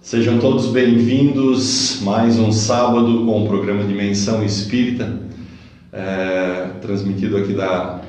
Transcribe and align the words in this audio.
Sejam 0.00 0.38
todos 0.38 0.66
bem-vindos 0.66 2.00
mais 2.02 2.38
um 2.38 2.52
sábado 2.52 3.24
com 3.24 3.42
o 3.42 3.48
programa 3.48 3.82
Dimensão 3.82 4.44
Espírita, 4.44 5.18
é, 5.92 6.68
transmitido 6.80 7.36
aqui 7.36 7.54
da 7.54 8.02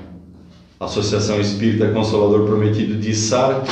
Associação 0.79 1.39
Espírita 1.39 1.89
Consolador 1.89 2.45
Prometido 2.45 2.99
de 2.99 3.15
Sara. 3.15 3.63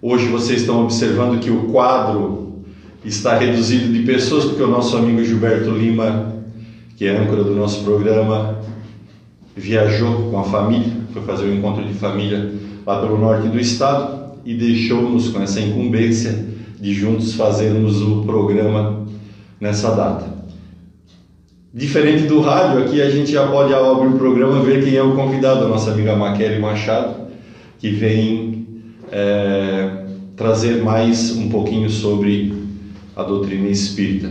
Hoje 0.00 0.26
vocês 0.28 0.62
estão 0.62 0.82
observando 0.82 1.38
que 1.38 1.50
o 1.50 1.68
quadro 1.70 2.64
está 3.04 3.36
reduzido 3.36 3.92
de 3.92 4.02
pessoas, 4.02 4.46
porque 4.46 4.62
o 4.62 4.68
nosso 4.68 4.96
amigo 4.96 5.22
Gilberto 5.22 5.70
Lima, 5.70 6.34
que 6.96 7.06
é 7.06 7.16
âncora 7.16 7.44
do 7.44 7.54
nosso 7.54 7.84
programa, 7.84 8.58
viajou 9.54 10.30
com 10.30 10.40
a 10.40 10.44
família, 10.44 10.92
foi 11.12 11.22
fazer 11.22 11.44
um 11.44 11.54
encontro 11.54 11.84
de 11.84 11.94
família 11.94 12.52
lá 12.84 13.00
pelo 13.00 13.16
norte 13.18 13.46
do 13.46 13.60
estado 13.60 14.21
e 14.44 14.54
deixou-nos 14.54 15.28
com 15.28 15.42
essa 15.42 15.60
incumbência 15.60 16.44
de 16.80 16.92
juntos 16.92 17.34
fazermos 17.34 18.02
o 18.02 18.22
programa 18.22 19.06
nessa 19.60 19.94
data. 19.94 20.32
Diferente 21.72 22.24
do 22.24 22.40
rádio, 22.40 22.82
aqui 22.82 23.00
a 23.00 23.08
gente 23.08 23.30
já 23.30 23.46
pode 23.46 23.72
ao 23.72 23.94
abrir 23.94 24.14
o 24.14 24.18
programa 24.18 24.62
ver 24.62 24.84
quem 24.84 24.94
é 24.94 25.02
o 25.02 25.14
convidado, 25.14 25.64
a 25.64 25.68
nossa 25.68 25.92
amiga 25.92 26.14
Maquele 26.16 26.58
Machado, 26.58 27.28
que 27.78 27.90
vem 27.90 28.66
é, 29.10 30.04
trazer 30.36 30.82
mais 30.82 31.30
um 31.36 31.48
pouquinho 31.48 31.88
sobre 31.88 32.52
a 33.16 33.22
doutrina 33.22 33.68
espírita. 33.68 34.30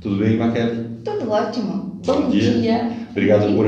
Tudo 0.00 0.16
bem, 0.16 0.36
Maquele? 0.36 0.86
Tudo 1.04 1.30
ótimo. 1.30 2.00
Bom, 2.04 2.22
Bom 2.22 2.30
dia. 2.30 2.50
dia. 2.54 2.90
Obrigado 3.10 3.54
por 3.54 3.66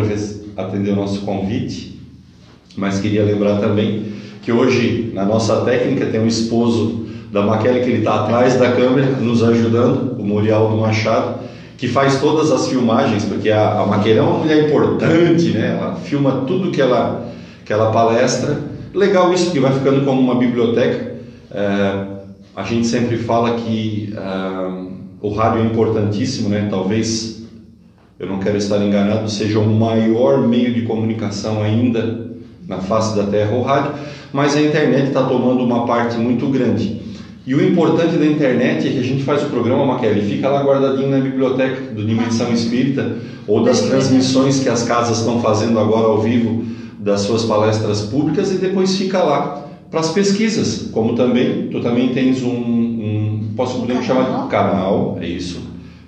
atender 0.57 0.91
o 0.91 0.97
nosso 0.97 1.21
convite, 1.21 2.01
mas 2.77 2.99
queria 2.99 3.25
lembrar 3.25 3.61
também 3.61 4.17
que 4.47 4.53
hoje 4.53 5.11
na 5.13 5.25
nossa 5.25 5.63
técnica 5.63 6.07
tem 6.07 6.21
um 6.21 6.27
esposo 6.29 7.05
da 7.33 7.43
Maquele 7.43 7.81
que 7.81 7.91
ele 7.91 7.99
está 7.99 8.23
atrás 8.23 8.55
da 8.57 8.71
câmera 8.71 9.09
nos 9.21 9.43
ajudando, 9.43 10.15
o 10.21 10.25
Muriel 10.25 10.69
do 10.69 10.77
Machado, 10.77 11.41
que 11.77 11.89
faz 11.89 12.21
todas 12.21 12.53
as 12.53 12.69
filmagens, 12.69 13.25
porque 13.25 13.51
a, 13.51 13.81
a 13.81 13.87
Maquele 13.87 14.21
é 14.21 14.23
uma 14.23 14.39
mulher 14.39 14.69
importante, 14.69 15.49
né? 15.49 15.77
Ela 15.77 15.97
filma 15.97 16.45
tudo 16.47 16.71
que 16.71 16.81
ela, 16.81 17.27
que 17.65 17.73
ela 17.73 17.91
palestra. 17.91 18.57
Legal 18.95 19.33
isso, 19.33 19.47
porque 19.47 19.59
vai 19.59 19.73
ficando 19.73 20.05
como 20.05 20.21
uma 20.21 20.37
biblioteca. 20.37 21.17
É, 21.51 22.05
a 22.55 22.63
gente 22.63 22.87
sempre 22.87 23.17
fala 23.17 23.55
que 23.57 24.15
é, 24.17 24.87
o 25.21 25.31
rádio 25.31 25.63
é 25.63 25.65
importantíssimo, 25.65 26.51
né? 26.51 26.69
Talvez, 26.71 27.43
eu 28.17 28.29
não 28.29 28.39
quero 28.39 28.57
estar 28.57 28.79
enganado, 28.79 29.29
seja 29.29 29.59
o 29.59 29.67
maior 29.69 30.47
meio 30.47 30.73
de 30.73 30.83
comunicação 30.83 31.61
ainda 31.65 32.27
na 32.69 32.79
face 32.79 33.17
da 33.17 33.25
Terra, 33.25 33.57
o 33.57 33.63
rádio, 33.63 33.93
mas 34.33 34.57
a 34.57 34.61
internet 34.61 35.09
está 35.09 35.23
tomando 35.23 35.63
uma 35.63 35.87
parte 35.87 36.17
muito 36.19 36.47
grande. 36.49 37.01
E 37.47 37.55
o 37.55 37.65
importante 37.65 38.17
da 38.17 38.27
internet 38.27 38.89
é 38.89 38.91
que 38.91 38.99
a 38.99 39.03
gente 39.03 39.23
faz 39.23 39.43
o 39.45 39.47
programa, 39.47 39.87
Maquele, 39.87 40.21
fica 40.21 40.49
lá 40.49 40.65
guardadinho 40.65 41.09
na 41.09 41.21
biblioteca 41.21 41.93
do 41.95 42.05
Dimensão 42.05 42.53
Espírita 42.53 43.19
ou 43.47 43.63
das 43.63 43.83
transmissões 43.83 44.59
que 44.61 44.69
as 44.69 44.83
casas 44.83 45.19
estão 45.19 45.41
fazendo 45.41 45.79
agora 45.79 46.09
ao 46.09 46.21
vivo 46.21 46.65
das 46.99 47.21
suas 47.21 47.45
palestras 47.45 48.03
públicas 48.03 48.51
e 48.51 48.59
depois 48.59 48.97
fica 48.97 49.23
lá 49.23 49.65
para 49.89 50.01
as 50.01 50.11
pesquisas, 50.11 50.91
como 50.93 51.15
também 51.15 51.69
tu 51.69 51.81
também 51.81 52.09
tens 52.09 52.43
um, 52.43 52.51
um 52.51 53.53
posso 53.57 53.79
podemos 53.79 54.05
chamar 54.05 54.43
de 54.43 54.51
canal, 54.51 55.17
é 55.21 55.27
isso, 55.27 55.61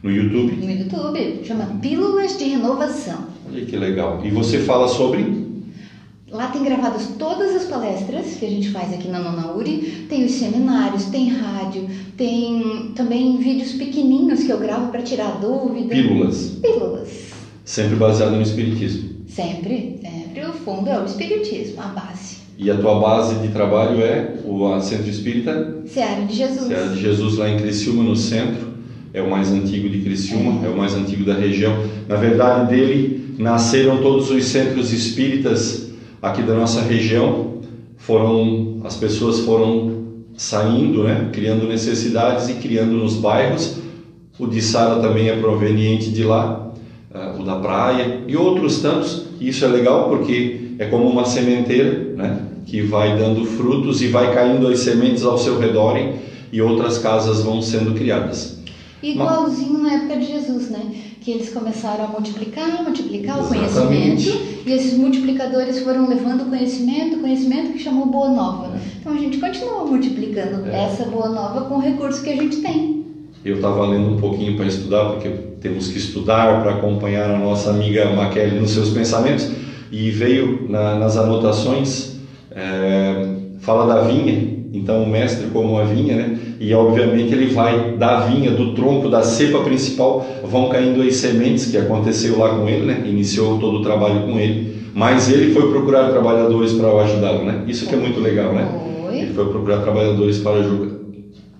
no 0.02 0.10
YouTube. 0.10 0.56
No 0.56 0.70
YouTube, 0.70 1.40
chama 1.44 1.66
Pílulas 1.80 2.36
de 2.36 2.44
Renovação. 2.44 3.26
Olha 3.48 3.64
que 3.64 3.76
legal. 3.76 4.20
E 4.24 4.30
você 4.30 4.58
fala 4.58 4.88
sobre 4.88 5.47
Lá 6.30 6.48
tem 6.48 6.62
gravadas 6.62 7.14
todas 7.18 7.56
as 7.56 7.64
palestras 7.64 8.34
que 8.34 8.44
a 8.44 8.50
gente 8.50 8.68
faz 8.68 8.92
aqui 8.92 9.08
na 9.08 9.18
Nonauri, 9.18 10.06
tem 10.10 10.26
os 10.26 10.32
seminários, 10.32 11.06
tem 11.06 11.30
rádio, 11.30 11.88
tem 12.18 12.92
também 12.94 13.38
vídeos 13.38 13.72
pequenininhos 13.72 14.42
que 14.42 14.50
eu 14.50 14.58
gravo 14.58 14.90
para 14.90 15.00
tirar 15.00 15.40
dúvida. 15.40 15.88
Pílulas. 15.88 16.58
Pílulas. 16.60 17.08
Sempre 17.64 17.96
baseado 17.96 18.32
no 18.32 18.42
Espiritismo. 18.42 19.08
Sempre, 19.26 20.00
sempre. 20.02 20.44
O 20.44 20.52
fundo 20.52 20.90
é 20.90 21.00
o 21.00 21.06
Espiritismo, 21.06 21.80
a 21.80 21.86
base. 21.86 22.36
E 22.58 22.70
a 22.70 22.76
tua 22.76 23.00
base 23.00 23.36
de 23.36 23.48
trabalho 23.48 24.02
é 24.02 24.34
o 24.44 24.78
Centro 24.80 25.08
Espírita? 25.08 25.82
Seara 25.86 26.26
de 26.26 26.36
Jesus. 26.36 26.66
Seara 26.66 26.88
de 26.88 27.00
Jesus, 27.00 27.38
lá 27.38 27.48
em 27.48 27.56
Criciúma, 27.56 28.02
no 28.02 28.16
centro. 28.16 28.68
É 29.14 29.22
o 29.22 29.30
mais 29.30 29.50
antigo 29.50 29.88
de 29.88 30.00
Criciúma, 30.00 30.62
é, 30.62 30.66
é 30.66 30.68
o 30.68 30.76
mais 30.76 30.94
antigo 30.94 31.24
da 31.24 31.32
região. 31.32 31.72
Na 32.06 32.16
verdade, 32.16 32.68
dele 32.68 33.34
nasceram 33.38 34.02
todos 34.02 34.30
os 34.30 34.44
centros 34.44 34.92
espíritas 34.92 35.87
aqui 36.20 36.42
da 36.42 36.54
nossa 36.54 36.82
região 36.82 37.58
foram 37.96 38.80
as 38.84 38.96
pessoas 38.96 39.40
foram 39.40 39.98
saindo, 40.36 41.02
né, 41.02 41.30
criando 41.32 41.66
necessidades 41.66 42.48
e 42.48 42.54
criando 42.54 42.92
nos 42.92 43.16
bairros. 43.16 43.76
O 44.38 44.46
de 44.46 44.62
Sara 44.62 45.00
também 45.00 45.28
é 45.28 45.36
proveniente 45.36 46.10
de 46.10 46.22
lá, 46.22 46.72
uh, 47.12 47.40
o 47.40 47.44
da 47.44 47.56
praia 47.56 48.22
e 48.26 48.36
outros 48.36 48.80
tantos. 48.80 49.24
Isso 49.40 49.64
é 49.64 49.68
legal 49.68 50.08
porque 50.08 50.74
é 50.78 50.86
como 50.86 51.08
uma 51.08 51.24
sementeira, 51.24 52.14
né, 52.14 52.40
que 52.64 52.80
vai 52.80 53.18
dando 53.18 53.44
frutos 53.44 54.00
e 54.00 54.06
vai 54.06 54.32
caindo 54.32 54.68
as 54.68 54.78
sementes 54.80 55.24
ao 55.24 55.36
seu 55.36 55.58
redor 55.58 55.98
e 56.52 56.62
outras 56.62 56.98
casas 56.98 57.42
vão 57.42 57.60
sendo 57.60 57.94
criadas. 57.94 58.58
Igualzinho 59.02 59.78
na 59.78 59.92
época 59.94 60.16
de 60.16 60.26
Jesus, 60.26 60.70
né? 60.70 60.80
Que 61.20 61.30
eles 61.30 61.50
começaram 61.50 62.04
a 62.04 62.08
multiplicar, 62.08 62.82
multiplicar 62.82 63.38
Exatamente. 63.38 63.78
o 63.78 64.32
conhecimento, 64.32 64.48
e 64.66 64.72
esses 64.72 64.96
multiplicadores 64.96 65.80
foram 65.80 66.08
levando 66.08 66.42
o 66.42 66.46
conhecimento, 66.46 67.18
conhecimento 67.18 67.72
que 67.72 67.78
chamou 67.78 68.06
Boa 68.06 68.30
Nova. 68.30 68.76
É. 68.76 68.80
Então 69.00 69.12
a 69.12 69.16
gente 69.18 69.38
continua 69.38 69.84
multiplicando 69.84 70.66
é. 70.66 70.84
essa 70.84 71.04
Boa 71.04 71.28
Nova 71.28 71.62
com 71.62 71.76
o 71.76 71.80
recurso 71.80 72.22
que 72.22 72.30
a 72.30 72.36
gente 72.36 72.58
tem. 72.58 73.04
Eu 73.44 73.56
estava 73.56 73.86
lendo 73.86 74.14
um 74.14 74.16
pouquinho 74.16 74.56
para 74.56 74.66
estudar, 74.66 75.10
porque 75.10 75.28
temos 75.60 75.88
que 75.88 75.98
estudar 75.98 76.62
para 76.62 76.74
acompanhar 76.74 77.30
a 77.30 77.38
nossa 77.38 77.70
amiga 77.70 78.10
Maquele 78.10 78.58
nos 78.58 78.70
seus 78.70 78.90
pensamentos, 78.90 79.50
e 79.90 80.10
veio 80.10 80.66
na, 80.68 80.96
nas 80.96 81.16
anotações, 81.16 82.16
é, 82.50 83.36
fala 83.60 83.94
da 83.94 84.02
vinha, 84.02 84.58
então 84.72 85.02
o 85.02 85.08
mestre 85.08 85.46
como 85.48 85.78
a 85.78 85.84
vinha, 85.84 86.16
né? 86.16 86.38
E 86.60 86.74
obviamente 86.74 87.32
ele 87.32 87.46
vai 87.46 87.92
da 87.92 88.20
vinha, 88.20 88.50
do 88.50 88.74
tronco, 88.74 89.08
da 89.08 89.22
cepa 89.22 89.60
principal, 89.60 90.26
vão 90.44 90.68
caindo 90.68 91.02
as 91.02 91.16
sementes 91.16 91.66
que 91.66 91.76
aconteceu 91.76 92.38
lá 92.38 92.50
com 92.50 92.68
ele, 92.68 92.84
né? 92.84 93.02
Iniciou 93.06 93.58
todo 93.58 93.78
o 93.78 93.82
trabalho 93.82 94.22
com 94.22 94.38
ele, 94.38 94.90
mas 94.92 95.30
ele 95.30 95.52
foi 95.52 95.70
procurar 95.70 96.10
trabalhadores 96.10 96.72
para 96.72 96.88
ajudá-lo, 97.02 97.44
né? 97.44 97.64
Isso 97.68 97.86
que 97.86 97.94
é 97.94 97.98
muito 97.98 98.18
legal, 98.18 98.52
né? 98.52 98.68
Ele 99.12 99.32
foi 99.32 99.46
procurar 99.46 99.82
trabalhadores 99.82 100.38
para 100.38 100.64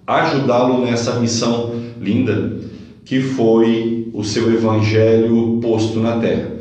ajudá-lo 0.07 0.85
nessa 0.85 1.21
missão 1.21 1.73
linda 2.01 2.59
que 3.05 3.21
foi 3.21 4.09
o 4.13 4.23
seu 4.23 4.53
evangelho 4.53 5.59
posto 5.63 5.99
na 5.99 6.19
terra. 6.19 6.53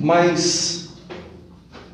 Mas 0.00 0.80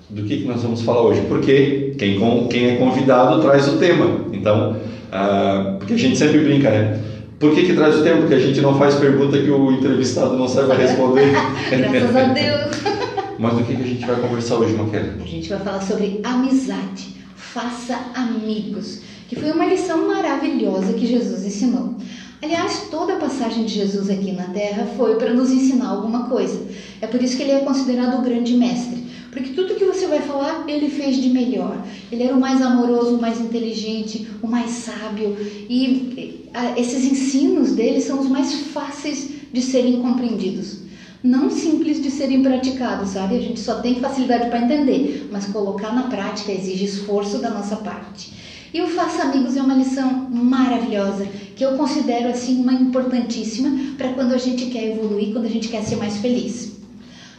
do 0.09 0.23
que, 0.23 0.39
que 0.39 0.49
nós 0.49 0.63
vamos 0.63 0.83
falar 0.83 1.03
hoje, 1.03 1.23
porque 1.29 1.95
quem, 1.99 2.19
quem 2.49 2.71
é 2.71 2.77
convidado 2.77 3.43
traz 3.43 3.69
o 3.69 3.77
tema. 3.77 4.27
Então, 4.33 4.77
ah, 5.17 5.77
porque 5.79 5.95
a 5.95 5.97
gente 5.97 6.17
sempre 6.17 6.41
brinca, 6.41 6.71
né? 6.71 7.01
Por 7.39 7.55
que, 7.55 7.67
que 7.67 7.75
traz 7.75 7.99
o 7.99 8.03
tema? 8.03 8.21
Porque 8.21 8.35
a 8.35 8.39
gente 8.39 8.61
não 8.61 8.79
faz 8.79 8.95
pergunta 8.95 9.39
que 9.39 9.51
o 9.51 9.73
entrevistado 9.73 10.37
não 10.37 10.49
saiba 10.49 10.75
responder. 10.75 11.33
Graças 11.71 12.17
a 12.17 12.25
Deus. 12.25 12.77
Mas 13.39 13.55
do 13.55 13.65
que, 13.65 13.77
que 13.77 13.83
a 13.83 13.87
gente 13.87 14.07
vai 14.07 14.17
conversar 14.17 14.57
hoje, 14.57 14.75
Maquela? 14.75 15.15
A 15.23 15.27
gente 15.27 15.49
vai 15.49 15.59
falar 15.59 15.83
sobre 15.83 16.21
amizade. 16.25 17.17
Faça 17.35 17.99
amigos. 18.15 19.01
Que 19.29 19.37
foi 19.37 19.51
uma 19.51 19.67
lição 19.67 20.07
maravilhosa 20.09 20.93
que 20.95 21.07
Jesus 21.07 21.45
ensinou. 21.45 21.97
Aliás, 22.43 22.89
toda 22.91 23.15
a 23.15 23.19
passagem 23.19 23.65
de 23.65 23.75
Jesus 23.75 24.09
aqui 24.09 24.33
na 24.33 24.45
Terra 24.45 24.87
foi 24.97 25.17
para 25.17 25.35
nos 25.35 25.51
ensinar 25.51 25.89
alguma 25.89 26.29
coisa. 26.29 26.63
É 27.01 27.07
por 27.07 27.23
isso 27.23 27.37
que 27.37 27.43
ele 27.43 27.53
é 27.53 27.59
considerado 27.61 28.19
o 28.19 28.23
grande 28.23 28.55
mestre. 28.55 29.05
Porque 29.31 29.51
tudo 29.51 29.75
que 29.75 29.85
você 30.07 30.19
vai 30.19 30.21
falar, 30.21 30.65
ele 30.69 30.89
fez 30.89 31.17
de 31.17 31.29
melhor. 31.29 31.85
Ele 32.11 32.23
era 32.23 32.35
o 32.35 32.41
mais 32.41 32.63
amoroso, 32.63 33.17
o 33.17 33.21
mais 33.21 33.41
inteligente, 33.41 34.27
o 34.41 34.47
mais 34.47 34.71
sábio. 34.71 35.37
E 35.69 36.49
esses 36.77 37.05
ensinos 37.05 37.73
dele 37.73 38.01
são 38.01 38.21
os 38.21 38.29
mais 38.29 38.53
fáceis 38.55 39.31
de 39.53 39.61
serem 39.61 40.01
compreendidos. 40.01 40.87
Não 41.23 41.51
simples 41.51 42.01
de 42.01 42.11
serem 42.11 42.43
praticados, 42.43 43.11
sabe? 43.11 43.37
A 43.37 43.41
gente 43.41 43.59
só 43.59 43.81
tem 43.81 43.97
facilidade 43.97 44.49
para 44.49 44.63
entender, 44.63 45.29
mas 45.33 45.47
colocar 45.47 45.93
na 45.93 46.05
prática 46.05 46.53
exige 46.53 46.85
esforço 46.85 47.39
da 47.39 47.51
nossa 47.51 47.77
parte. 47.77 48.33
E 48.73 48.81
o 48.81 48.89
Faça 48.89 49.23
Amigos 49.23 49.57
é 49.57 49.63
uma 49.63 49.75
lição 49.75 50.29
maravilhosa, 50.31 51.27
que 51.57 51.65
eu 51.65 51.77
considero 51.77 52.29
assim 52.29 52.61
uma 52.61 52.75
importantíssima 52.75 53.95
para 53.97 54.11
quando 54.11 54.35
a 54.35 54.39
gente 54.39 54.67
quer 54.67 54.93
evoluir, 54.93 55.33
quando 55.33 55.47
a 55.47 55.51
gente 55.51 55.69
quer 55.69 55.83
ser 55.83 55.97
mais 55.97 56.19
feliz. 56.19 56.77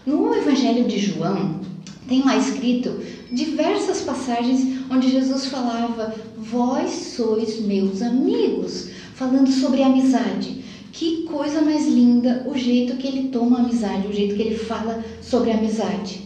No 0.06 0.34
Evangelho 0.34 0.86
de 0.86 0.98
João, 0.98 1.60
tem 2.08 2.24
lá 2.24 2.38
escrito 2.38 3.00
diversas 3.32 4.02
passagens 4.02 4.80
onde 4.90 5.10
Jesus 5.10 5.46
falava: 5.48 6.14
Vós 6.38 6.90
sois 7.16 7.60
meus 7.62 8.02
amigos, 8.02 8.90
falando 9.14 9.50
sobre 9.52 9.84
amizade. 9.84 10.64
Que 10.92 11.24
coisa 11.24 11.62
mais 11.62 11.86
linda 11.88 12.44
o 12.48 12.58
jeito 12.58 12.98
que 12.98 13.08
ele 13.08 13.30
toma 13.30 13.58
a 13.58 13.62
amizade, 13.62 14.08
o 14.08 14.14
jeito 14.14 14.36
que 14.36 14.42
ele 14.42 14.56
fala 14.56 15.04
sobre 15.22 15.52
a 15.52 15.58
amizade. 15.58 16.22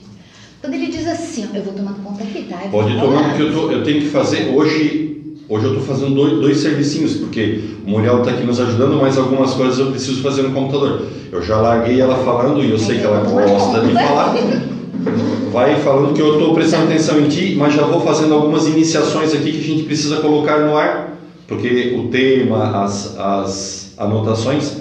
Quando 0.62 0.76
ele 0.76 0.88
diz 0.88 1.08
assim, 1.08 1.50
eu 1.54 1.64
vou 1.64 1.74
tomando 1.74 2.02
conta 2.04 2.24
aqui, 2.24 2.44
tá? 2.44 2.58
Pode 2.72 2.98
tomar, 2.98 3.30
porque 3.30 3.42
eu, 3.42 3.54
tô, 3.54 3.72
eu 3.72 3.84
tenho 3.84 4.02
que 4.02 4.08
fazer 4.08 4.56
hoje 4.56 5.12
Hoje 5.52 5.66
eu 5.66 5.74
estou 5.74 5.86
fazendo 5.86 6.16
dois, 6.16 6.40
dois 6.40 6.58
servicinhos, 6.60 7.16
porque 7.16 7.60
o 7.86 7.90
Muriel 7.90 8.20
está 8.20 8.32
aqui 8.32 8.46
nos 8.46 8.58
ajudando, 8.58 8.96
mas 9.02 9.18
algumas 9.18 9.54
coisas 9.54 9.78
eu 9.80 9.88
preciso 9.88 10.22
fazer 10.22 10.44
no 10.44 10.54
computador. 10.54 11.06
Eu 11.30 11.42
já 11.42 11.58
larguei 11.58 12.00
ela 12.00 12.24
falando 12.24 12.64
e 12.64 12.72
eu 12.72 12.78
sei 12.78 13.00
que 13.00 13.04
ela 13.04 13.20
gosta 13.30 13.82
de 13.82 13.92
falar. 13.92 14.34
Vai 15.52 15.76
falando 15.82 16.14
que 16.14 16.22
eu 16.22 16.40
estou 16.40 16.54
prestando 16.54 16.86
atenção 16.86 17.20
em 17.20 17.28
ti, 17.28 17.56
mas 17.58 17.74
já 17.74 17.86
vou 17.86 18.00
fazendo 18.00 18.34
algumas 18.34 18.68
iniciações 18.68 19.34
aqui 19.34 19.52
que 19.52 19.58
a 19.58 19.62
gente 19.62 19.84
precisa 19.84 20.22
colocar 20.22 20.60
no 20.60 20.78
ar, 20.78 21.18
porque 21.46 21.94
o 21.94 22.08
tema, 22.08 22.82
as, 22.82 23.20
as 23.20 23.94
anotações, 23.98 24.78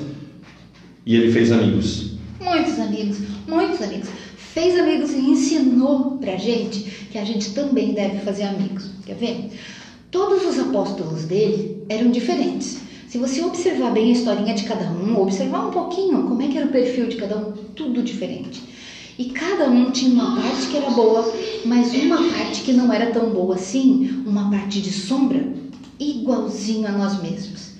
e 1.05 1.17
ele 1.17 1.33
fez 1.33 1.51
amigos. 1.51 2.13
Muitos 2.41 2.79
amigos, 2.79 3.19
muitos 3.49 3.83
amigos. 3.83 4.09
Fez 4.37 4.79
amigos 4.79 5.11
e 5.11 5.19
ensinou 5.19 6.19
pra 6.21 6.37
gente 6.37 7.09
que 7.11 7.19
a 7.19 7.25
gente 7.25 7.51
também 7.51 7.93
deve 7.93 8.21
fazer 8.21 8.45
amigos. 8.45 8.91
Quer 9.05 9.17
ver? 9.17 9.49
Todos 10.09 10.47
os 10.47 10.57
apóstolos 10.57 11.25
dele 11.25 11.83
eram 11.89 12.13
diferentes. 12.13 12.79
Se 13.09 13.19
você 13.19 13.43
observar 13.43 13.91
bem 13.91 14.11
a 14.11 14.13
historinha 14.13 14.55
de 14.55 14.63
cada 14.63 14.89
um, 14.89 15.21
observar 15.21 15.67
um 15.67 15.73
pouquinho 15.73 16.29
como 16.29 16.41
é 16.43 16.47
que 16.47 16.57
era 16.57 16.67
o 16.67 16.71
perfil 16.71 17.09
de 17.09 17.17
cada 17.17 17.37
um, 17.37 17.51
tudo 17.75 18.05
diferente. 18.05 18.71
E 19.21 19.27
cada 19.27 19.69
um 19.69 19.91
tinha 19.91 20.15
uma 20.15 20.35
parte 20.35 20.69
que 20.69 20.79
era 20.79 20.89
boa, 20.89 21.31
mas 21.67 21.93
uma 21.93 22.17
parte 22.31 22.63
que 22.63 22.73
não 22.73 22.91
era 22.91 23.13
tão 23.13 23.29
boa 23.29 23.55
assim, 23.55 24.23
uma 24.25 24.51
parte 24.51 24.81
de 24.81 24.91
sombra, 24.91 25.47
igualzinho 25.99 26.89
a 26.89 26.93
nós 26.93 27.21
mesmos. 27.21 27.73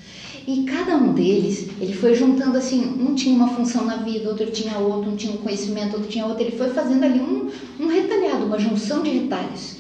E 0.47 0.65
cada 0.65 0.97
um 0.97 1.15
deles, 1.15 1.67
ele 1.81 1.95
foi 1.95 2.15
juntando 2.15 2.59
assim, 2.59 2.85
um 2.85 3.15
tinha 3.15 3.35
uma 3.35 3.49
função 3.49 3.87
na 3.87 3.97
vida, 3.97 4.29
outro 4.29 4.51
tinha 4.51 4.77
outro, 4.77 5.11
um 5.11 5.17
tinha 5.17 5.33
um 5.33 5.39
conhecimento, 5.39 5.95
outro 5.95 6.11
tinha 6.11 6.27
outro, 6.27 6.43
ele 6.43 6.55
foi 6.55 6.69
fazendo 6.75 7.05
ali 7.05 7.19
um, 7.19 7.49
um 7.81 7.87
retalhado, 7.87 8.45
uma 8.45 8.59
junção 8.59 9.03
de 9.03 9.09
retalhos. 9.09 9.77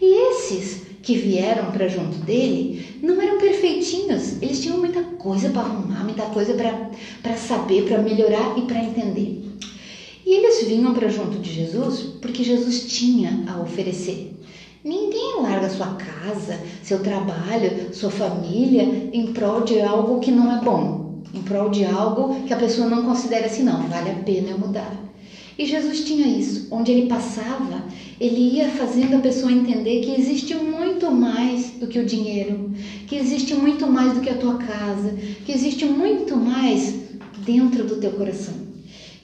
E 0.00 0.30
esses 0.32 0.86
que 1.04 1.16
vieram 1.16 1.70
para 1.70 1.86
junto 1.86 2.16
dele 2.16 2.98
não 3.00 3.22
eram 3.22 3.38
perfeitinhos, 3.38 4.42
eles 4.42 4.60
tinham 4.60 4.78
muita 4.78 5.02
coisa 5.02 5.50
para 5.50 5.62
arrumar, 5.62 6.02
muita 6.02 6.24
coisa 6.24 6.52
para 7.22 7.36
saber, 7.36 7.84
para 7.84 8.02
melhorar 8.02 8.58
e 8.58 8.62
para 8.62 8.82
entender. 8.82 9.45
E 10.26 10.34
eles 10.34 10.66
vinham 10.66 10.92
para 10.92 11.08
junto 11.08 11.38
de 11.38 11.52
Jesus 11.52 12.00
porque 12.20 12.42
Jesus 12.42 12.84
tinha 12.88 13.44
a 13.46 13.62
oferecer. 13.62 14.36
Ninguém 14.82 15.40
larga 15.40 15.70
sua 15.70 15.94
casa, 15.94 16.60
seu 16.82 16.98
trabalho, 16.98 17.94
sua 17.94 18.10
família 18.10 18.82
em 19.12 19.32
prol 19.32 19.60
de 19.60 19.80
algo 19.80 20.18
que 20.18 20.32
não 20.32 20.50
é 20.50 20.60
bom, 20.60 21.22
em 21.32 21.42
prol 21.42 21.70
de 21.70 21.84
algo 21.84 22.44
que 22.44 22.52
a 22.52 22.56
pessoa 22.56 22.88
não 22.88 23.04
considera 23.04 23.46
assim, 23.46 23.62
não, 23.62 23.86
vale 23.86 24.10
a 24.10 24.14
pena 24.14 24.50
eu 24.50 24.58
mudar. 24.58 25.00
E 25.56 25.64
Jesus 25.64 26.04
tinha 26.04 26.26
isso. 26.26 26.66
Onde 26.72 26.90
ele 26.90 27.06
passava, 27.06 27.84
ele 28.20 28.56
ia 28.56 28.68
fazendo 28.70 29.14
a 29.14 29.20
pessoa 29.20 29.52
entender 29.52 30.00
que 30.00 30.20
existe 30.20 30.56
muito 30.56 31.08
mais 31.08 31.70
do 31.70 31.86
que 31.86 32.00
o 32.00 32.04
dinheiro, 32.04 32.72
que 33.06 33.14
existe 33.14 33.54
muito 33.54 33.86
mais 33.86 34.12
do 34.12 34.20
que 34.20 34.30
a 34.30 34.38
tua 34.38 34.56
casa, 34.56 35.16
que 35.44 35.52
existe 35.52 35.84
muito 35.84 36.36
mais 36.36 36.94
dentro 37.44 37.84
do 37.84 38.00
teu 38.00 38.10
coração. 38.10 38.66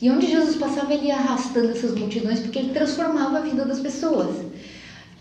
E 0.03 0.11
onde 0.11 0.27
Jesus 0.27 0.57
passava, 0.57 0.93
ele 0.93 1.07
ia 1.07 1.15
arrastando 1.15 1.71
essas 1.71 1.97
multidões 1.97 2.41
porque 2.41 2.59
ele 2.59 2.73
transformava 2.73 3.39
a 3.39 3.41
vida 3.41 3.65
das 3.65 3.79
pessoas. 3.79 4.35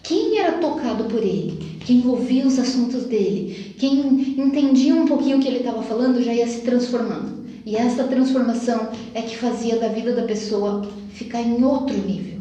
Quem 0.01 0.39
era 0.39 0.53
tocado 0.53 1.03
por 1.03 1.21
ele, 1.21 1.77
quem 1.85 2.03
ouvia 2.07 2.47
os 2.47 2.57
assuntos 2.57 3.03
dele, 3.03 3.75
quem 3.77 3.99
entendia 4.39 4.95
um 4.95 5.05
pouquinho 5.05 5.37
o 5.37 5.39
que 5.39 5.47
ele 5.47 5.59
estava 5.59 5.83
falando, 5.83 6.23
já 6.23 6.33
ia 6.33 6.47
se 6.47 6.61
transformando. 6.61 7.45
E 7.63 7.75
essa 7.75 8.05
transformação 8.05 8.89
é 9.13 9.21
que 9.21 9.37
fazia 9.37 9.77
da 9.77 9.87
vida 9.89 10.15
da 10.15 10.23
pessoa 10.23 10.81
ficar 11.13 11.43
em 11.43 11.63
outro 11.63 11.95
nível. 11.95 12.40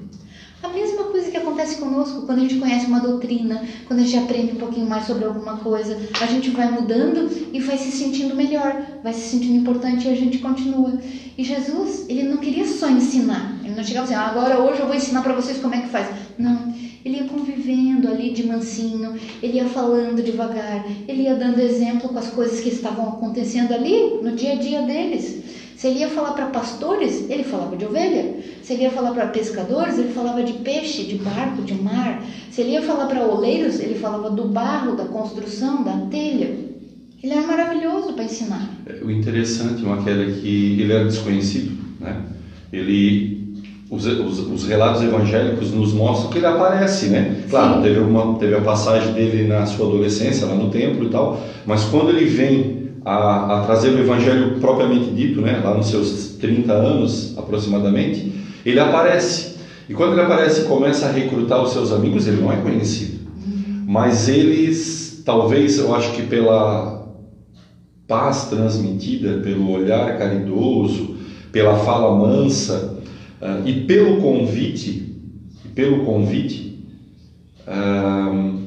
A 0.62 0.69
mesma 0.69 1.05
coisa 1.05 1.31
que 1.31 1.37
acontece 1.39 1.77
conosco 1.77 2.23
quando 2.27 2.39
a 2.39 2.43
gente 2.43 2.57
conhece 2.57 2.85
uma 2.85 3.01
doutrina, 3.01 3.65
quando 3.87 4.01
a 4.01 4.03
gente 4.03 4.19
aprende 4.19 4.53
um 4.53 4.57
pouquinho 4.57 4.87
mais 4.87 5.07
sobre 5.07 5.25
alguma 5.25 5.57
coisa, 5.57 5.99
a 6.21 6.27
gente 6.27 6.51
vai 6.51 6.71
mudando 6.71 7.31
e 7.51 7.59
vai 7.61 7.79
se 7.79 7.91
sentindo 7.91 8.37
melhor, 8.37 8.83
vai 9.03 9.15
se 9.15 9.31
sentindo 9.31 9.57
importante 9.57 10.07
e 10.07 10.11
a 10.11 10.15
gente 10.15 10.39
continua. 10.39 11.01
E 11.37 11.43
Jesus, 11.43 12.05
ele 12.11 12.25
não 12.25 12.37
queria 12.37 12.67
só 12.67 12.91
ensinar, 12.91 13.59
ele 13.65 13.75
não 13.75 13.83
chegava 13.83 14.05
assim, 14.05 14.15
ah, 14.15 14.27
agora 14.27 14.61
hoje 14.61 14.81
eu 14.81 14.87
vou 14.87 14.95
ensinar 14.95 15.23
para 15.23 15.33
vocês 15.33 15.57
como 15.59 15.75
é 15.75 15.81
que 15.81 15.89
faz. 15.89 16.09
Não, 16.39 16.75
ele 17.03 17.17
ia 17.17 17.25
convivendo 17.25 18.09
ali 18.09 18.31
de 18.31 18.47
mansinho, 18.47 19.19
ele 19.43 19.55
ia 19.55 19.67
falando 19.67 20.23
devagar, 20.23 20.85
ele 21.09 21.23
ia 21.23 21.37
dando 21.37 21.59
exemplo 21.59 22.11
com 22.11 22.19
as 22.19 22.29
coisas 22.29 22.61
que 22.61 22.69
estavam 22.69 23.09
acontecendo 23.09 23.73
ali 23.73 24.21
no 24.23 24.33
dia 24.33 24.53
a 24.53 24.57
dia 24.57 24.83
deles. 24.83 25.41
Se 25.81 25.87
ele 25.87 26.00
ia 26.00 26.11
falar 26.11 26.32
para 26.32 26.44
pastores, 26.49 27.25
ele 27.31 27.43
falava 27.43 27.75
de 27.75 27.87
ovelha. 27.87 28.35
Se 28.62 28.75
ele 28.75 28.82
ia 28.82 28.91
falar 28.91 29.12
para 29.12 29.29
pescadores, 29.29 29.99
ele 29.99 30.12
falava 30.12 30.43
de 30.43 30.53
peixe, 30.53 31.05
de 31.05 31.15
barco, 31.15 31.62
de 31.62 31.73
mar. 31.73 32.23
Se 32.50 32.61
ele 32.61 32.73
ia 32.73 32.82
falar 32.82 33.06
para 33.06 33.25
oleiros, 33.25 33.81
ele 33.81 33.94
falava 33.94 34.29
do 34.29 34.44
barro, 34.44 34.94
da 34.94 35.06
construção, 35.06 35.82
da 35.82 35.97
telha. 36.11 36.55
Ele 37.23 37.32
era 37.32 37.47
maravilhoso 37.47 38.12
para 38.12 38.25
ensinar. 38.25 38.69
É, 38.85 39.03
o 39.03 39.11
interessante, 39.11 39.81
Maquela, 39.81 40.25
é 40.25 40.27
que 40.27 40.79
ele 40.79 40.93
era 40.93 41.06
desconhecido, 41.06 41.79
né? 41.99 42.26
Ele 42.71 43.56
os, 43.91 44.05
os, 44.05 44.38
os, 44.38 44.69
relatos 44.69 45.00
evangélicos 45.00 45.73
nos 45.73 45.94
mostram 45.94 46.31
que 46.31 46.37
ele 46.37 46.47
aparece, 46.47 47.06
né? 47.06 47.43
Claro, 47.49 47.81
teve, 47.81 48.00
uma, 48.00 48.38
teve 48.38 48.55
a 48.55 48.61
passagem 48.61 49.15
dele 49.15 49.49
na 49.49 49.65
sua 49.65 49.87
adolescência, 49.87 50.47
lá 50.47 50.55
no 50.55 50.69
templo 50.69 51.06
e 51.06 51.09
tal, 51.09 51.43
mas 51.65 51.85
quando 51.85 52.11
ele 52.11 52.26
vem 52.26 52.80
a, 53.05 53.58
a 53.58 53.64
trazer 53.64 53.91
o 53.91 53.99
evangelho 53.99 54.58
propriamente 54.61 55.11
dito, 55.11 55.41
né? 55.41 55.61
Lá 55.62 55.75
nos 55.75 55.88
seus 55.88 56.37
30 56.41 56.73
anos 56.73 57.37
aproximadamente, 57.38 58.32
ele 58.64 58.81
aparece. 58.81 59.58
E 59.88 59.94
quando 59.94 60.12
ele 60.12 60.23
aparece 60.23 60.62
e 60.62 60.64
começa 60.64 61.06
a 61.06 61.12
recrutar 61.12 61.62
os 61.62 61.73
seus 61.73 61.93
amigos, 61.93 62.26
ele 62.26 62.41
não 62.41 62.52
é 62.52 62.56
conhecido. 62.56 63.20
Mas 63.87 64.29
eles, 64.29 65.23
talvez, 65.25 65.79
eu 65.79 65.94
acho 65.94 66.12
que 66.12 66.23
pela 66.23 67.08
paz 68.06 68.49
transmitida, 68.49 69.41
pelo 69.41 69.70
olhar 69.70 70.17
caridoso, 70.19 71.17
pela 71.50 71.76
fala 71.79 72.17
mansa, 72.17 73.00
Uh, 73.41 73.67
e 73.67 73.87
pelo 73.87 74.20
convite, 74.20 75.14
pelo 75.75 76.05
convite, 76.05 76.85
uh, 77.67 78.60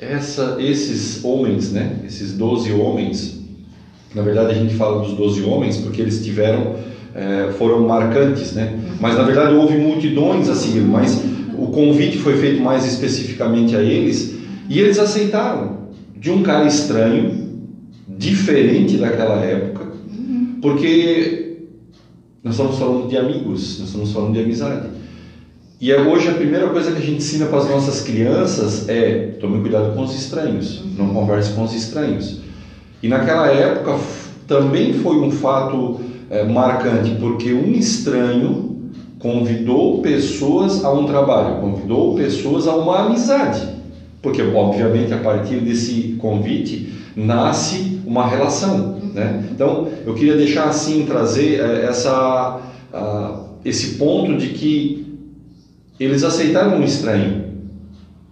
essa, 0.00 0.56
esses 0.60 1.24
homens, 1.24 1.72
né, 1.72 1.96
esses 2.06 2.32
doze 2.32 2.72
homens, 2.72 3.38
na 4.14 4.22
verdade 4.22 4.52
a 4.52 4.54
gente 4.54 4.74
fala 4.74 5.02
dos 5.02 5.16
doze 5.16 5.42
homens 5.42 5.76
porque 5.78 6.00
eles 6.00 6.24
tiveram, 6.24 6.72
uh, 6.72 7.52
foram 7.58 7.86
marcantes, 7.86 8.52
né? 8.52 8.78
Mas 9.00 9.16
na 9.16 9.22
verdade 9.22 9.54
houve 9.54 9.76
multidões 9.76 10.48
a 10.48 10.54
seguir, 10.54 10.80
mas 10.80 11.20
o 11.56 11.66
convite 11.68 12.18
foi 12.18 12.36
feito 12.36 12.62
mais 12.62 12.86
especificamente 12.86 13.76
a 13.76 13.82
eles 13.82 14.36
e 14.68 14.78
eles 14.78 14.98
aceitaram 14.98 15.88
de 16.16 16.30
um 16.30 16.42
cara 16.42 16.66
estranho, 16.66 17.48
diferente 18.16 18.96
daquela 18.96 19.44
época, 19.44 19.86
uhum. 20.08 20.58
porque 20.60 21.56
nós 22.42 22.54
estamos 22.54 22.78
falando 22.78 23.08
de 23.08 23.16
amigos, 23.16 23.78
nós 23.78 23.88
estamos 23.88 24.12
falando 24.12 24.32
de 24.32 24.40
amizade. 24.40 24.88
E 25.80 25.92
é 25.92 26.00
hoje 26.00 26.28
a 26.28 26.32
primeira 26.32 26.68
coisa 26.70 26.90
que 26.90 26.98
a 26.98 27.00
gente 27.00 27.18
ensina 27.18 27.46
para 27.46 27.58
as 27.58 27.70
nossas 27.70 28.00
crianças 28.00 28.88
é 28.88 29.36
tome 29.40 29.60
cuidado 29.60 29.94
com 29.94 30.02
os 30.02 30.12
estranhos, 30.12 30.82
não 30.96 31.10
converse 31.10 31.52
com 31.52 31.62
os 31.62 31.72
estranhos. 31.72 32.40
E 33.00 33.06
naquela 33.06 33.46
época 33.46 33.96
também 34.48 34.94
foi 34.94 35.20
um 35.20 35.30
fato 35.30 36.00
é, 36.28 36.42
marcante, 36.42 37.12
porque 37.20 37.52
um 37.52 37.70
estranho 37.70 38.90
convidou 39.20 40.02
pessoas 40.02 40.84
a 40.84 40.92
um 40.92 41.06
trabalho, 41.06 41.60
convidou 41.60 42.16
pessoas 42.16 42.66
a 42.66 42.74
uma 42.74 43.06
amizade. 43.06 43.68
Porque, 44.20 44.42
obviamente, 44.42 45.14
a 45.14 45.18
partir 45.18 45.60
desse 45.60 46.16
convite 46.18 46.92
nasce 47.14 48.00
uma 48.04 48.26
relação. 48.26 48.98
Né? 49.14 49.44
Então, 49.52 49.86
eu 50.04 50.12
queria 50.14 50.36
deixar 50.36 50.64
assim, 50.64 51.06
trazer 51.06 51.60
é, 51.60 51.84
essa, 51.84 52.58
esse 53.64 53.94
ponto 53.94 54.36
de 54.36 54.48
que 54.48 55.07
eles 55.98 56.22
aceitaram 56.22 56.78
um 56.78 56.84
estranho. 56.84 57.48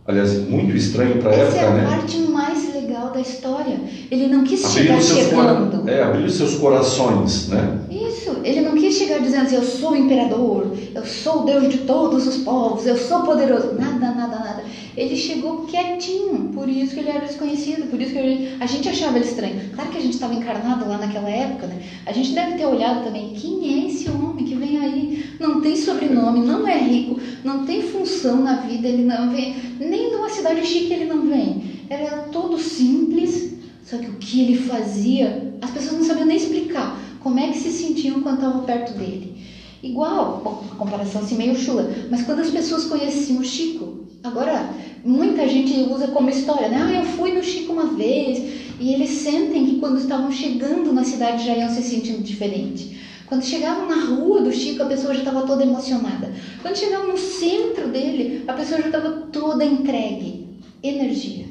Aliás, 0.07 0.39
muito 0.49 0.77
estranho 0.77 1.19
para 1.19 1.33
a 1.33 1.35
época, 1.35 1.59
é 1.59 1.67
a 1.67 1.71
né? 1.71 1.85
parte 1.85 2.19
mais 2.19 2.73
legal 2.73 3.11
da 3.11 3.21
história. 3.21 3.81
Ele 4.09 4.29
não 4.29 4.45
quis 4.45 4.61
chegar 4.71 5.03
chegando. 5.03 5.83
Cora... 5.83 5.91
É, 5.91 6.03
abrir 6.05 6.25
os 6.25 6.35
seus 6.35 6.55
corações, 6.55 7.49
né? 7.49 7.81
Isso. 7.91 8.37
Ele 8.45 8.61
não 8.61 8.77
quis 8.77 8.95
chegar 8.95 9.19
dizendo 9.19 9.47
assim, 9.47 9.57
eu 9.57 9.65
sou 9.65 9.93
o 9.93 9.97
imperador, 9.97 10.73
eu 10.95 11.05
sou 11.05 11.43
o 11.43 11.45
Deus 11.45 11.69
de 11.69 11.79
todos 11.79 12.25
os 12.29 12.37
povos, 12.39 12.87
eu 12.87 12.97
sou 12.97 13.23
poderoso. 13.23 13.75
Nada, 13.77 14.13
nada, 14.13 14.39
nada. 14.39 14.63
Ele 14.97 15.15
chegou 15.15 15.67
quietinho, 15.67 16.51
por 16.55 16.69
isso 16.69 16.95
que 16.95 17.01
ele 17.01 17.11
era 17.11 17.27
desconhecido, 17.27 17.91
por 17.91 18.01
isso 18.01 18.13
que 18.13 18.19
ele, 18.19 18.57
a 18.59 18.65
gente 18.65 18.89
achava 18.89 19.19
ele 19.19 19.27
estranho. 19.27 19.71
Claro 19.75 19.91
que 19.91 19.99
a 19.99 20.01
gente 20.01 20.15
estava 20.15 20.35
encarnado 20.35 20.89
lá 20.89 20.97
naquela 20.97 21.29
época, 21.29 21.67
né? 21.67 21.83
A 22.07 22.13
gente 22.13 22.33
deve 22.33 22.57
ter 22.57 22.65
olhado 22.65 23.05
também, 23.05 23.35
quem 23.35 23.75
é 23.75 23.87
esse 23.89 24.09
homem 24.09 24.45
que 24.45 24.55
vem 24.55 24.79
aí? 24.79 25.25
Não 25.39 25.61
tem 25.61 25.77
sobrenome, 25.77 26.41
não 26.41 26.67
é 26.67 26.79
rico, 26.79 27.21
não 27.45 27.67
tem 27.67 27.83
função 27.83 28.43
na 28.43 28.55
vida, 28.61 28.89
ele 28.89 29.05
não 29.05 29.31
vem, 29.31 29.55
nem 29.79 30.13
numa 30.13 30.31
cidade 30.31 30.65
chique 30.67 30.95
ele 30.95 31.05
não 31.05 31.27
vem. 31.27 31.77
Era 31.91 32.23
todo 32.33 32.59
simples, 32.59 33.55
só 33.85 33.99
que 33.99 34.09
o 34.09 34.15
que 34.15 34.41
ele 34.41 34.57
fazia, 34.57 35.53
as 35.61 35.71
pessoas 35.71 35.99
não 35.99 36.05
sabiam 36.05 36.27
nem 36.27 36.39
explicar 36.39 36.99
como 37.21 37.39
é 37.39 37.49
que 37.49 37.59
se 37.59 37.71
sentiam 37.71 38.23
quando 38.23 38.37
estavam 38.37 38.63
perto 38.63 38.97
dele. 38.97 39.37
Igual, 39.83 40.41
bom, 40.43 40.65
a 40.73 40.75
comparação 40.77 41.21
assim 41.21 41.37
meio 41.37 41.55
chula, 41.55 41.91
mas 42.11 42.23
quando 42.23 42.41
as 42.41 42.51
pessoas 42.51 42.87
conheciam 42.87 43.41
o 43.41 43.45
Chico, 43.45 44.06
Agora, 44.27 44.71
muita 45.05 45.47
gente 45.47 45.73
usa 45.89 46.09
como 46.09 46.29
história, 46.29 46.69
né? 46.69 46.83
Ah, 46.85 46.93
eu 46.99 47.05
fui 47.05 47.33
no 47.33 47.43
Chico 47.43 47.73
uma 47.73 47.87
vez 47.87 48.43
e 48.81 48.93
eles 48.93 49.11
sentem 49.11 49.65
que 49.65 49.79
quando 49.79 49.99
estavam 49.99 50.33
chegando 50.33 50.93
na 50.93 51.05
cidade 51.05 51.47
já 51.47 51.55
iam 51.55 51.69
se 51.69 51.81
sentindo 51.81 52.23
diferente. 52.23 52.99
Quando 53.27 53.45
chegavam 53.45 53.87
na 53.89 54.05
rua 54.05 54.43
do 54.43 54.53
Chico, 54.53 54.83
a 54.83 54.87
pessoa 54.87 55.15
já 55.15 55.21
estava 55.21 55.43
toda 55.43 55.63
emocionada. 55.63 56.33
Quando 56.61 56.77
chegavam 56.77 57.09
no 57.09 57.17
centro 57.17 57.89
dele, 57.89 58.43
a 58.49 58.53
pessoa 58.53 58.81
já 58.81 58.87
estava 58.87 59.11
toda 59.33 59.65
entregue. 59.65 60.47
Energia. 60.83 61.47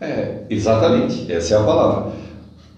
É, 0.00 0.42
exatamente, 0.48 1.30
essa 1.30 1.54
é 1.54 1.58
a 1.58 1.62
palavra. 1.62 2.12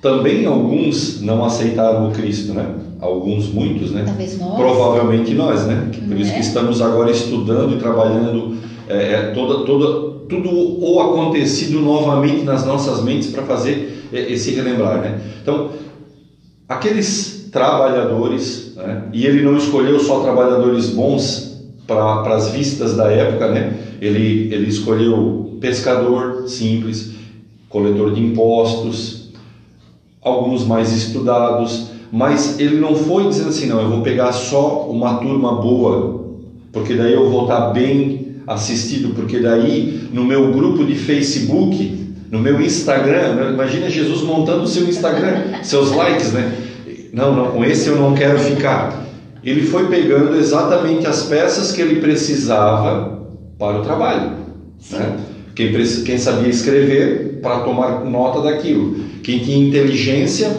Também 0.00 0.44
alguns 0.44 1.20
não 1.22 1.44
aceitaram 1.44 2.08
o 2.08 2.12
Cristo, 2.12 2.52
né? 2.52 2.74
Alguns, 3.00 3.48
muitos, 3.48 3.90
né? 3.92 4.04
Talvez 4.04 4.38
nós. 4.38 4.56
Provavelmente 4.56 5.32
nós, 5.34 5.66
né? 5.66 5.90
Por 6.06 6.18
isso 6.18 6.30
É. 6.30 6.34
que 6.34 6.40
estamos 6.40 6.82
agora 6.82 7.10
estudando 7.10 7.74
e 7.74 7.78
trabalhando 7.78 8.58
é, 8.88 9.12
é, 9.12 9.22
toda, 9.32 9.64
toda, 9.64 10.18
tudo 10.28 10.50
o 10.50 11.00
acontecido 11.00 11.80
novamente 11.80 12.44
nas 12.44 12.64
nossas 12.64 13.02
mentes 13.02 13.28
para 13.28 13.42
fazer 13.44 14.08
esse 14.12 14.52
relembrar, 14.52 15.00
né? 15.00 15.20
Então, 15.40 15.70
aqueles 16.68 17.48
trabalhadores, 17.50 18.74
né? 18.76 19.08
e 19.12 19.26
ele 19.26 19.42
não 19.42 19.56
escolheu 19.56 19.98
só 20.00 20.20
trabalhadores 20.20 20.88
bons 20.88 21.54
para 21.86 22.34
as 22.34 22.48
vistas 22.48 22.96
da 22.96 23.10
época, 23.10 23.48
né? 23.48 23.74
Ele, 24.00 24.52
ele 24.52 24.68
escolheu 24.68 25.56
pescador 25.60 26.48
simples, 26.48 27.12
coletor 27.68 28.12
de 28.12 28.22
impostos, 28.22 29.30
alguns 30.20 30.64
mais 30.64 30.92
estudados, 30.92 31.86
mas 32.10 32.58
ele 32.58 32.78
não 32.78 32.94
foi 32.94 33.28
dizendo 33.28 33.48
assim, 33.48 33.66
não, 33.66 33.80
eu 33.80 33.88
vou 33.88 34.02
pegar 34.02 34.32
só 34.32 34.86
uma 34.88 35.18
turma 35.18 35.54
boa, 35.60 36.22
porque 36.72 36.94
daí 36.94 37.12
eu 37.12 37.28
vou 37.28 37.42
estar 37.42 37.70
bem 37.70 38.23
assistido, 38.46 39.14
porque 39.14 39.40
daí 39.40 40.08
no 40.12 40.24
meu 40.24 40.52
grupo 40.52 40.84
de 40.84 40.94
Facebook, 40.94 42.04
no 42.30 42.38
meu 42.38 42.60
Instagram, 42.60 43.34
né? 43.34 43.50
imagina 43.52 43.88
Jesus 43.88 44.22
montando 44.22 44.64
o 44.64 44.66
seu 44.66 44.88
Instagram, 44.88 45.60
seus 45.62 45.92
likes, 45.92 46.32
né? 46.32 46.52
Não, 47.12 47.34
não, 47.34 47.52
com 47.52 47.64
esse 47.64 47.88
eu 47.88 47.96
não 47.96 48.14
quero 48.14 48.38
ficar. 48.38 49.04
Ele 49.42 49.62
foi 49.62 49.88
pegando 49.88 50.36
exatamente 50.36 51.06
as 51.06 51.24
peças 51.24 51.70
que 51.70 51.80
ele 51.80 52.00
precisava 52.00 53.28
para 53.58 53.78
o 53.80 53.82
trabalho. 53.82 54.32
Né? 54.90 55.16
Quem, 55.54 55.72
quem 56.04 56.18
sabia 56.18 56.48
escrever 56.48 57.38
para 57.40 57.60
tomar 57.60 58.04
nota 58.04 58.40
daquilo. 58.40 58.96
Quem 59.22 59.38
tinha 59.38 59.68
inteligência, 59.68 60.50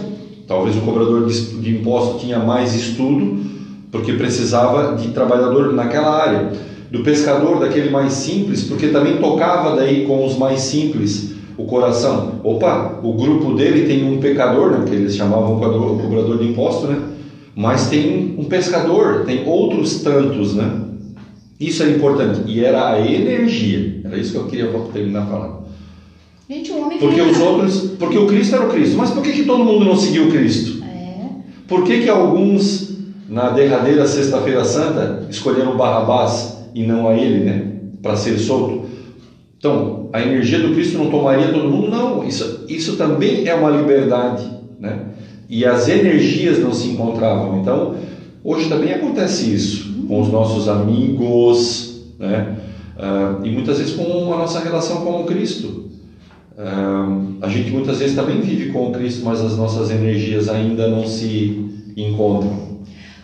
talvez 0.48 0.77
o 0.77 0.82
cobrador 0.82 1.25
de, 1.25 1.42
de 1.58 1.72
imposto 1.72 2.20
tinha 2.20 2.39
mais 2.39 2.74
estudo, 2.74 3.44
porque 3.92 4.13
precisava 4.13 4.96
de 4.96 5.10
trabalhador 5.10 5.74
naquela 5.74 6.22
área. 6.22 6.51
Do 6.96 7.04
pescador, 7.04 7.60
daquele 7.60 7.90
mais 7.90 8.14
simples, 8.14 8.64
porque 8.64 8.88
também 8.88 9.18
tocava 9.18 9.75
daí 9.75 10.06
com 10.06 10.25
os 10.25 10.38
mais 10.38 10.62
simples 10.62 11.36
o 11.58 11.66
coração. 11.66 12.40
Opa, 12.42 13.02
o 13.04 13.12
grupo 13.12 13.54
dele 13.54 13.86
tem 13.86 14.10
um 14.10 14.18
pecador, 14.22 14.72
né, 14.72 14.86
que 14.88 14.96
eles 14.96 15.14
chamavam 15.14 15.58
o 15.58 15.60
cobrador, 15.60 16.02
cobrador 16.02 16.38
de 16.38 16.46
imposto, 16.46 16.88
né? 16.88 16.98
Mas 17.54 17.90
tem 17.90 18.36
um 18.38 18.46
pescador, 18.46 19.25
tem 19.25 19.46
outros 19.46 20.04
tantos, 20.04 20.56
né? 20.56 20.72
Isso 21.60 21.84
é 21.84 21.90
importante. 21.90 22.44
E 22.48 22.64
era 22.64 22.94
a 22.94 23.00
energia. 23.00 24.00
Era 24.06 24.18
isso 24.18 24.32
que 24.32 24.38
eu 24.38 24.46
queria 24.46 24.72
terminar 24.94 25.25
falando. 25.25 25.66
Gente, 26.50 26.72
o 26.72 26.82
homem 26.82 26.98
Porque 26.98 27.22
os 27.22 27.40
outros, 27.42 27.92
porque 28.00 28.18
o 28.18 28.25
Cristo 28.25 28.56
era 28.56 28.66
o 28.68 28.70
Cristo. 28.70 28.96
Mas 28.96 29.12
por 29.12 29.22
que, 29.22 29.34
que 29.34 29.44
todo 29.44 29.66
mundo 29.66 29.84
não 29.84 29.98
seguiu 29.98 30.28
o 30.28 30.32
Cristo? 30.32 30.82
É. 30.82 31.28
Por 31.68 31.84
que, 31.84 32.04
que 32.04 32.10
alguns 32.10 32.96
na 33.28 33.50
derradeira 33.50 34.08
sexta-feira 34.08 34.64
santa 34.64 35.25
escolheram 35.30 35.75
Barrabás 35.75 36.54
e 36.75 36.84
não 36.84 37.08
a 37.08 37.17
ele, 37.17 37.44
né, 37.44 37.72
para 38.03 38.15
ser 38.15 38.38
solto? 38.38 38.86
Então, 39.58 40.10
a 40.13 40.22
energia 40.22 40.60
do 40.60 40.75
Cristo 40.75 40.98
não 41.00 41.10
tomaria 41.10 41.48
todo 41.48 41.67
mundo? 41.67 41.89
Não, 41.89 42.24
isso, 42.24 42.65
isso 42.70 42.98
também 42.98 43.48
é 43.48 43.55
uma 43.55 43.72
liberdade, 43.72 44.48
né? 44.79 45.08
E 45.50 45.65
as 45.65 45.89
energias 45.89 46.60
não 46.60 46.72
se 46.72 46.89
encontravam. 46.89 47.60
Então, 47.60 47.96
hoje 48.44 48.70
também 48.70 48.94
acontece 48.94 49.51
isso 49.51 50.05
com 50.08 50.22
os 50.22 50.27
nossos 50.29 50.67
amigos, 50.67 52.13
né? 52.20 52.58
Ah, 52.98 53.39
e 53.44 53.50
muitas 53.50 53.79
vezes 53.79 53.94
com 53.96 54.32
a 54.34 54.38
nossa 54.38 54.60
relação 54.60 54.98
com 54.98 55.22
o 55.22 55.25
Cristo. 55.25 55.89
Ah, 56.58 57.17
a 57.41 57.50
gente 57.50 57.72
muitas 57.72 57.98
vezes 57.98 58.15
também 58.15 58.41
vive 58.41 58.72
com 58.72 58.89
o 58.89 58.91
Cristo, 58.91 59.25
mas 59.25 59.41
as 59.41 59.58
nossas 59.58 59.89
energias 59.89 60.48
ainda 60.48 60.88
não 60.88 61.08
se 61.08 61.94
encontram. 61.98 62.75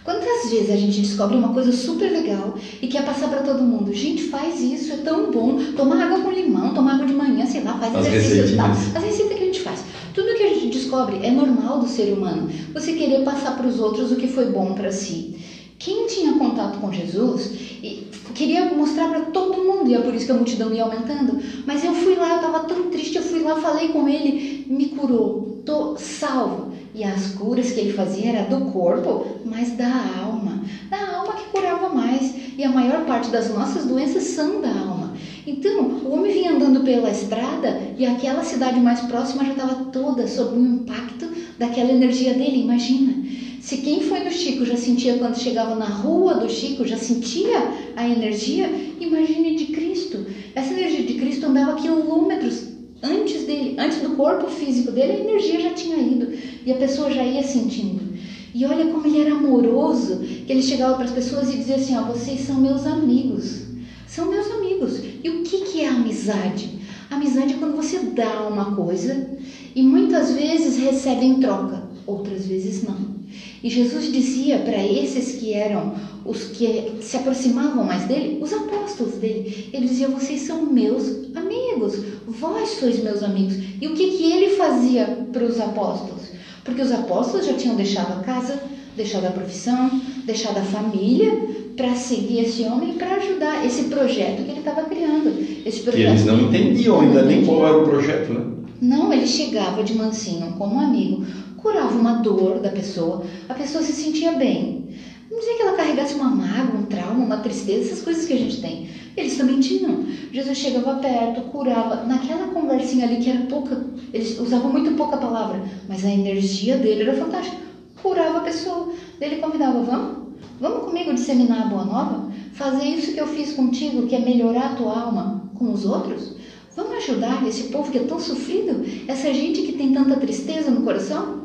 Quantas 0.03 0.49
vezes 0.49 0.71
a 0.71 0.75
gente 0.75 0.99
descobre 0.99 1.37
uma 1.37 1.53
coisa 1.53 1.71
super 1.71 2.11
legal 2.11 2.55
e 2.81 2.87
quer 2.87 3.05
passar 3.05 3.29
para 3.29 3.43
todo 3.43 3.61
mundo? 3.61 3.93
Gente, 3.93 4.23
faz 4.23 4.59
isso, 4.59 4.93
é 4.93 4.97
tão 4.97 5.29
bom. 5.31 5.59
Tomar 5.75 6.05
água 6.05 6.21
com 6.21 6.31
limão, 6.31 6.73
tomar 6.73 6.95
água 6.95 7.05
de 7.05 7.13
manhã, 7.13 7.45
sei 7.45 7.61
lá, 7.61 7.77
faz 7.77 7.95
As 7.95 8.07
exercício 8.07 8.53
e 8.53 8.57
tal. 8.57 8.71
As 8.71 9.03
receitas 9.03 9.37
que 9.37 9.43
a 9.43 9.45
gente 9.45 9.59
faz. 9.59 9.83
Tudo 10.13 10.33
que 10.33 10.43
a 10.43 10.53
gente 10.53 10.67
descobre 10.67 11.19
é 11.23 11.29
normal 11.29 11.79
do 11.79 11.87
ser 11.87 12.11
humano. 12.11 12.49
Você 12.73 12.93
querer 12.93 13.23
passar 13.23 13.55
para 13.55 13.67
os 13.67 13.79
outros 13.79 14.11
o 14.11 14.15
que 14.15 14.27
foi 14.27 14.45
bom 14.45 14.73
para 14.73 14.91
si. 14.91 15.35
Quem 15.77 16.07
tinha 16.07 16.33
contato 16.33 16.79
com 16.79 16.91
Jesus 16.91 17.51
e 17.83 18.07
queria 18.33 18.65
mostrar 18.73 19.07
para 19.07 19.21
todo 19.21 19.63
mundo, 19.63 19.89
e 19.89 19.93
é 19.93 19.99
por 19.99 20.13
isso 20.15 20.25
que 20.25 20.31
a 20.31 20.35
multidão 20.35 20.73
ia 20.73 20.83
aumentando. 20.83 21.39
Mas 21.65 21.83
eu 21.83 21.93
fui 21.93 22.15
lá, 22.15 22.29
eu 22.29 22.35
estava 22.37 22.61
tão 22.61 22.89
triste, 22.89 23.17
eu 23.17 23.23
fui 23.23 23.41
lá, 23.41 23.55
falei 23.55 23.89
com 23.89 24.07
ele, 24.07 24.65
me 24.67 24.87
curou, 24.87 25.61
tô 25.65 25.95
salvo. 25.97 26.71
E 26.93 27.03
as 27.03 27.35
curas 27.35 27.71
que 27.71 27.79
ele 27.79 27.93
fazia 27.93 28.31
era 28.31 28.49
do 28.49 28.71
corpo, 28.71 29.25
mas 29.45 29.71
da 29.77 29.91
alma. 30.21 30.63
Da 30.89 31.15
alma 31.15 31.33
que 31.33 31.49
curava 31.49 31.89
mais. 31.89 32.33
E 32.57 32.63
a 32.63 32.69
maior 32.69 33.05
parte 33.05 33.29
das 33.29 33.53
nossas 33.53 33.85
doenças 33.85 34.23
são 34.23 34.61
da 34.61 34.69
alma. 34.69 35.13
Então, 35.47 35.81
o 35.81 36.13
homem 36.13 36.33
vinha 36.33 36.51
andando 36.51 36.81
pela 36.81 37.09
estrada 37.09 37.81
e 37.97 38.05
aquela 38.05 38.43
cidade 38.43 38.79
mais 38.79 38.99
próxima 39.01 39.45
já 39.45 39.51
estava 39.51 39.85
toda 39.85 40.27
sob 40.27 40.57
o 40.57 40.65
impacto 40.65 41.27
daquela 41.57 41.91
energia 41.91 42.33
dele. 42.33 42.61
Imagina, 42.61 43.23
se 43.59 43.77
quem 43.77 44.01
foi 44.01 44.19
no 44.19 44.31
Chico 44.31 44.65
já 44.65 44.75
sentia 44.75 45.17
quando 45.17 45.37
chegava 45.37 45.75
na 45.75 45.85
rua 45.85 46.35
do 46.35 46.49
Chico, 46.49 46.85
já 46.85 46.97
sentia 46.97 47.71
a 47.95 48.07
energia, 48.07 48.69
imagine 48.99 49.55
de 49.55 49.65
Cristo. 49.67 50.25
Essa 50.53 50.73
energia 50.73 51.03
de 51.03 51.13
Cristo 51.13 51.45
andava 51.45 51.75
quilômetros 51.75 52.70
antes 53.01 53.45
dele, 53.45 53.75
antes 53.79 53.99
do 54.01 54.15
corpo 54.15 54.49
físico 54.49 54.91
dele, 54.91 55.13
a 55.13 55.19
energia 55.19 55.59
já 55.59 55.73
tinha 55.73 55.97
ido 55.97 56.31
e 56.65 56.71
a 56.71 56.75
pessoa 56.75 57.11
já 57.11 57.23
ia 57.23 57.43
sentindo. 57.43 58.11
E 58.53 58.65
olha 58.65 58.91
como 58.91 59.07
ele 59.07 59.21
era 59.21 59.33
amoroso, 59.33 60.19
que 60.19 60.51
ele 60.51 60.61
chegava 60.61 60.95
para 60.95 61.05
as 61.05 61.11
pessoas 61.11 61.49
e 61.49 61.57
dizia 61.57 61.75
assim: 61.75 61.95
ó, 61.95 62.03
vocês 62.03 62.41
são 62.41 62.59
meus 62.59 62.85
amigos, 62.85 63.63
são 64.07 64.29
meus 64.29 64.49
amigos. 64.51 65.01
E 65.23 65.29
o 65.29 65.43
que, 65.43 65.61
que 65.61 65.81
é 65.81 65.87
amizade? 65.87 66.79
Amizade 67.09 67.53
é 67.53 67.57
quando 67.57 67.75
você 67.75 67.99
dá 67.99 68.47
uma 68.47 68.75
coisa 68.75 69.29
e 69.75 69.81
muitas 69.81 70.31
vezes 70.31 70.77
recebe 70.77 71.25
em 71.25 71.39
troca, 71.39 71.83
outras 72.05 72.45
vezes 72.45 72.83
não. 72.83 73.20
E 73.63 73.69
Jesus 73.69 74.11
dizia 74.11 74.59
para 74.59 74.83
esses 74.83 75.39
que 75.39 75.53
eram 75.53 75.93
os 76.25 76.45
que 76.45 76.93
se 77.01 77.17
aproximavam 77.17 77.83
mais 77.83 78.05
dele, 78.05 78.39
os 78.41 78.51
apóstolos 78.51 79.15
dele, 79.15 79.69
ele 79.71 79.87
dizia: 79.87 80.07
Vocês 80.07 80.41
são 80.41 80.65
meus 80.65 81.07
amigos, 81.35 82.03
vós 82.27 82.69
sois 82.69 83.03
meus 83.03 83.21
amigos. 83.23 83.55
E 83.79 83.87
o 83.87 83.93
que, 83.93 84.11
que 84.11 84.31
ele 84.31 84.55
fazia 84.55 85.05
para 85.31 85.43
os 85.43 85.59
apóstolos? 85.59 86.23
Porque 86.63 86.81
os 86.81 86.91
apóstolos 86.91 87.45
já 87.45 87.53
tinham 87.53 87.75
deixado 87.75 88.19
a 88.19 88.23
casa, 88.23 88.61
deixado 88.95 89.25
a 89.27 89.31
profissão, 89.31 90.01
deixado 90.25 90.57
a 90.57 90.63
família 90.63 91.31
para 91.75 91.95
seguir 91.95 92.41
esse 92.41 92.63
homem 92.63 92.93
para 92.93 93.15
ajudar 93.15 93.65
esse 93.65 93.85
projeto 93.85 94.43
que 94.43 94.51
ele 94.51 94.59
estava 94.59 94.83
criando. 94.83 95.29
Esse 95.65 95.79
Que 95.79 95.91
projeto 95.91 96.09
eles 96.09 96.25
não 96.25 96.41
entendiam 96.41 96.99
ainda 96.99 97.23
nem 97.23 97.45
qual 97.45 97.65
era 97.65 97.77
o 97.77 97.83
projeto, 97.83 98.33
né? 98.33 98.45
não, 98.81 99.13
ele 99.13 99.27
chegava 99.27 99.83
de 99.83 99.93
mansinho 99.93 100.53
como 100.57 100.79
amigo, 100.79 101.23
curava 101.61 101.95
uma 101.95 102.13
dor 102.15 102.59
da 102.59 102.69
pessoa, 102.69 103.23
a 103.47 103.53
pessoa 103.53 103.83
se 103.83 103.93
sentia 103.93 104.33
bem. 104.33 104.89
Não 105.29 105.39
dizia 105.39 105.55
que 105.55 105.61
ela 105.61 105.77
carregasse 105.77 106.13
uma 106.15 106.29
mágoa, 106.29 106.79
um 106.79 106.83
trauma, 106.83 107.23
uma 107.23 107.37
tristeza, 107.37 107.91
essas 107.91 108.03
coisas 108.03 108.25
que 108.25 108.33
a 108.33 108.37
gente 108.37 108.61
tem. 108.61 108.89
Eles 109.15 109.37
também 109.37 109.59
tinham. 109.59 110.05
Jesus 110.31 110.57
chegava 110.57 110.95
perto, 110.95 111.41
curava. 111.49 112.03
Naquela 112.05 112.47
conversinha 112.47 113.05
ali 113.05 113.23
que 113.23 113.29
era 113.29 113.45
pouca, 113.45 113.85
eles 114.13 114.37
usavam 114.39 114.71
muito 114.71 114.91
pouca 114.95 115.17
palavra, 115.17 115.63
mas 115.87 116.03
a 116.03 116.09
energia 116.09 116.77
dele 116.77 117.03
era 117.03 117.13
fantástica. 117.13 117.57
Curava 118.01 118.39
a 118.39 118.41
pessoa. 118.41 118.89
Ele 119.21 119.37
convidava, 119.37 119.81
vamos? 119.81 120.21
Vamos 120.59 120.83
comigo 120.83 121.13
disseminar 121.13 121.63
a 121.63 121.69
boa 121.69 121.85
nova? 121.85 122.31
Fazer 122.53 122.83
isso 122.83 123.13
que 123.13 123.19
eu 123.21 123.27
fiz 123.27 123.53
contigo, 123.53 124.07
que 124.07 124.15
é 124.15 124.19
melhorar 124.19 124.71
a 124.71 124.75
tua 124.75 124.99
alma 124.99 125.49
com 125.55 125.71
os 125.71 125.85
outros? 125.85 126.35
Vamos 126.75 126.97
ajudar 126.97 127.45
esse 127.47 127.63
povo 127.69 127.91
que 127.91 127.97
é 127.97 128.03
tão 128.03 128.19
sofrido? 128.19 128.83
Essa 129.07 129.33
gente 129.33 129.61
que 129.61 129.73
tem 129.73 129.93
tanta 129.93 130.17
tristeza 130.17 130.71
no 130.71 130.83
coração? 130.83 131.40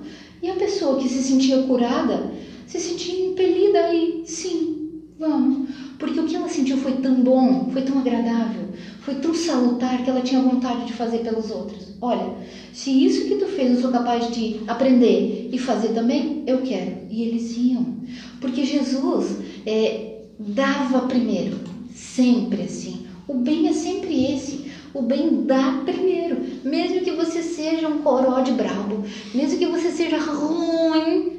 E 0.46 0.50
a 0.50 0.54
pessoa 0.54 0.96
que 0.96 1.08
se 1.08 1.24
sentia 1.24 1.60
curada, 1.62 2.30
se 2.68 2.78
sentia 2.78 3.30
impelida 3.30 3.80
aí, 3.80 4.22
sim, 4.24 4.92
vamos. 5.18 5.70
Porque 5.98 6.20
o 6.20 6.24
que 6.24 6.36
ela 6.36 6.48
sentiu 6.48 6.76
foi 6.76 6.92
tão 6.92 7.20
bom, 7.20 7.68
foi 7.72 7.82
tão 7.82 7.98
agradável, 7.98 8.68
foi 9.00 9.16
tão 9.16 9.34
salutar 9.34 10.04
que 10.04 10.08
ela 10.08 10.20
tinha 10.20 10.40
vontade 10.40 10.84
de 10.84 10.92
fazer 10.92 11.18
pelos 11.18 11.50
outros. 11.50 11.96
Olha, 12.00 12.36
se 12.72 12.92
isso 12.92 13.24
que 13.24 13.34
tu 13.34 13.48
fez 13.48 13.72
eu 13.72 13.80
sou 13.80 13.90
capaz 13.90 14.30
de 14.30 14.60
aprender 14.68 15.48
e 15.50 15.58
fazer 15.58 15.88
também, 15.88 16.44
eu 16.46 16.62
quero. 16.62 16.92
E 17.10 17.24
eles 17.24 17.56
iam. 17.56 17.96
Porque 18.40 18.64
Jesus 18.64 19.38
é, 19.66 20.26
dava 20.38 21.08
primeiro, 21.08 21.58
sempre 21.92 22.62
assim. 22.62 23.04
O 23.26 23.34
bem 23.34 23.66
é 23.66 23.72
sempre 23.72 24.32
esse. 24.32 24.65
O 24.96 25.02
bem 25.02 25.44
dá 25.44 25.82
primeiro. 25.84 26.38
Mesmo 26.64 27.02
que 27.02 27.10
você 27.10 27.42
seja 27.42 27.86
um 27.86 27.98
coró 27.98 28.40
de 28.40 28.52
brabo, 28.52 29.02
mesmo 29.34 29.58
que 29.58 29.66
você 29.66 29.90
seja 29.90 30.16
ruim, 30.16 31.32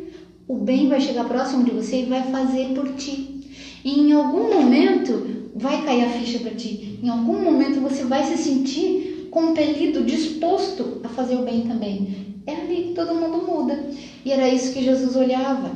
o 0.48 0.58
bem 0.58 0.88
vai 0.88 1.02
chegar 1.02 1.24
próximo 1.24 1.64
de 1.64 1.72
você 1.72 2.02
e 2.02 2.06
vai 2.06 2.22
fazer 2.26 2.68
por 2.76 2.88
ti. 2.94 3.50
E 3.84 4.00
em 4.00 4.12
algum 4.12 4.54
momento 4.54 5.50
vai 5.56 5.84
cair 5.84 6.04
a 6.04 6.10
ficha 6.10 6.38
para 6.38 6.52
ti. 6.52 7.00
Em 7.02 7.10
algum 7.10 7.44
momento 7.44 7.80
você 7.80 8.04
vai 8.04 8.26
se 8.26 8.38
sentir 8.38 9.28
compelido, 9.32 10.04
disposto 10.04 11.02
a 11.04 11.10
fazer 11.10 11.34
o 11.34 11.42
bem 11.42 11.62
também. 11.62 12.36
É 12.46 12.54
ali 12.54 12.84
que 12.90 12.94
todo 12.94 13.16
mundo 13.16 13.44
muda. 13.44 13.90
E 14.24 14.32
era 14.32 14.48
isso 14.48 14.72
que 14.72 14.84
Jesus 14.84 15.16
olhava. 15.16 15.72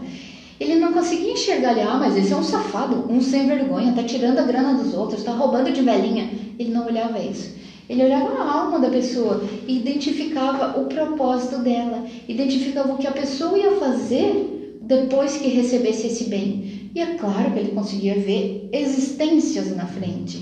Ele 0.60 0.76
não 0.76 0.94
conseguia 0.94 1.34
enxergar 1.34 1.72
ali, 1.72 1.82
ah, 1.82 1.98
mas 1.98 2.16
esse 2.16 2.32
é 2.32 2.38
um 2.38 2.44
safado, 2.44 3.12
um 3.12 3.20
sem 3.20 3.48
vergonha, 3.48 3.94
tá 3.94 4.04
tirando 4.04 4.38
a 4.38 4.44
grana 4.44 4.76
dos 4.76 4.94
outros, 4.94 5.24
tá 5.24 5.32
roubando 5.32 5.72
de 5.72 5.82
velhinha. 5.82 6.30
Ele 6.60 6.70
não 6.70 6.86
olhava 6.86 7.18
isso. 7.18 7.61
Ele 7.92 8.06
olhava 8.06 8.30
a 8.40 8.62
alma 8.62 8.80
da 8.80 8.90
pessoa 8.90 9.44
e 9.68 9.76
identificava 9.76 10.80
o 10.80 10.86
propósito 10.86 11.62
dela, 11.62 12.06
identificava 12.26 12.94
o 12.94 12.98
que 12.98 13.06
a 13.06 13.12
pessoa 13.12 13.60
ia 13.60 13.72
fazer 13.72 14.80
depois 14.82 15.36
que 15.36 15.50
recebesse 15.50 16.08
esse 16.08 16.30
bem. 16.30 16.90
E 16.96 17.02
é 17.02 17.16
claro 17.16 17.52
que 17.52 17.60
ele 17.60 17.72
conseguia 17.72 18.16
ver 18.16 18.70
existências 18.72 19.76
na 19.76 19.86
frente. 19.86 20.42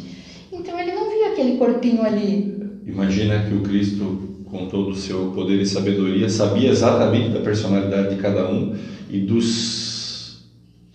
Então 0.53 0.77
ele 0.77 0.91
não 0.91 1.09
via 1.09 1.29
aquele 1.29 1.57
corpinho 1.57 2.03
ali. 2.03 2.53
Imagina 2.85 3.39
que 3.39 3.55
o 3.55 3.61
Cristo, 3.61 4.29
com 4.45 4.67
todo 4.67 4.91
o 4.91 4.95
seu 4.95 5.31
poder 5.31 5.59
e 5.59 5.65
sabedoria, 5.65 6.29
sabia 6.29 6.69
exatamente 6.69 7.29
da 7.29 7.39
personalidade 7.39 8.15
de 8.15 8.21
cada 8.21 8.47
um 8.47 8.75
e 9.09 9.21
dos, 9.21 10.43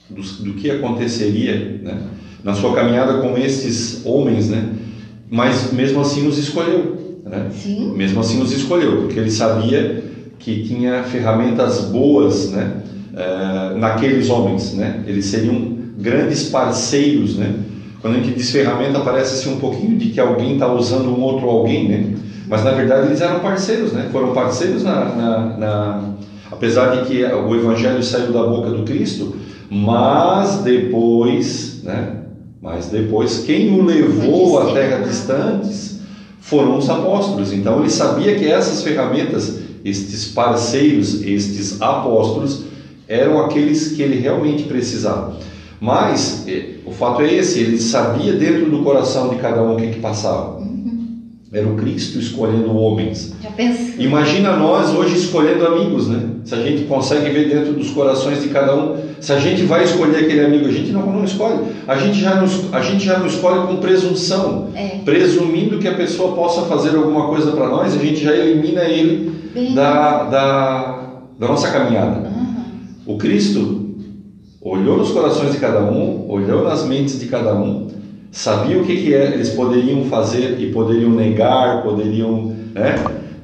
dos 0.09 0.39
do 0.39 0.55
que 0.55 0.71
aconteceria, 0.71 1.81
né? 1.83 2.01
Na 2.45 2.55
sua 2.55 2.73
caminhada 2.77 3.15
com 3.15 3.37
esses 3.37 4.07
homens, 4.07 4.49
né? 4.49 4.84
Mas 5.31 5.73
mesmo 5.73 6.01
assim 6.01 6.27
os 6.27 6.39
escolheu, 6.39 7.21
né? 7.25 7.49
Sim. 7.53 7.93
Mesmo 7.97 8.21
assim 8.21 8.43
os 8.43 8.53
escolheu, 8.53 9.03
porque 9.03 9.19
ele 9.19 9.31
sabia 9.31 10.05
que 10.39 10.65
tinha 10.65 11.03
ferramentas 11.05 11.87
boas, 11.87 12.51
né? 12.51 12.83
uh, 13.15 13.79
naqueles 13.79 14.29
homens, 14.29 14.75
né? 14.75 15.03
Eles 15.07 15.27
seriam 15.27 15.75
grandes 15.99 16.49
parceiros, 16.49 17.37
né? 17.37 17.55
Quando 18.01 18.17
a 18.17 18.21
gente 18.21 18.35
diz 18.35 18.51
ferramenta, 18.51 19.01
parece 19.01 19.35
assim 19.35 19.55
um 19.55 19.59
pouquinho 19.59 19.97
de 19.97 20.11
que 20.11 20.21
alguém 20.21 20.55
está 20.55 20.71
usando 20.71 21.09
um 21.09 21.21
outro 21.23 21.49
alguém, 21.49 21.89
né? 21.89 22.15
Mas 22.47 22.63
na 22.63 22.73
verdade 22.73 23.07
eles 23.07 23.21
eram 23.21 23.41
parceiros, 23.41 23.93
né? 23.93 24.09
Foram 24.13 24.35
parceiros 24.35 24.83
na, 24.83 25.05
na, 25.07 25.39
na... 25.57 26.05
apesar 26.51 26.97
de 26.97 27.07
que 27.07 27.25
o 27.25 27.55
evangelho 27.55 28.03
saiu 28.03 28.33
da 28.33 28.43
boca 28.43 28.71
do 28.71 28.83
Cristo, 28.83 29.35
mas 29.71 30.59
depois, 30.59 31.83
né? 31.83 32.24
Mas 32.65 32.87
depois 32.87 33.45
quem 33.45 33.79
o 33.79 33.85
levou 33.85 34.59
a 34.59 34.73
terras 34.73 35.07
distantes 35.07 35.99
foram 36.41 36.79
os 36.79 36.89
apóstolos. 36.89 37.53
Então 37.53 37.81
ele 37.81 37.91
sabia 37.91 38.37
que 38.37 38.47
essas 38.47 38.83
ferramentas, 38.83 39.59
estes 39.85 40.29
parceiros, 40.29 41.21
estes 41.23 41.83
apóstolos 41.83 42.63
eram 43.07 43.45
aqueles 43.45 43.89
que 43.89 44.01
ele 44.01 44.19
realmente 44.19 44.63
precisava. 44.63 45.37
Mas 45.79 46.45
eh, 46.49 46.77
o 46.87 46.91
fato 46.91 47.21
é 47.21 47.35
esse, 47.35 47.61
ele 47.61 47.79
sabia 47.79 48.33
dentro 48.33 48.71
do 48.71 48.83
coração 48.83 49.29
de 49.29 49.37
cada 49.37 49.63
um 49.63 49.75
o 49.75 49.77
que, 49.77 49.89
que 49.89 50.01
passava. 50.01 50.64
Uhum. 51.55 51.61
Era 51.61 51.69
o 51.69 51.77
Cristo 51.77 52.19
escolhendo 52.19 52.75
homens. 52.77 53.33
Já 53.43 53.51
pensou? 53.51 53.95
Imagina 53.99 54.57
nós 54.57 54.91
hoje 54.91 55.17
escolhendo 55.17 55.67
amigos, 55.67 56.09
né? 56.09 56.21
Se 56.45 56.55
a 56.55 56.61
gente 56.63 56.85
consegue 56.85 57.31
ver 57.31 57.49
dentro 57.49 57.73
dos 57.75 57.91
corações 57.91 58.43
de 58.43 58.49
cada 58.49 58.75
um, 58.77 58.97
se 59.21 59.33
a 59.33 59.39
gente 59.39 59.63
vai 59.63 59.85
escolher 59.85 60.25
aquele 60.25 60.45
amigo, 60.45 60.67
a 60.67 60.73
gente 60.73 60.91
não, 60.93 61.07
não 61.07 61.25
escolhe. 61.25 61.59
A 61.87 61.97
gente 61.97 62.21
já 62.21 62.35
não, 62.35 62.47
a 62.73 62.81
gente 62.81 63.05
já 63.05 63.19
não 63.19 63.27
escolhe 63.27 63.67
com 63.67 63.77
presunção, 63.77 64.69
É. 64.75 64.99
presumindo 65.05 65.79
que 65.79 65.89
a 65.89 65.95
pessoa 65.95 66.33
possa 66.35 66.63
fazer 66.63 66.97
alguma 66.97 67.29
coisa 67.29 67.53
para 67.53 67.69
nós, 67.69 67.95
a 67.95 67.99
gente 67.99 68.23
já 68.23 68.35
elimina 68.35 68.83
ele 68.85 69.33
Bem- 69.55 69.75
da, 69.75 70.25
da, 70.25 71.09
da 71.39 71.49
nossa 71.49 71.71
caminhada. 71.71 72.19
Aham. 72.29 72.65
O 73.07 73.17
Cristo 73.17 73.91
olhou 74.61 74.97
nos 74.97 75.11
corações 75.11 75.53
de 75.53 75.59
cada 75.59 75.81
um, 75.85 76.29
olhou 76.29 76.65
nas 76.65 76.85
mentes 76.87 77.19
de 77.21 77.27
cada 77.27 77.55
um, 77.55 77.87
sabia 78.35 78.77
o 78.79 78.85
que, 78.85 78.97
que 78.97 79.15
é, 79.15 79.33
eles 79.33 79.51
poderiam 79.51 80.05
fazer 80.05 80.57
e 80.61 80.67
poderiam 80.73 81.11
negar, 81.13 81.83
poderiam, 81.83 82.53
né, 82.75 82.95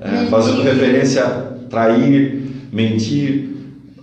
é, 0.00 0.26
fazendo 0.29 0.62
referência 0.62 1.22
a 1.24 1.29
trair, 1.70 2.42
mentir, 2.72 3.50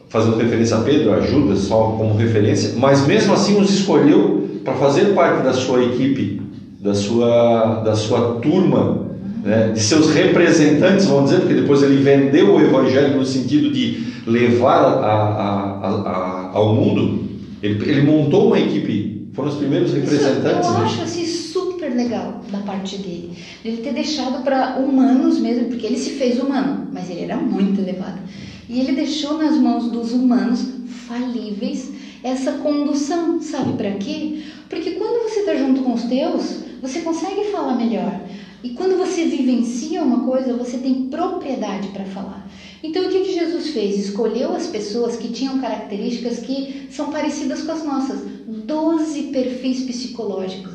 fazendo 0.07 0.37
referência 0.37 0.77
a 0.77 0.81
Pedro, 0.81 1.13
a 1.13 1.19
Judas 1.19 1.59
só 1.59 1.95
como 1.97 2.15
referência, 2.15 2.73
mas 2.77 3.05
mesmo 3.05 3.33
assim 3.33 3.59
os 3.59 3.69
escolheu 3.69 4.61
para 4.63 4.75
fazer 4.75 5.13
parte 5.13 5.43
da 5.43 5.51
sua 5.53 5.83
equipe, 5.83 6.41
da 6.79 6.93
sua, 6.93 7.81
da 7.83 7.93
sua 7.93 8.35
turma, 8.41 9.07
né, 9.43 9.71
de 9.73 9.79
seus 9.81 10.09
representantes, 10.13 11.05
vamos 11.05 11.29
dizer, 11.29 11.41
porque 11.41 11.55
depois 11.55 11.83
ele 11.83 11.97
vendeu 11.97 12.53
o 12.55 12.61
evangelho 12.61 13.17
no 13.17 13.25
sentido 13.25 13.71
de 13.71 14.07
levar 14.25 14.81
a, 14.83 15.13
a- 15.13 15.79
a- 15.81 16.09
a- 16.09 16.51
ao 16.53 16.73
mundo. 16.73 17.27
Ele, 17.61 17.89
ele 17.89 18.01
montou 18.03 18.47
uma 18.47 18.59
equipe, 18.59 19.16
foram 19.37 19.49
os 19.49 19.57
primeiros 19.57 19.93
representantes. 19.93 20.65
Isso 20.65 20.73
eu 20.73 20.79
né? 20.79 20.85
acho 20.85 21.01
assim 21.03 21.25
super 21.27 21.93
legal 21.93 22.41
da 22.51 22.57
parte 22.57 22.97
dele. 22.97 23.37
Ele 23.63 23.77
ter 23.77 23.93
deixado 23.93 24.43
para 24.43 24.77
humanos 24.79 25.37
mesmo, 25.37 25.65
porque 25.65 25.85
ele 25.85 25.95
se 25.95 26.09
fez 26.11 26.39
humano, 26.39 26.87
mas 26.91 27.07
ele 27.07 27.21
era 27.21 27.37
muito 27.37 27.79
elevado. 27.79 28.19
E 28.67 28.79
ele 28.79 28.93
deixou 28.93 29.37
nas 29.37 29.55
mãos 29.55 29.91
dos 29.91 30.11
humanos 30.11 30.67
falíveis 31.07 31.91
essa 32.23 32.53
condução, 32.53 33.39
sabe 33.39 33.73
para 33.73 33.91
quê? 33.91 34.41
Porque 34.67 34.91
quando 34.93 35.29
você 35.29 35.41
está 35.41 35.55
junto 35.55 35.83
com 35.83 35.93
os 35.93 36.05
teus, 36.05 36.63
você 36.81 37.01
consegue 37.01 37.51
falar 37.51 37.75
melhor. 37.75 38.19
E 38.63 38.71
quando 38.71 38.97
você 38.97 39.25
vivencia 39.25 40.01
uma 40.01 40.25
coisa, 40.25 40.57
você 40.57 40.79
tem 40.79 41.09
propriedade 41.09 41.89
para 41.89 42.05
falar. 42.05 42.49
Então 42.83 43.05
o 43.05 43.09
que, 43.09 43.21
que 43.21 43.33
Jesus 43.33 43.69
fez? 43.69 43.97
Escolheu 43.97 44.53
as 44.53 44.67
pessoas 44.67 45.15
que 45.15 45.29
tinham 45.29 45.59
características 45.59 46.39
que 46.39 46.87
são 46.91 47.11
parecidas 47.11 47.63
com 47.63 47.71
as 47.71 47.83
nossas. 47.83 48.21
Doze 48.47 49.23
perfis 49.23 49.81
psicológicos. 49.81 50.73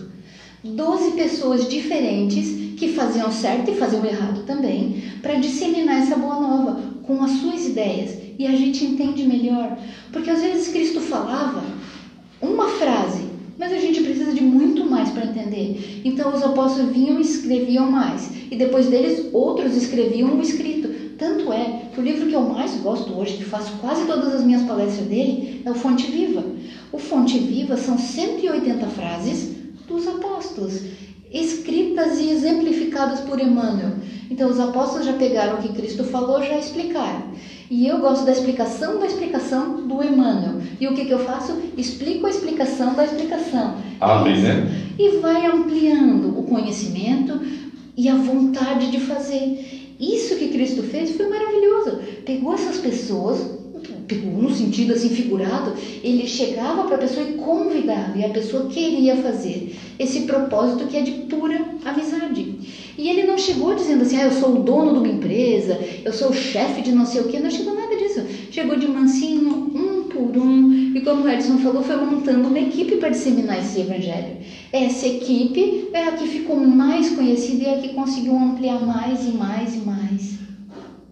Doze 0.64 1.12
pessoas 1.12 1.68
diferentes 1.68 2.76
que 2.78 2.88
faziam 2.92 3.30
certo 3.30 3.70
e 3.70 3.74
faziam 3.74 4.04
errado 4.04 4.44
também, 4.44 5.02
para 5.20 5.34
disseminar 5.34 6.02
essa 6.02 6.16
boa 6.16 6.40
nova 6.40 6.80
com 7.02 7.22
as 7.22 7.30
suas 7.32 7.66
ideias. 7.66 8.16
E 8.38 8.46
a 8.46 8.52
gente 8.52 8.84
entende 8.84 9.24
melhor. 9.24 9.78
Porque 10.12 10.30
às 10.30 10.40
vezes 10.40 10.72
Cristo 10.72 11.00
falava 11.00 11.62
uma 12.40 12.68
frase, 12.68 13.22
mas 13.58 13.72
a 13.72 13.78
gente 13.78 14.02
precisa 14.02 14.32
de 14.32 14.42
muito 14.42 14.84
mais 14.84 15.10
para 15.10 15.26
entender. 15.26 16.02
Então 16.04 16.34
os 16.34 16.42
apóstolos 16.42 16.92
vinham 16.92 17.18
e 17.18 17.22
escreviam 17.22 17.90
mais. 17.90 18.30
E 18.50 18.56
depois 18.56 18.88
deles, 18.88 19.28
outros 19.32 19.76
escreviam 19.76 20.36
o 20.36 20.42
escrito. 20.42 20.88
Tanto 21.16 21.52
é 21.52 21.81
que 21.92 22.00
o 22.00 22.02
livro 22.02 22.26
que 22.26 22.34
eu 22.34 22.42
mais 22.42 22.74
gosto 22.80 23.12
hoje, 23.18 23.36
que 23.36 23.44
faço 23.44 23.72
quase 23.80 24.06
todas 24.06 24.34
as 24.34 24.42
minhas 24.42 24.62
palestras 24.62 25.06
dele, 25.06 25.62
é 25.64 25.70
o 25.70 25.74
Fonte 25.74 26.10
Viva. 26.10 26.44
O 26.90 26.98
Fonte 26.98 27.38
Viva 27.38 27.76
são 27.76 27.98
180 27.98 28.86
frases 28.86 29.56
dos 29.86 30.06
apóstolos, 30.08 30.80
escritas 31.30 32.18
e 32.18 32.30
exemplificadas 32.30 33.20
por 33.20 33.40
Emmanuel. 33.40 33.92
Então 34.30 34.48
os 34.50 34.58
apóstolos 34.58 35.06
já 35.06 35.12
pegaram 35.12 35.58
o 35.58 35.62
que 35.62 35.72
Cristo 35.74 36.04
falou, 36.04 36.42
já 36.42 36.58
explicaram. 36.58 37.24
E 37.70 37.86
eu 37.86 37.98
gosto 37.98 38.24
da 38.24 38.32
explicação 38.32 38.98
da 38.98 39.06
explicação 39.06 39.86
do 39.86 40.02
Emmanuel. 40.02 40.60
E 40.80 40.86
o 40.86 40.94
que, 40.94 41.04
que 41.04 41.12
eu 41.12 41.18
faço? 41.20 41.56
Explico 41.76 42.26
a 42.26 42.30
explicação 42.30 42.94
da 42.94 43.04
explicação. 43.04 43.76
Abre, 44.00 44.32
isso. 44.32 44.42
né? 44.42 44.66
E 44.98 45.18
vai 45.18 45.46
ampliando 45.46 46.38
o 46.38 46.42
conhecimento 46.42 47.40
e 47.96 48.08
a 48.08 48.14
vontade 48.14 48.90
de 48.90 49.00
fazer. 49.00 49.81
Isso 50.02 50.34
que 50.34 50.48
Cristo 50.48 50.82
fez 50.82 51.12
foi 51.12 51.28
maravilhoso. 51.28 52.00
Pegou 52.26 52.52
essas 52.52 52.78
pessoas, 52.78 53.38
pegou 54.08 54.32
no 54.32 54.50
sentido 54.50 54.92
assim 54.92 55.10
figurado, 55.10 55.74
ele 56.02 56.26
chegava 56.26 56.82
para 56.82 56.96
a 56.96 56.98
pessoa 56.98 57.24
e 57.24 57.34
convidava, 57.34 58.18
e 58.18 58.24
a 58.24 58.30
pessoa 58.30 58.66
queria 58.66 59.14
fazer 59.14 59.76
esse 60.00 60.22
propósito 60.22 60.88
que 60.88 60.96
é 60.96 61.02
de 61.02 61.12
pura 61.12 61.64
amizade. 61.84 62.52
E 62.98 63.08
ele 63.08 63.22
não 63.22 63.38
chegou 63.38 63.74
dizendo 63.74 64.02
assim, 64.02 64.16
ah, 64.16 64.24
eu 64.24 64.32
sou 64.32 64.56
o 64.56 64.62
dono 64.62 64.92
de 64.92 64.98
uma 64.98 65.08
empresa, 65.08 65.78
eu 66.04 66.12
sou 66.12 66.30
o 66.30 66.34
chefe 66.34 66.82
de 66.82 66.90
não 66.92 67.06
sei 67.06 67.20
o 67.20 67.28
quê, 67.28 67.38
não 67.38 67.50
chegou 67.50 67.74
nada 67.74 67.96
disso. 67.96 68.22
Chegou 68.50 68.76
de 68.76 68.88
mansinho, 68.88 69.71
por 70.28 70.36
um, 70.36 70.92
e 70.94 71.00
como 71.00 71.24
o 71.24 71.28
Edson 71.28 71.58
falou, 71.58 71.82
foi 71.82 71.96
montando 71.96 72.48
uma 72.48 72.58
equipe 72.58 72.96
para 72.96 73.10
disseminar 73.10 73.58
esse 73.58 73.80
evangelho. 73.80 74.36
Essa 74.72 75.06
equipe 75.06 75.88
é 75.92 76.04
a 76.04 76.12
que 76.12 76.26
ficou 76.26 76.56
mais 76.56 77.10
conhecida 77.10 77.64
e 77.64 77.66
é 77.66 77.74
a 77.74 77.78
que 77.78 77.88
conseguiu 77.90 78.36
ampliar 78.36 78.80
mais 78.84 79.26
e 79.26 79.32
mais 79.32 79.74
e 79.74 79.78
mais. 79.78 80.38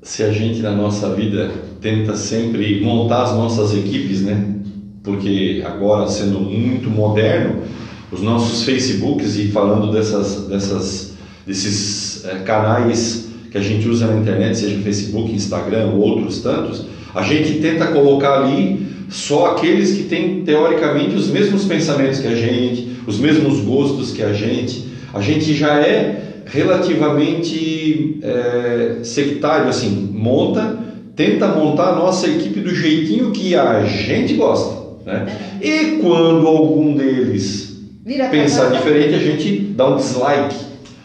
se 0.02 0.22
a 0.22 0.32
gente 0.32 0.60
na 0.60 0.72
nossa 0.72 1.14
vida 1.14 1.50
tenta 1.80 2.16
sempre 2.16 2.80
montar 2.80 3.24
as 3.24 3.32
nossas 3.32 3.74
equipes, 3.74 4.22
né? 4.22 4.54
Porque 5.02 5.62
agora 5.66 6.08
sendo 6.08 6.40
muito 6.40 6.88
moderno, 6.90 7.62
os 8.10 8.22
nossos 8.22 8.64
Facebooks 8.64 9.36
e 9.36 9.48
falando 9.48 9.92
dessas, 9.92 10.46
dessas, 10.48 11.14
desses 11.46 12.24
eh, 12.24 12.38
canais 12.44 13.28
que 13.50 13.58
a 13.58 13.60
gente 13.60 13.88
usa 13.88 14.06
na 14.06 14.16
internet, 14.16 14.56
seja 14.56 14.78
Facebook, 14.80 15.32
Instagram 15.32 15.90
ou 15.90 16.00
outros 16.00 16.40
tantos, 16.40 16.86
a 17.14 17.22
gente 17.22 17.60
tenta 17.60 17.88
colocar 17.88 18.42
ali 18.42 18.86
só 19.10 19.52
aqueles 19.52 19.92
que 19.92 20.04
têm 20.04 20.42
teoricamente 20.42 21.14
os 21.14 21.28
mesmos 21.28 21.64
pensamentos 21.64 22.20
que 22.20 22.28
a 22.28 22.34
gente, 22.34 23.00
os 23.06 23.18
mesmos 23.18 23.60
gostos 23.60 24.12
que 24.12 24.22
a 24.22 24.32
gente, 24.32 24.88
A 25.12 25.20
gente 25.20 25.54
já 25.54 25.80
é 25.80 26.42
relativamente 26.46 28.20
é, 28.22 28.98
sectário, 29.02 29.68
assim, 29.68 30.08
monta, 30.12 30.78
tenta 31.16 31.48
montar 31.48 31.90
a 31.90 31.96
nossa 31.96 32.28
equipe 32.28 32.60
do 32.60 32.74
jeitinho 32.74 33.32
que 33.32 33.54
a 33.54 33.84
gente 33.84 34.34
gosta. 34.34 34.80
Né? 35.04 35.26
E 35.60 35.98
quando 36.00 36.46
algum 36.46 36.94
deles 36.94 37.80
Vira 38.04 38.28
pensar 38.28 38.70
diferente, 38.70 39.14
a 39.14 39.18
gente 39.18 39.58
dá 39.58 39.88
um 39.88 39.96
dislike, 39.96 40.56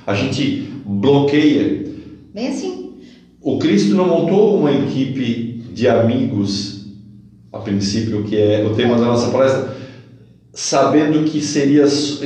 a 0.05 0.13
gente 0.13 0.69
bloqueia. 0.85 1.85
Bem 2.33 2.47
assim. 2.49 2.93
O 3.41 3.57
Cristo 3.59 3.95
não 3.95 4.07
montou 4.07 4.59
uma 4.59 4.71
equipe 4.71 5.63
de 5.73 5.87
amigos, 5.87 6.74
a 7.55 7.59
princípio, 7.59 8.23
que 8.23 8.37
é 8.37 8.65
o 8.65 8.75
tema 8.75 8.97
da 8.97 9.05
nossa 9.05 9.31
palestra, 9.31 9.75
sabendo 10.53 11.23
que 11.23 11.41
seria 11.41 11.85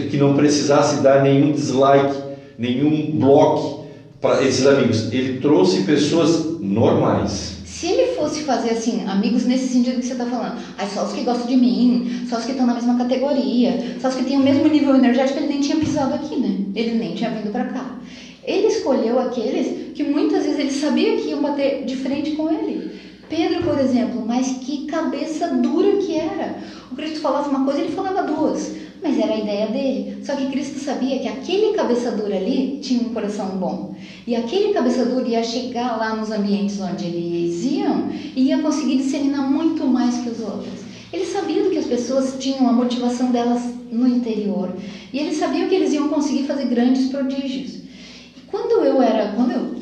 que 0.10 0.18
não 0.18 0.36
precisasse 0.36 1.02
dar 1.02 1.22
nenhum 1.22 1.52
dislike, 1.52 2.16
nenhum 2.58 3.12
bloco 3.12 3.86
para 4.20 4.44
esses 4.44 4.66
amigos. 4.66 5.14
Ele 5.14 5.40
trouxe 5.40 5.84
pessoas 5.84 6.60
normais. 6.60 7.60
Se 7.64 7.88
ele 7.88 8.16
fosse 8.16 8.42
fazer 8.42 8.72
assim, 8.72 9.06
amigos 9.08 9.46
nesse 9.46 9.70
sentido 9.70 10.00
que 10.00 10.06
você 10.06 10.14
está 10.14 10.26
falando, 10.26 10.58
aí 10.78 10.90
só 10.90 11.06
os 11.06 11.14
que 11.14 11.24
gostam 11.24 11.48
de 11.48 11.56
mim, 11.56 12.26
só 12.28 12.38
os 12.38 12.46
que 12.46 12.52
estão 12.52 12.66
na 12.66 12.74
mesma 12.74 12.98
categoria, 12.98 13.98
só 14.02 14.10
os 14.10 14.16
que 14.16 14.24
têm 14.24 14.38
o 14.38 14.44
mesmo 14.44 14.68
nível 14.68 14.96
energético, 14.96 15.40
ele 15.40 15.48
nem 15.48 15.62
tinha 15.62 15.78
pisado 15.78 16.16
aqui, 16.16 16.36
né? 16.36 16.58
Ele 16.76 16.96
nem 16.96 17.16
tinha 17.16 17.30
vindo 17.30 17.52
para 17.52 17.66
cá. 17.66 18.00
Ele 18.44 18.68
escolheu 18.68 19.20
aqueles 19.20 19.94
que 19.94 20.04
muitas 20.04 20.44
vezes 20.44 20.60
ele 20.60 20.72
sabia 20.72 21.18
que 21.18 21.30
iam 21.30 21.42
bater 21.42 21.86
de 21.86 21.96
frente 21.96 22.32
com 22.32 22.52
ele. 22.52 23.09
Pedro, 23.30 23.64
por 23.64 23.80
exemplo, 23.80 24.26
mas 24.26 24.58
que 24.60 24.86
cabeça 24.86 25.50
dura 25.50 25.98
que 25.98 26.18
era. 26.18 26.58
O 26.92 26.96
Cristo 26.96 27.22
falava 27.22 27.48
uma 27.48 27.64
coisa, 27.64 27.82
ele 27.82 27.92
falava 27.92 28.24
duas, 28.24 28.76
mas 29.04 29.20
era 29.20 29.34
a 29.34 29.40
ideia 29.40 29.68
dele. 29.68 30.18
Só 30.26 30.36
que 30.36 30.48
Cristo 30.48 30.80
sabia 30.80 31.20
que 31.20 31.28
aquele 31.28 31.74
cabeça 31.74 32.12
dura 32.12 32.36
ali 32.36 32.80
tinha 32.82 33.02
um 33.02 33.14
coração 33.14 33.50
bom. 33.58 33.94
E 34.26 34.36
aquele 34.36 34.74
cabeça 34.74 35.06
dura 35.06 35.28
ia 35.28 35.44
chegar 35.44 35.96
lá 35.98 36.16
nos 36.16 36.32
ambientes 36.32 36.82
onde 36.82 37.06
eles 37.06 37.64
iam 37.64 38.10
e 38.36 38.48
ia 38.48 38.58
conseguir 38.64 38.98
disseminar 38.98 39.48
muito 39.48 39.86
mais 39.86 40.18
que 40.18 40.30
os 40.30 40.40
outros. 40.40 40.90
Ele 41.14 41.26
sabia 41.26 41.70
que 41.70 41.78
as 41.78 41.86
pessoas 41.86 42.36
tinham, 42.40 42.68
a 42.68 42.74
motivação 42.74 43.32
delas 43.32 43.62
no 43.92 44.08
interior. 44.08 44.74
E 45.14 45.20
ele 45.20 45.34
sabia 45.34 45.68
que 45.68 45.76
eles 45.76 45.94
iam 45.94 46.10
conseguir 46.10 46.44
fazer 46.44 46.66
grandes 46.66 47.10
prodígios. 47.10 47.76
E 47.76 48.42
quando 48.48 48.84
eu 48.84 49.02
era, 49.02 49.34
quando 49.34 49.52
eu 49.52 49.79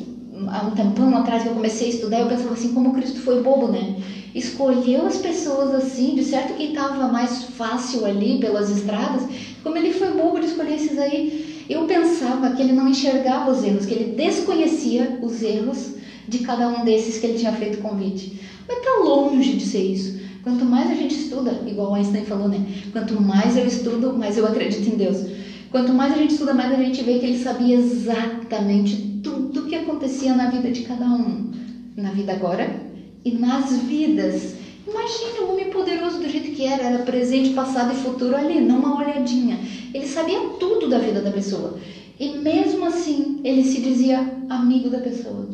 há 0.50 0.66
um 0.66 0.70
tempão 0.70 1.16
atrás 1.16 1.42
que 1.42 1.48
eu 1.48 1.54
comecei 1.54 1.88
a 1.88 1.90
estudar, 1.90 2.20
eu 2.20 2.26
pensava 2.26 2.54
assim, 2.54 2.72
como 2.72 2.92
Cristo 2.92 3.20
foi 3.20 3.42
bobo, 3.42 3.68
né? 3.68 3.96
Escolheu 4.34 5.06
as 5.06 5.18
pessoas 5.18 5.74
assim, 5.74 6.14
de 6.14 6.24
certo 6.24 6.54
que 6.54 6.64
estava 6.64 7.08
mais 7.08 7.44
fácil 7.44 8.04
ali 8.04 8.38
pelas 8.38 8.70
estradas, 8.70 9.22
como 9.62 9.76
ele 9.76 9.92
foi 9.92 10.12
bobo 10.12 10.40
de 10.40 10.46
escolher 10.46 10.74
esses 10.74 10.98
aí. 10.98 11.64
Eu 11.68 11.84
pensava 11.84 12.50
que 12.50 12.62
ele 12.62 12.72
não 12.72 12.88
enxergava 12.88 13.50
os 13.50 13.62
erros, 13.62 13.86
que 13.86 13.94
ele 13.94 14.12
desconhecia 14.14 15.18
os 15.20 15.42
erros 15.42 15.92
de 16.26 16.38
cada 16.40 16.68
um 16.68 16.84
desses 16.84 17.18
que 17.18 17.26
ele 17.26 17.38
tinha 17.38 17.52
feito 17.52 17.78
convite. 17.78 18.40
Mas 18.66 18.84
tá 18.84 19.02
longe 19.02 19.54
de 19.54 19.64
ser 19.64 19.82
isso. 19.82 20.18
Quanto 20.42 20.64
mais 20.64 20.90
a 20.90 20.94
gente 20.94 21.14
estuda, 21.14 21.62
igual 21.66 21.94
Einstein 21.94 22.24
falou, 22.24 22.48
né? 22.48 22.64
Quanto 22.92 23.20
mais 23.20 23.56
eu 23.56 23.66
estudo, 23.66 24.16
mais 24.16 24.38
eu 24.38 24.46
acredito 24.46 24.88
em 24.88 24.96
Deus. 24.96 25.26
Quanto 25.70 25.92
mais 25.92 26.12
a 26.12 26.16
gente 26.16 26.32
estuda, 26.32 26.54
mais 26.54 26.72
a 26.72 26.82
gente 26.82 27.02
vê 27.02 27.18
que 27.18 27.26
ele 27.26 27.38
sabia 27.38 27.76
exatamente 27.76 29.07
tudo 29.28 29.60
o 29.60 29.66
que 29.66 29.74
acontecia 29.74 30.34
na 30.34 30.50
vida 30.50 30.70
de 30.70 30.82
cada 30.82 31.04
um. 31.04 31.50
Na 31.96 32.10
vida 32.10 32.32
agora 32.32 32.88
e 33.24 33.32
nas 33.32 33.82
vidas. 33.82 34.54
Imagine 34.86 35.40
um 35.40 35.52
homem 35.52 35.70
poderoso 35.70 36.18
do 36.18 36.28
jeito 36.28 36.52
que 36.52 36.64
era, 36.64 36.82
era 36.82 36.98
presente, 37.00 37.50
passado 37.50 37.92
e 37.92 37.96
futuro 37.96 38.34
ali, 38.34 38.60
numa 38.60 38.98
olhadinha. 38.98 39.58
Ele 39.92 40.06
sabia 40.06 40.40
tudo 40.58 40.88
da 40.88 40.98
vida 40.98 41.20
da 41.20 41.30
pessoa. 41.30 41.78
E 42.18 42.38
mesmo 42.38 42.86
assim, 42.86 43.40
ele 43.44 43.62
se 43.62 43.80
dizia 43.80 44.38
amigo 44.48 44.88
da 44.88 44.98
pessoa. 44.98 45.48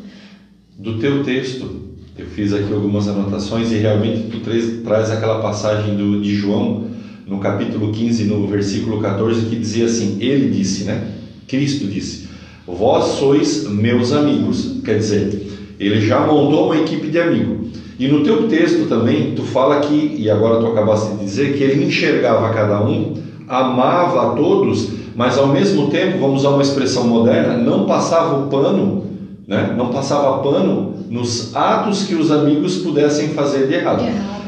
Do 0.79 0.99
teu 0.99 1.25
texto, 1.25 1.83
eu 2.17 2.27
fiz 2.27 2.53
aqui 2.53 2.73
algumas 2.73 3.09
anotações 3.09 3.73
e 3.73 3.77
realmente 3.77 4.29
tu 4.31 4.41
traz 4.85 5.11
aquela 5.11 5.43
passagem 5.43 5.97
do, 5.97 6.23
de 6.23 6.35
João, 6.35 6.89
no 7.27 7.41
capítulo 7.41 7.93
15, 7.93 8.25
no 8.25 8.47
versículo 8.47 9.01
14, 9.01 9.47
que 9.47 9.57
dizia 9.57 9.87
assim: 9.87 10.19
Ele 10.21 10.51
disse, 10.51 10.85
né? 10.85 11.13
Cristo 11.49 11.87
disse: 11.87 12.34
Vós 12.66 13.05
sois 13.18 13.68
meus 13.68 14.12
amigos. 14.12 14.81
Quer 14.85 14.98
dizer, 14.98 15.53
ele 15.79 16.00
já 16.00 16.20
montou 16.20 16.66
uma 16.66 16.77
equipe 16.77 17.09
de 17.09 17.20
amigo. 17.20 17.68
E 17.98 18.09
no 18.09 18.24
teu 18.24 18.48
texto 18.48 18.88
também, 18.88 19.35
tu 19.35 19.42
fala 19.42 19.81
que, 19.81 20.16
e 20.18 20.31
agora 20.31 20.61
tu 20.61 20.66
acabaste 20.66 21.12
de 21.12 21.24
dizer, 21.24 21.57
que 21.57 21.62
ele 21.62 21.85
enxergava 21.85 22.53
cada 22.53 22.85
um, 22.85 23.14
amava 23.46 24.33
a 24.33 24.35
todos, 24.35 24.88
mas 25.14 25.38
ao 25.38 25.48
mesmo 25.48 25.88
tempo, 25.88 26.18
vamos 26.18 26.40
usar 26.40 26.50
uma 26.50 26.62
expressão 26.62 27.07
moderna, 27.07 27.57
não 27.57 27.87
passava 27.87 28.38
o 28.38 28.48
pano, 28.48 29.05
né? 29.46 29.74
não 29.77 29.88
passava 29.88 30.42
pano 30.42 30.94
nos 31.09 31.55
atos 31.55 32.05
que 32.05 32.14
os 32.14 32.33
amigos 32.33 32.79
pudessem 32.79 33.29
fazer 33.29 33.68
de 33.68 33.74
errado. 33.74 34.03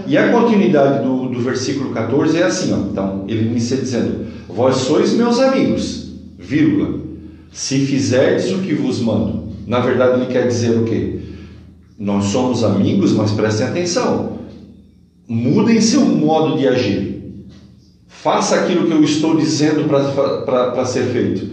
E 0.08 0.16
a 0.16 0.32
continuidade 0.32 1.04
do, 1.04 1.28
do 1.28 1.40
versículo 1.40 1.90
14 1.90 2.38
é 2.38 2.44
assim, 2.44 2.72
ó. 2.72 2.78
então 2.90 3.24
ele 3.28 3.48
inicia 3.48 3.76
dizendo: 3.76 4.26
Vós 4.48 4.76
sois 4.76 5.12
meus 5.12 5.38
amigos, 5.38 6.12
vírgula, 6.38 7.05
se 7.56 7.86
fizerdes 7.86 8.52
o 8.52 8.58
que 8.58 8.74
vos 8.74 9.00
mando. 9.00 9.44
Na 9.66 9.80
verdade, 9.80 10.20
ele 10.20 10.30
quer 10.30 10.46
dizer 10.46 10.76
o 10.76 10.84
quê? 10.84 11.20
Nós 11.98 12.26
somos 12.26 12.62
amigos, 12.62 13.12
mas 13.12 13.30
prestem 13.30 13.66
atenção. 13.66 14.40
Mudem 15.26 15.80
seu 15.80 16.02
modo 16.02 16.58
de 16.58 16.68
agir. 16.68 17.46
Faça 18.06 18.56
aquilo 18.56 18.86
que 18.86 18.92
eu 18.92 19.02
estou 19.02 19.38
dizendo 19.38 19.88
para 19.88 20.84
ser 20.84 21.04
feito. 21.04 21.48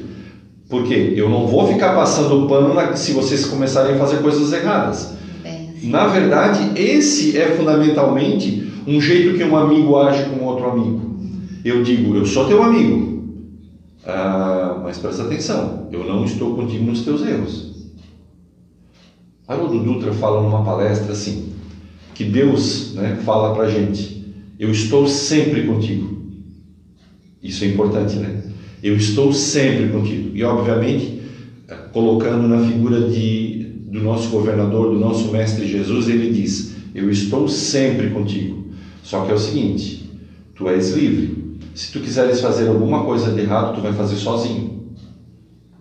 Porque 0.67 1.13
eu 1.15 1.29
não 1.29 1.47
vou 1.47 1.71
ficar 1.71 1.95
passando 1.95 2.49
pano 2.49 2.73
na, 2.73 2.97
se 2.97 3.13
vocês 3.13 3.45
começarem 3.45 3.95
a 3.95 3.97
fazer 3.97 4.17
coisas 4.17 4.51
erradas. 4.51 5.13
Na 5.83 6.07
verdade, 6.07 6.81
esse 6.81 7.37
é 7.37 7.55
fundamentalmente 7.55 8.73
um 8.85 8.99
jeito 8.99 9.37
que 9.37 9.43
um 9.45 9.55
amigo 9.55 9.97
age 9.97 10.25
com 10.25 10.43
outro 10.43 10.69
amigo. 10.69 11.15
Eu 11.63 11.81
digo, 11.81 12.13
eu 12.13 12.25
sou 12.25 12.45
teu 12.45 12.61
amigo, 12.61 13.12
ah, 14.05 14.81
mas 14.83 14.97
presta 14.97 15.23
atenção, 15.23 15.87
eu 15.91 16.03
não 16.05 16.25
estou 16.25 16.55
contigo 16.55 16.85
nos 16.85 17.03
teus 17.03 17.25
erros. 17.25 17.73
Haroldo 19.47 19.79
Dutra 19.79 20.13
fala 20.13 20.41
numa 20.41 20.63
palestra 20.63 21.11
assim, 21.11 21.53
que 22.13 22.23
Deus 22.23 22.93
né, 22.93 23.19
fala 23.23 23.53
para 23.53 23.69
gente, 23.69 24.23
eu 24.59 24.71
estou 24.71 25.07
sempre 25.07 25.63
contigo. 25.63 26.21
Isso 27.41 27.63
é 27.63 27.67
importante, 27.67 28.15
né? 28.15 28.43
Eu 28.81 28.95
estou 28.95 29.33
sempre 29.33 29.89
contigo. 29.89 30.35
E 30.35 30.43
obviamente, 30.43 31.21
colocando 31.91 32.47
na 32.47 32.65
figura 32.65 33.09
de, 33.09 33.65
do 33.89 34.01
nosso 34.01 34.29
governador, 34.29 34.93
do 34.93 34.99
nosso 34.99 35.31
mestre 35.31 35.67
Jesus, 35.67 36.07
ele 36.07 36.31
diz: 36.31 36.75
Eu 36.95 37.09
estou 37.09 37.47
sempre 37.47 38.09
contigo. 38.09 38.67
Só 39.03 39.25
que 39.25 39.31
é 39.31 39.35
o 39.35 39.39
seguinte: 39.39 40.09
tu 40.55 40.69
és 40.69 40.91
livre. 40.91 41.32
Se 41.73 41.91
tu 41.91 41.99
quiseres 41.99 42.39
fazer 42.39 42.67
alguma 42.67 43.03
coisa 43.03 43.31
de 43.31 43.41
errado, 43.41 43.75
tu 43.75 43.81
vai 43.81 43.93
fazer 43.93 44.15
sozinho. 44.15 44.83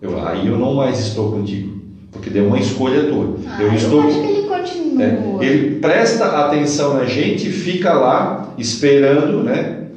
Eu, 0.01 0.19
aí 0.25 0.47
eu 0.47 0.57
não 0.57 0.73
mais 0.73 0.99
estou 0.99 1.31
contigo, 1.31 1.81
porque 2.11 2.29
deu 2.29 2.47
uma 2.47 2.59
escolha 2.59 3.03
tua. 3.03 3.35
Ah, 3.47 3.61
eu 3.61 3.73
estou. 3.73 4.01
acho 4.01 4.19
que 4.19 4.27
ele 4.27 4.47
continua. 4.47 5.03
É, 5.03 5.45
ele 5.45 5.79
presta 5.79 6.25
atenção 6.25 6.95
na 6.95 7.05
gente 7.05 7.49
fica 7.49 7.93
lá 7.93 8.53
esperando, 8.57 9.43
né? 9.43 9.87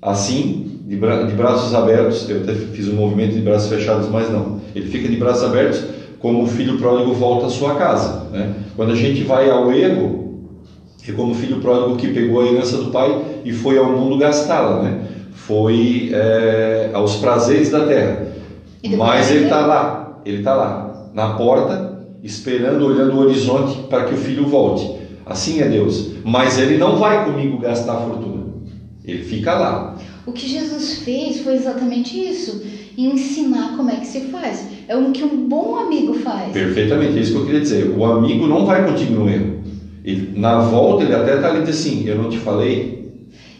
Assim, 0.00 0.80
de, 0.86 0.96
bra 0.96 1.24
de 1.24 1.34
braços 1.34 1.74
abertos. 1.74 2.28
Eu 2.30 2.42
até 2.42 2.54
fiz 2.54 2.88
um 2.88 2.94
movimento 2.94 3.34
de 3.34 3.40
braços 3.40 3.68
fechados, 3.68 4.08
mas 4.08 4.30
não. 4.30 4.60
Ele 4.74 4.88
fica 4.88 5.08
de 5.08 5.16
braços 5.16 5.44
abertos 5.44 5.82
como 6.18 6.44
o 6.44 6.46
filho 6.46 6.78
pródigo 6.78 7.12
volta 7.12 7.46
à 7.46 7.50
sua 7.50 7.74
casa. 7.74 8.28
Né? 8.30 8.54
Quando 8.76 8.92
a 8.92 8.96
gente 8.96 9.24
vai 9.24 9.50
ao 9.50 9.72
erro, 9.72 10.22
é 11.06 11.12
como 11.12 11.32
o 11.32 11.34
filho 11.34 11.60
pródigo 11.60 11.96
que 11.96 12.08
pegou 12.08 12.40
a 12.40 12.46
herança 12.46 12.76
do 12.76 12.90
pai 12.90 13.20
e 13.44 13.52
foi 13.52 13.76
ao 13.76 13.92
mundo 13.92 14.16
gastá-la, 14.16 14.82
né? 14.82 15.00
Foi 15.46 16.10
é, 16.12 16.90
aos 16.92 17.16
prazeres 17.16 17.70
da 17.70 17.86
terra. 17.86 18.28
Mas 18.96 19.30
ele 19.30 19.44
está 19.44 19.66
lá, 19.66 20.20
ele 20.24 20.38
está 20.38 20.54
lá, 20.54 21.10
na 21.14 21.34
porta, 21.34 22.06
esperando, 22.22 22.86
olhando 22.86 23.14
o 23.14 23.20
horizonte 23.20 23.78
para 23.88 24.04
que 24.04 24.14
o 24.14 24.16
filho 24.16 24.46
volte. 24.46 25.02
Assim 25.26 25.60
é 25.60 25.68
Deus. 25.68 26.12
Mas 26.24 26.58
ele 26.58 26.76
não 26.78 26.96
vai 26.96 27.24
comigo 27.24 27.58
gastar 27.58 27.94
a 27.94 28.00
fortuna. 28.00 28.42
Ele 29.04 29.22
fica 29.24 29.54
lá. 29.54 29.96
O 30.26 30.32
que 30.32 30.48
Jesus 30.48 30.98
fez 30.98 31.40
foi 31.40 31.54
exatamente 31.54 32.16
isso, 32.16 32.62
ensinar 32.96 33.76
como 33.76 33.90
é 33.90 33.96
que 33.96 34.06
se 34.06 34.20
faz. 34.22 34.64
É 34.86 34.96
o 34.96 35.10
que 35.10 35.24
um 35.24 35.48
bom 35.48 35.76
amigo 35.76 36.14
faz. 36.14 36.52
Perfeitamente, 36.52 37.18
é 37.18 37.20
isso 37.20 37.32
que 37.32 37.38
eu 37.38 37.46
queria 37.46 37.60
dizer. 37.60 37.94
O 37.96 38.04
amigo 38.04 38.46
não 38.46 38.64
vai 38.64 38.84
contigo 38.86 39.14
no 39.14 39.28
erro. 39.28 39.62
Ele, 40.04 40.38
na 40.38 40.60
volta, 40.60 41.04
ele 41.04 41.14
até 41.14 41.36
está 41.36 41.48
ali 41.48 41.60
e 41.60 41.64
diz 41.64 41.80
assim: 41.80 42.06
Eu 42.06 42.16
não 42.16 42.28
te 42.28 42.38
falei, 42.38 43.01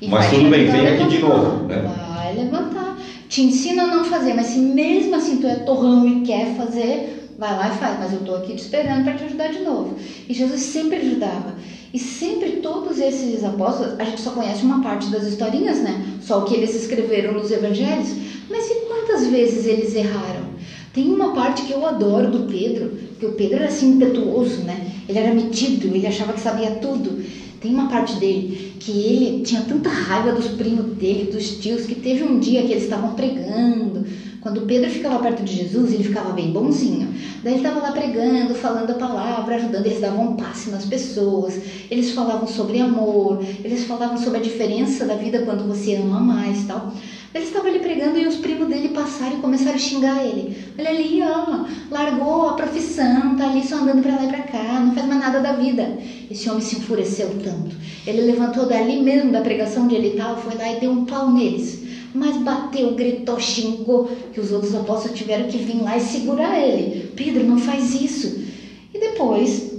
E 0.03 0.09
Mas 0.09 0.29
tudo 0.31 0.51
bem, 0.51 0.67
vem 0.67 0.87
aqui 0.89 1.07
de 1.07 1.19
novo, 1.21 1.65
né? 1.65 1.79
Vai 1.79 2.35
levantar. 2.35 2.99
Te 3.29 3.43
ensina 3.43 3.85
a 3.85 3.87
não 3.87 4.05
fazer, 4.05 4.35
mas 4.35 4.47
se 4.47 4.59
mesmo 4.59 5.15
assim 5.15 5.37
tu 5.37 5.47
é 5.47 5.55
torrão 5.55 6.07
e 6.09 6.23
quer 6.23 6.57
fazer, 6.57 7.31
vai 7.39 7.57
lá 7.57 7.73
e 7.73 7.79
faz. 7.79 7.99
Mas 8.01 8.13
eu 8.13 8.19
estou 8.19 8.35
aqui 8.35 8.53
te 8.55 8.63
esperando 8.63 9.05
para 9.05 9.15
te 9.15 9.23
ajudar 9.23 9.49
de 9.49 9.61
novo. 9.61 9.95
E 10.29 10.35
Jesus 10.35 10.61
sempre 10.61 10.97
ajudava. 10.97 11.55
E 11.95 11.99
sempre 12.01 12.55
todos 12.57 12.99
esses 12.99 13.45
apóstolos, 13.45 13.95
a 14.01 14.05
gente 14.05 14.21
só 14.21 14.31
conhece 14.31 14.65
uma 14.65 14.83
parte 14.83 15.09
das 15.09 15.25
historinhas, 15.25 15.79
né? 15.79 16.05
Só 16.21 16.41
o 16.41 16.45
que 16.45 16.55
eles 16.55 16.75
escreveram 16.75 17.35
nos 17.35 17.53
evangelhos. 17.53 18.13
Mas 18.51 18.67
e 18.69 18.75
quantas 18.87 19.03
Quantas 19.13 19.27
vezes 19.27 19.67
eles 19.67 19.95
erraram? 19.95 20.47
Tem 20.93 21.05
uma 21.13 21.35
parte 21.35 21.63
que 21.65 21.73
eu 21.73 21.87
adoro 21.87 22.31
do 22.31 22.51
Pedro, 22.51 22.93
que 23.21 23.27
o 23.27 23.33
Pedro 23.33 23.57
era 23.57 23.67
assim 23.67 23.91
impetuoso, 23.91 24.63
né? 24.63 24.87
Ele 25.07 25.19
era 25.19 25.35
metido, 25.35 25.87
ele 25.95 26.07
achava 26.07 26.33
que 26.33 26.41
sabia 26.41 26.71
tudo. 26.73 27.23
Tem 27.63 27.73
uma 27.73 27.87
parte 27.87 28.17
dele 28.17 28.75
que 28.81 28.91
ele 28.91 29.43
tinha 29.43 29.61
tanta 29.61 29.89
raiva 29.89 30.33
dos 30.33 30.49
primos 30.49 30.97
dele, 30.97 31.31
dos 31.31 31.59
tios, 31.59 31.87
que 31.87 31.95
teve 31.95 32.25
um 32.25 32.41
dia 32.41 32.65
que 32.65 32.73
eles 32.73 32.83
estavam 32.83 33.15
pregando. 33.15 34.05
Quando 34.41 34.63
Pedro 34.63 34.91
ficava 34.91 35.21
perto 35.21 35.45
de 35.45 35.55
Jesus, 35.59 35.93
ele 35.93 36.03
ficava 36.03 36.33
bem 36.33 36.51
bonzinho. 36.51 37.15
Daí 37.45 37.53
ele 37.53 37.63
estava 37.63 37.79
lá 37.79 37.93
pregando, 37.93 38.57
falando 38.57 38.91
a 38.91 38.95
palavra, 38.95 39.55
ajudando, 39.55 39.87
eles 39.87 40.01
davam 40.01 40.33
um 40.33 40.37
passe 40.37 40.71
nas 40.71 40.85
pessoas, 40.85 41.61
eles 41.89 42.11
falavam 42.11 42.49
sobre 42.49 42.81
amor, 42.81 43.39
eles 43.63 43.85
falavam 43.85 44.17
sobre 44.17 44.39
a 44.41 44.43
diferença 44.43 45.05
da 45.05 45.15
vida 45.15 45.43
quando 45.43 45.65
você 45.65 45.95
ama 45.95 46.19
mais 46.19 46.65
tal. 46.65 46.93
Ele 47.35 47.45
estava 47.45 47.69
ali 47.69 47.79
pregando 47.79 48.19
e 48.19 48.27
os 48.27 48.37
primos 48.37 48.69
dele 48.69 48.91
passaram 48.91 49.39
e 49.39 49.41
começaram 49.41 49.77
a 49.77 49.79
xingar 49.79 50.23
ele. 50.23 50.55
Olha 50.79 50.91
ali, 50.91 51.23
ó, 51.23 51.65
largou 51.91 52.51
a 52.51 52.53
profissão, 52.53 53.37
tá 53.37 53.49
ali 53.49 53.67
só 53.67 53.77
andando 53.77 54.03
para 54.03 54.17
lá 54.17 54.25
e 54.25 54.29
para 54.29 54.43
cá, 54.43 54.81
não 54.81 54.95
faz 54.95 55.07
mais 55.07 55.21
nada 55.21 55.41
da 55.41 55.53
vida. 55.53 55.97
Esse 56.31 56.51
homem 56.51 56.61
se 56.61 56.77
enfureceu 56.77 57.29
tanto. 57.43 57.75
Ele 58.07 58.21
levantou 58.21 58.67
dali 58.67 59.01
mesmo 59.01 59.33
da 59.33 59.41
pregação 59.41 59.85
onde 59.85 59.95
ele 59.95 60.09
estava, 60.09 60.37
foi 60.37 60.55
lá 60.57 60.71
e 60.73 60.81
deu 60.81 60.91
um 60.91 61.07
pau 61.07 61.33
neles. 61.33 61.83
Mas 62.15 62.37
bateu, 62.37 62.95
gritou, 62.95 63.41
xingou, 63.41 64.11
que 64.35 64.41
os 64.41 64.53
outros 64.53 64.75
apóstolos 64.75 65.17
tiveram 65.17 65.49
que 65.49 65.57
vir 65.57 65.83
lá 65.83 65.97
e 65.97 66.01
segurar 66.01 66.61
ele. 66.61 67.13
Pedro, 67.17 67.45
não 67.45 67.57
faz 67.57 67.95
isso. 67.95 68.45
E 68.93 68.99
depois 68.99 69.72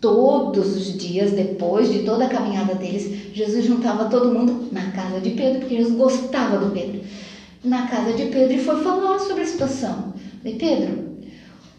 Todos 0.00 0.76
os 0.76 0.96
dias, 0.96 1.32
depois 1.32 1.92
de 1.92 2.00
toda 2.00 2.26
a 2.26 2.28
caminhada 2.28 2.74
deles, 2.74 3.34
Jesus 3.34 3.64
juntava 3.64 4.04
todo 4.04 4.32
mundo 4.32 4.68
na 4.70 4.90
casa 4.92 5.20
de 5.20 5.30
Pedro, 5.30 5.60
porque 5.60 5.76
Jesus 5.76 5.96
gostava 5.96 6.58
do 6.58 6.72
Pedro. 6.72 7.00
Na 7.64 7.88
casa 7.88 8.12
de 8.12 8.26
Pedro 8.26 8.54
e 8.54 8.58
foi 8.58 8.82
falar 8.82 9.18
sobre 9.18 9.42
a 9.42 9.46
situação. 9.46 10.14
Falei, 10.40 10.56
Pedro, 10.56 11.08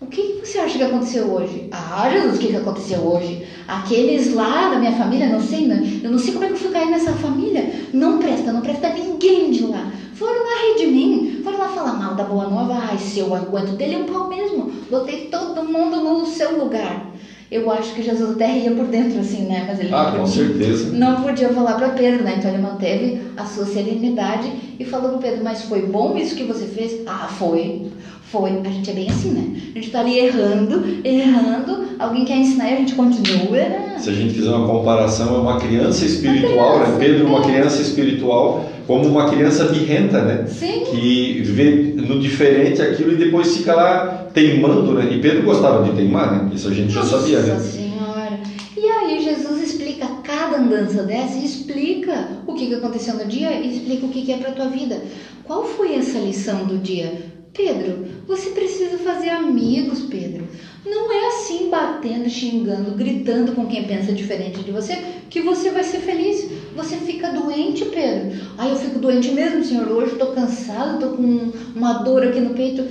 o 0.02 0.06
que 0.08 0.40
você 0.44 0.60
acha 0.60 0.78
que 0.78 0.84
aconteceu 0.84 1.26
hoje? 1.32 1.68
Ah, 1.72 2.10
Jesus, 2.10 2.38
o 2.38 2.40
que 2.40 2.56
aconteceu 2.56 3.00
hoje? 3.00 3.46
Aqueles 3.68 4.34
lá 4.34 4.70
da 4.70 4.80
minha 4.80 4.94
família, 4.94 5.28
não 5.28 5.42
sei, 5.42 5.70
eu 6.02 6.10
não 6.10 6.18
sei 6.18 6.34
como 6.34 6.46
é 6.46 6.48
que 6.48 6.54
eu 6.54 6.58
fui 6.58 6.72
cair 6.72 6.90
nessa 6.90 7.14
família. 7.14 7.70
Não 7.94 8.18
presta, 8.18 8.52
não 8.54 8.62
presta 8.62 8.90
ninguém 8.90 9.52
de 9.52 9.66
lá. 9.66 9.92
Foram 10.14 10.42
lá 10.44 10.68
rir 10.68 10.86
de 10.86 10.88
mim, 10.88 11.42
foram 11.44 11.60
lá 11.60 11.70
falar 11.70 11.94
mal 11.94 12.16
da 12.16 12.24
boa 12.24 12.50
nova. 12.50 12.74
Ai, 12.74 12.98
se 12.98 13.20
eu 13.20 13.34
aguento 13.36 13.78
dele, 13.78 13.96
é 13.96 13.98
um 13.98 14.06
pau 14.06 14.28
mesmo. 14.28 14.72
Botei 14.90 15.28
todo 15.28 15.64
mundo 15.64 15.98
no 15.98 16.26
seu 16.26 16.58
lugar. 16.58 17.14
Eu 17.52 17.70
acho 17.72 17.94
que 17.96 18.04
Jesus 18.04 18.36
até 18.36 18.46
ria 18.46 18.72
por 18.72 18.86
dentro, 18.86 19.20
assim, 19.20 19.44
né? 19.46 19.66
Mas 19.68 19.80
ele 19.80 19.90
ah, 19.92 20.14
com 20.16 20.26
certeza. 20.26 20.92
não 20.96 21.24
podia 21.24 21.50
falar 21.50 21.74
para 21.76 21.90
Pedro, 21.90 22.24
né? 22.24 22.36
Então 22.38 22.52
ele 22.52 22.62
manteve 22.62 23.22
a 23.36 23.44
sua 23.44 23.66
serenidade 23.66 24.76
e 24.80 24.86
falou 24.86 25.12
para 25.12 25.30
Pedro: 25.30 25.44
Mas 25.44 25.64
foi 25.64 25.82
bom 25.82 26.16
isso 26.16 26.36
que 26.36 26.44
você 26.44 26.68
fez? 26.68 27.02
Ah, 27.08 27.28
foi. 27.28 27.88
Foi. 28.32 28.52
A 28.52 28.70
gente 28.70 28.90
é 28.92 28.94
bem 28.94 29.10
assim, 29.10 29.32
né? 29.32 29.62
A 29.76 29.80
gente 29.80 29.90
tá 29.90 30.02
ali 30.02 30.20
errando, 30.20 30.84
errando, 31.04 31.86
alguém 31.98 32.26
quer 32.26 32.38
ensinar 32.38 32.70
e 32.70 32.74
a 32.74 32.78
gente 32.78 32.94
continua. 32.94 33.58
Se 33.98 34.10
a 34.12 34.14
gente 34.14 34.36
fizer 34.36 34.52
uma 34.52 34.68
comparação, 34.68 35.36
é 35.36 35.40
uma 35.40 35.60
criança 35.60 36.06
espiritual, 36.06 36.76
uma 36.76 36.86
criança, 36.86 36.92
né? 36.92 36.98
Pedro, 37.00 37.28
uma 37.28 37.42
criança 37.42 37.82
espiritual, 37.82 38.70
como 38.86 39.08
uma 39.08 39.30
criança 39.32 39.66
birrenta, 39.66 40.22
né? 40.22 40.46
Sim. 40.48 40.84
Que 40.92 41.42
vê 41.44 41.94
no 41.96 42.20
diferente 42.20 42.82
aquilo 42.82 43.14
e 43.14 43.16
depois 43.16 43.58
fica 43.58 43.74
lá 43.74 44.28
teimando, 44.32 44.94
né? 44.94 45.10
E 45.12 45.20
Pedro 45.20 45.42
gostava 45.42 45.84
de 45.84 45.92
teimar, 45.96 46.32
né? 46.32 46.52
Isso 46.54 46.68
a 46.68 46.74
gente 46.74 46.94
Nossa 46.94 47.10
já 47.10 47.18
sabia, 47.18 47.40
né? 47.40 47.60
Senhora. 47.60 48.40
E 48.78 48.88
aí 48.88 49.24
Jesus 49.24 49.62
explica 49.64 50.08
cada 50.24 50.60
andança 50.60 51.02
dessa 51.02 51.36
e 51.36 51.46
explica 51.46 52.28
o 52.46 52.54
que 52.54 52.72
aconteceu 52.76 53.16
no 53.16 53.26
dia 53.26 53.52
e 53.54 53.76
explica 53.76 54.06
o 54.06 54.10
que 54.10 54.32
é 54.32 54.38
para 54.38 54.52
tua 54.52 54.70
vida. 54.70 55.02
Qual 55.44 55.66
foi 55.66 55.96
essa 55.96 56.20
lição 56.20 56.66
do 56.66 56.78
dia? 56.78 57.39
Pedro, 57.54 58.06
você 58.28 58.52
precisa 58.52 58.98
fazer 59.00 59.30
amigos, 59.30 60.02
Pedro. 60.02 60.48
Não 60.86 61.12
é 61.12 61.28
assim 61.28 61.70
batendo, 61.70 62.30
xingando, 62.30 62.92
gritando 62.92 63.52
com 63.54 63.66
quem 63.66 63.84
pensa 63.84 64.14
diferente 64.14 64.64
de 64.64 64.72
você 64.72 64.98
que 65.30 65.42
você 65.42 65.72
vai 65.72 65.84
ser 65.84 66.00
feliz. 66.00 66.50
Você 66.76 66.96
fica 66.98 67.32
doente, 67.32 67.86
Pedro. 67.86 68.40
Ai, 68.58 68.72
eu 68.72 68.76
fico 68.76 69.00
doente 69.00 69.32
mesmo, 69.32 69.64
Senhor. 69.64 69.88
Hoje 69.90 70.14
estou 70.14 70.34
cansado, 70.34 70.96
estou 70.96 71.18
com 71.18 71.52
uma 71.76 71.94
dor 72.04 72.24
aqui 72.24 72.40
no 72.40 72.54
peito. 72.54 72.86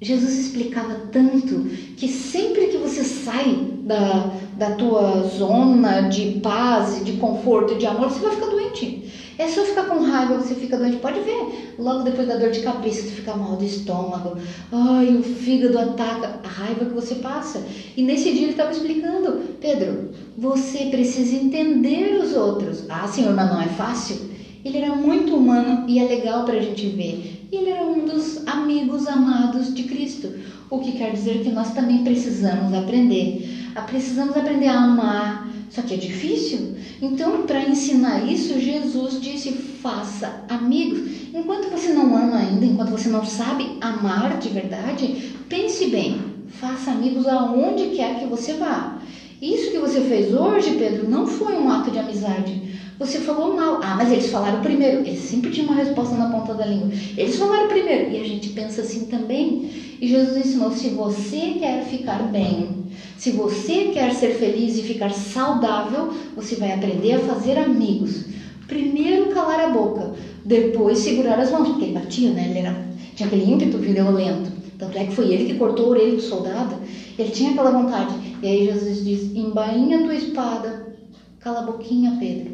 Jesus 0.00 0.38
explicava 0.38 0.94
tanto 1.12 1.66
que 1.96 2.08
sempre 2.08 2.68
que 2.68 2.78
você 2.78 3.04
sai 3.04 3.70
da, 3.82 4.32
da 4.56 4.70
tua 4.72 5.24
zona 5.24 6.02
de 6.02 6.40
paz, 6.40 7.04
de 7.04 7.12
conforto, 7.14 7.76
de 7.76 7.86
amor, 7.86 8.10
você 8.10 8.20
vai 8.20 8.34
ficar 8.34 8.46
doente. 8.46 9.10
É 9.40 9.48
só 9.48 9.64
ficar 9.64 9.84
com 9.84 10.02
raiva, 10.02 10.36
você 10.36 10.54
fica 10.54 10.76
doente. 10.76 10.98
Pode 10.98 11.18
ver, 11.20 11.74
logo 11.78 12.02
depois 12.02 12.28
da 12.28 12.36
dor 12.36 12.50
de 12.50 12.60
cabeça, 12.60 13.00
você 13.00 13.08
fica 13.08 13.34
mal 13.34 13.56
do 13.56 13.64
estômago. 13.64 14.36
Ai, 14.70 15.16
o 15.16 15.22
fígado 15.22 15.78
ataca. 15.78 16.40
A 16.44 16.46
raiva 16.46 16.84
que 16.84 16.92
você 16.92 17.14
passa. 17.14 17.64
E 17.96 18.02
nesse 18.02 18.32
dia 18.32 18.42
ele 18.42 18.50
estava 18.50 18.70
explicando: 18.70 19.40
Pedro, 19.58 20.10
você 20.36 20.90
precisa 20.90 21.34
entender 21.34 22.20
os 22.22 22.34
outros. 22.34 22.84
Ah, 22.86 23.08
senhor, 23.08 23.34
mas 23.34 23.48
não 23.48 23.62
é 23.62 23.68
fácil. 23.68 24.28
Ele 24.62 24.76
era 24.76 24.94
muito 24.94 25.34
humano 25.34 25.88
e 25.88 25.98
é 25.98 26.04
legal 26.04 26.44
para 26.44 26.58
a 26.58 26.60
gente 26.60 26.86
ver. 26.88 27.48
E 27.50 27.56
ele 27.56 27.70
era 27.70 27.82
um 27.82 28.04
dos 28.04 28.46
amigos 28.46 29.08
amados 29.08 29.72
de 29.72 29.84
Cristo. 29.84 30.34
O 30.68 30.80
que 30.80 30.92
quer 30.92 31.12
dizer 31.12 31.42
que 31.42 31.48
nós 31.48 31.72
também 31.72 32.04
precisamos 32.04 32.74
aprender. 32.74 33.48
Ah, 33.74 33.80
precisamos 33.80 34.36
aprender 34.36 34.66
a 34.66 34.82
amar, 34.82 35.49
só 35.70 35.82
que 35.82 35.94
é 35.94 35.96
difícil. 35.96 36.74
Então, 37.00 37.46
para 37.46 37.62
ensinar 37.62 38.30
isso, 38.30 38.58
Jesus 38.58 39.20
disse: 39.20 39.52
faça 39.52 40.44
amigos. 40.48 41.00
Enquanto 41.32 41.70
você 41.70 41.92
não 41.92 42.14
ama 42.16 42.38
ainda, 42.38 42.64
enquanto 42.64 42.90
você 42.90 43.08
não 43.08 43.24
sabe 43.24 43.78
amar 43.80 44.38
de 44.38 44.48
verdade, 44.48 45.32
pense 45.48 45.86
bem, 45.86 46.20
faça 46.48 46.90
amigos 46.90 47.26
aonde 47.26 47.96
quer 47.96 48.18
que 48.18 48.26
você 48.26 48.54
vá. 48.54 48.98
Isso 49.40 49.70
que 49.70 49.78
você 49.78 50.00
fez 50.02 50.34
hoje, 50.34 50.72
Pedro, 50.72 51.08
não 51.08 51.26
foi 51.26 51.54
um 51.54 51.70
ato 51.70 51.90
de 51.90 51.98
amizade. 51.98 52.60
Você 52.98 53.18
falou 53.20 53.56
mal. 53.56 53.80
Ah, 53.82 53.94
mas 53.96 54.12
eles 54.12 54.30
falaram 54.30 54.60
primeiro. 54.60 54.98
Eles 54.98 55.20
sempre 55.20 55.50
tinham 55.50 55.68
uma 55.68 55.76
resposta 55.76 56.14
na 56.16 56.28
ponta 56.28 56.52
da 56.52 56.66
língua. 56.66 56.90
Eles 57.16 57.36
falaram 57.36 57.68
primeiro. 57.68 58.10
E 58.10 58.20
a 58.20 58.24
gente 58.24 58.50
pensa 58.50 58.82
assim 58.82 59.06
também. 59.06 59.70
E 59.98 60.06
Jesus 60.06 60.36
ensinou: 60.36 60.70
se 60.70 60.90
você 60.90 61.56
quer 61.58 61.82
ficar 61.84 62.24
bem, 62.24 62.79
se 63.16 63.30
você 63.32 63.90
quer 63.92 64.14
ser 64.14 64.34
feliz 64.34 64.78
e 64.78 64.82
ficar 64.82 65.10
saudável, 65.12 66.12
você 66.34 66.56
vai 66.56 66.72
aprender 66.72 67.14
a 67.14 67.18
fazer 67.18 67.58
amigos. 67.58 68.24
Primeiro 68.66 69.30
calar 69.30 69.60
a 69.60 69.70
boca, 69.70 70.12
depois 70.44 70.98
segurar 70.98 71.38
as 71.38 71.50
mãos, 71.50 71.68
porque 71.68 71.84
ele 71.84 71.98
batia, 71.98 72.30
né? 72.30 72.48
Ele 72.48 72.60
era, 72.60 72.76
tinha 73.14 73.26
aquele 73.26 73.50
ímpeto 73.50 73.78
violento. 73.78 74.50
Tanto 74.78 74.96
é 74.96 75.04
que 75.04 75.14
foi 75.14 75.26
ele 75.32 75.44
que 75.44 75.58
cortou 75.58 75.86
a 75.86 75.88
orelha 75.90 76.16
do 76.16 76.22
soldado. 76.22 76.76
Ele 77.18 77.30
tinha 77.30 77.50
aquela 77.50 77.70
vontade. 77.70 78.14
E 78.42 78.46
aí 78.46 78.64
Jesus 78.64 79.04
diz: 79.04 79.36
embainha 79.36 80.02
tua 80.02 80.14
espada, 80.14 80.94
cala 81.40 81.60
a 81.60 81.64
boquinha, 81.64 82.16
Pedro. 82.18 82.52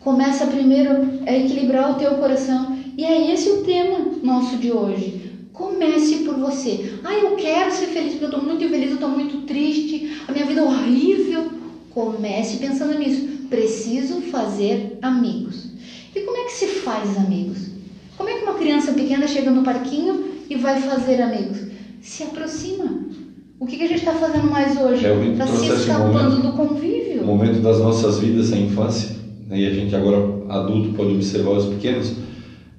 Começa 0.00 0.46
primeiro 0.46 1.20
a 1.26 1.36
equilibrar 1.36 1.92
o 1.92 1.94
teu 1.94 2.14
coração. 2.14 2.76
E 2.96 3.04
é 3.04 3.32
esse 3.32 3.48
o 3.50 3.62
tema 3.62 3.98
nosso 4.22 4.56
de 4.56 4.72
hoje. 4.72 5.27
Comece 5.58 6.18
por 6.18 6.36
você. 6.36 6.94
Ah, 7.02 7.14
eu 7.14 7.34
quero 7.34 7.72
ser 7.72 7.86
feliz 7.86 8.12
porque 8.12 8.26
eu 8.26 8.30
estou 8.30 8.44
muito 8.44 8.64
infeliz, 8.64 8.90
eu 8.90 8.94
estou 8.94 9.08
muito 9.08 9.38
triste, 9.38 10.22
a 10.28 10.30
minha 10.30 10.46
vida 10.46 10.60
é 10.60 10.64
horrível. 10.64 11.50
Comece 11.90 12.58
pensando 12.58 12.96
nisso. 12.96 13.26
Preciso 13.50 14.20
fazer 14.20 14.98
amigos. 15.02 15.72
E 16.14 16.20
como 16.20 16.36
é 16.36 16.44
que 16.44 16.52
se 16.52 16.66
faz 16.66 17.16
amigos? 17.16 17.70
Como 18.16 18.28
é 18.28 18.34
que 18.34 18.44
uma 18.44 18.54
criança 18.54 18.92
pequena 18.92 19.26
chega 19.26 19.50
no 19.50 19.64
parquinho 19.64 20.26
e 20.48 20.54
vai 20.54 20.80
fazer 20.80 21.20
amigos? 21.20 21.58
Se 22.00 22.22
aproxima. 22.22 23.00
O 23.58 23.66
que, 23.66 23.76
que 23.76 23.82
a 23.82 23.88
gente 23.88 23.98
está 23.98 24.12
fazendo 24.12 24.48
mais 24.48 24.78
hoje? 24.80 25.04
Está 25.32 25.46
se 25.48 25.66
escapando 25.66 26.40
do 26.40 26.52
convívio. 26.52 27.22
O 27.22 27.26
momento 27.26 27.58
das 27.60 27.80
nossas 27.80 28.20
vidas, 28.20 28.52
a 28.52 28.56
infância, 28.56 29.16
né, 29.48 29.58
e 29.58 29.66
a 29.66 29.70
gente 29.70 29.94
agora 29.96 30.18
adulto 30.48 30.90
pode 30.90 31.14
observar 31.14 31.50
os 31.50 31.66
pequenos, 31.66 32.12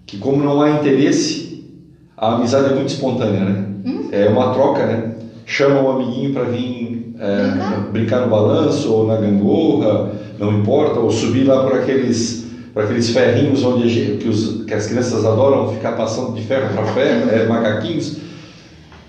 que 0.06 0.18
como 0.18 0.42
não 0.42 0.62
há 0.62 0.72
interesse 0.80 1.48
a 2.19 2.36
amizade 2.36 2.71
é 2.71 2.75
muito 2.75 2.89
espontânea, 2.89 3.39
né? 3.39 3.65
Hum? 3.86 4.10
É 4.12 4.27
uma 4.27 4.53
troca, 4.53 4.86
né? 4.86 5.12
Chama 5.45 5.82
um 5.82 5.89
amiguinho 5.89 6.34
para 6.34 6.43
vir 6.43 7.15
é, 7.17 7.91
brincar? 7.91 8.21
no 8.21 8.29
balanço 8.29 8.91
ou 8.91 9.08
na 9.08 9.15
gangorra, 9.15 10.12
não 10.38 10.60
importa, 10.60 10.99
ou 10.99 11.10
subir 11.10 11.45
lá 11.45 11.63
por 11.63 11.79
aqueles, 11.79 12.45
por 12.73 12.84
aqueles 12.84 13.10
ferrinhos 13.10 13.63
onde 13.63 14.17
que, 14.17 14.27
os, 14.27 14.65
que 14.65 14.73
as 14.73 14.88
crianças 14.88 15.25
adoram 15.25 15.73
ficar 15.73 15.93
passando 15.93 16.34
de 16.34 16.41
ferro 16.41 16.73
para 16.73 16.86
ferro, 16.88 17.29
é, 17.32 17.47
macaquinhos. 17.47 18.17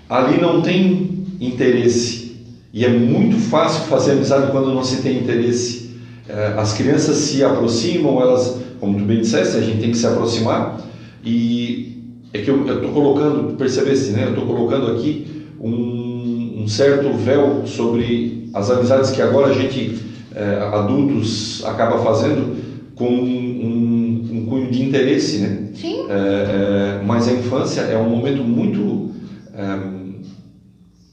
Ali 0.09 0.41
não 0.41 0.61
tem 0.61 1.25
interesse. 1.39 2.31
E 2.73 2.85
é 2.85 2.89
muito 2.89 3.37
fácil 3.37 3.83
fazer 3.87 4.13
amizade 4.13 4.51
quando 4.51 4.73
não 4.73 4.83
se 4.83 5.01
tem 5.01 5.17
interesse. 5.17 5.91
É, 6.29 6.53
as 6.57 6.73
crianças 6.73 7.17
se 7.17 7.43
aproximam, 7.43 8.21
elas, 8.21 8.57
como 8.79 8.97
tu 8.97 9.03
bem 9.03 9.19
disseste, 9.19 9.57
a 9.57 9.61
gente 9.61 9.79
tem 9.79 9.91
que 9.91 9.97
se 9.97 10.07
aproximar. 10.07 10.79
E 11.23 11.90
é 12.33 12.39
que 12.39 12.49
eu 12.49 12.65
estou 12.65 12.91
colocando, 12.91 13.55
percebesse, 13.55 14.11
né? 14.11 14.23
Eu 14.25 14.29
estou 14.29 14.45
colocando 14.45 14.91
aqui 14.91 15.27
um, 15.59 16.61
um, 16.63 16.67
certo 16.67 17.11
véu 17.13 17.63
sobre 17.65 18.49
as 18.53 18.69
amizades 18.69 19.11
que 19.11 19.21
agora 19.21 19.47
a 19.47 19.53
gente, 19.53 19.99
é, 20.33 20.61
adultos, 20.73 21.63
acaba 21.65 21.99
fazendo 22.03 22.55
com 22.95 23.09
um, 23.09 24.27
um, 24.31 24.45
cunho 24.45 24.71
de 24.71 24.83
interesse, 24.83 25.39
né? 25.39 25.69
Sim. 25.73 26.05
É, 26.09 26.99
é, 26.99 27.01
mas 27.05 27.27
a 27.27 27.33
infância 27.33 27.81
é 27.81 27.97
um 27.97 28.09
momento 28.09 28.43
muito 28.43 29.11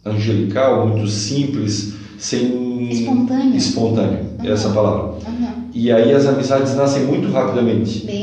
angelical, 0.04 0.86
muito 0.86 1.06
simples, 1.08 1.92
sem 2.16 2.88
Espontâneo. 2.90 3.56
espontâneo, 3.56 4.18
Uhum. 4.38 4.52
essa 4.52 4.70
palavra. 4.70 5.02
Uhum. 5.26 5.68
E 5.72 5.92
aí 5.92 6.12
as 6.12 6.26
amizades 6.26 6.74
nascem 6.74 7.04
muito 7.04 7.30
rapidamente. 7.30 8.00
Bem 8.00 8.16
assim. 8.16 8.17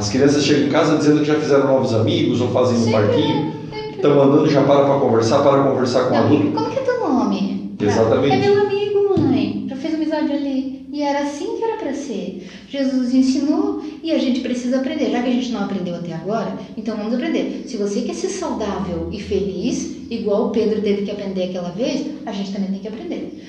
As 0.00 0.08
crianças 0.08 0.42
chegam 0.42 0.66
em 0.66 0.70
casa 0.70 0.96
dizendo 0.96 1.20
que 1.20 1.26
já 1.26 1.38
fizeram 1.38 1.66
novos 1.66 1.92
amigos 1.92 2.40
ou 2.40 2.48
fazem 2.48 2.88
um 2.88 2.90
parquinho, 2.90 3.52
Sempre. 3.70 3.96
estão 3.96 4.22
andando 4.22 4.48
já 4.48 4.62
para 4.62 4.86
para 4.86 4.98
conversar, 4.98 5.42
para 5.42 5.62
conversar 5.62 6.08
com 6.08 6.14
o 6.14 6.16
adulto. 6.16 6.52
Como 6.52 6.70
que 6.70 6.78
é 6.78 6.82
teu 6.82 7.00
nome? 7.00 7.76
Exatamente. 7.78 8.34
É 8.34 8.38
meu 8.38 8.62
amigo, 8.62 9.20
mãe. 9.20 9.66
Já 9.68 9.76
fez 9.76 9.94
amizade 9.94 10.32
ali. 10.32 10.88
E 10.90 11.02
era 11.02 11.20
assim 11.20 11.54
que 11.54 11.62
era 11.62 11.76
para 11.76 11.92
ser. 11.92 12.48
Jesus 12.70 13.12
ensinou 13.12 13.84
e 14.02 14.10
a 14.10 14.18
gente 14.18 14.40
precisa 14.40 14.78
aprender. 14.78 15.10
Já 15.10 15.22
que 15.22 15.28
a 15.28 15.32
gente 15.34 15.52
não 15.52 15.64
aprendeu 15.64 15.94
até 15.94 16.14
agora, 16.14 16.56
então 16.78 16.96
vamos 16.96 17.12
aprender. 17.12 17.64
Se 17.66 17.76
você 17.76 18.00
quer 18.00 18.14
ser 18.14 18.30
saudável 18.30 19.10
e 19.12 19.20
feliz, 19.20 19.98
igual 20.10 20.46
o 20.46 20.50
Pedro 20.50 20.80
teve 20.80 21.02
que 21.02 21.10
aprender 21.10 21.50
aquela 21.50 21.68
vez, 21.68 22.06
a 22.24 22.32
gente 22.32 22.50
também 22.50 22.70
tem 22.70 22.80
que 22.80 22.88
aprender. 22.88 23.46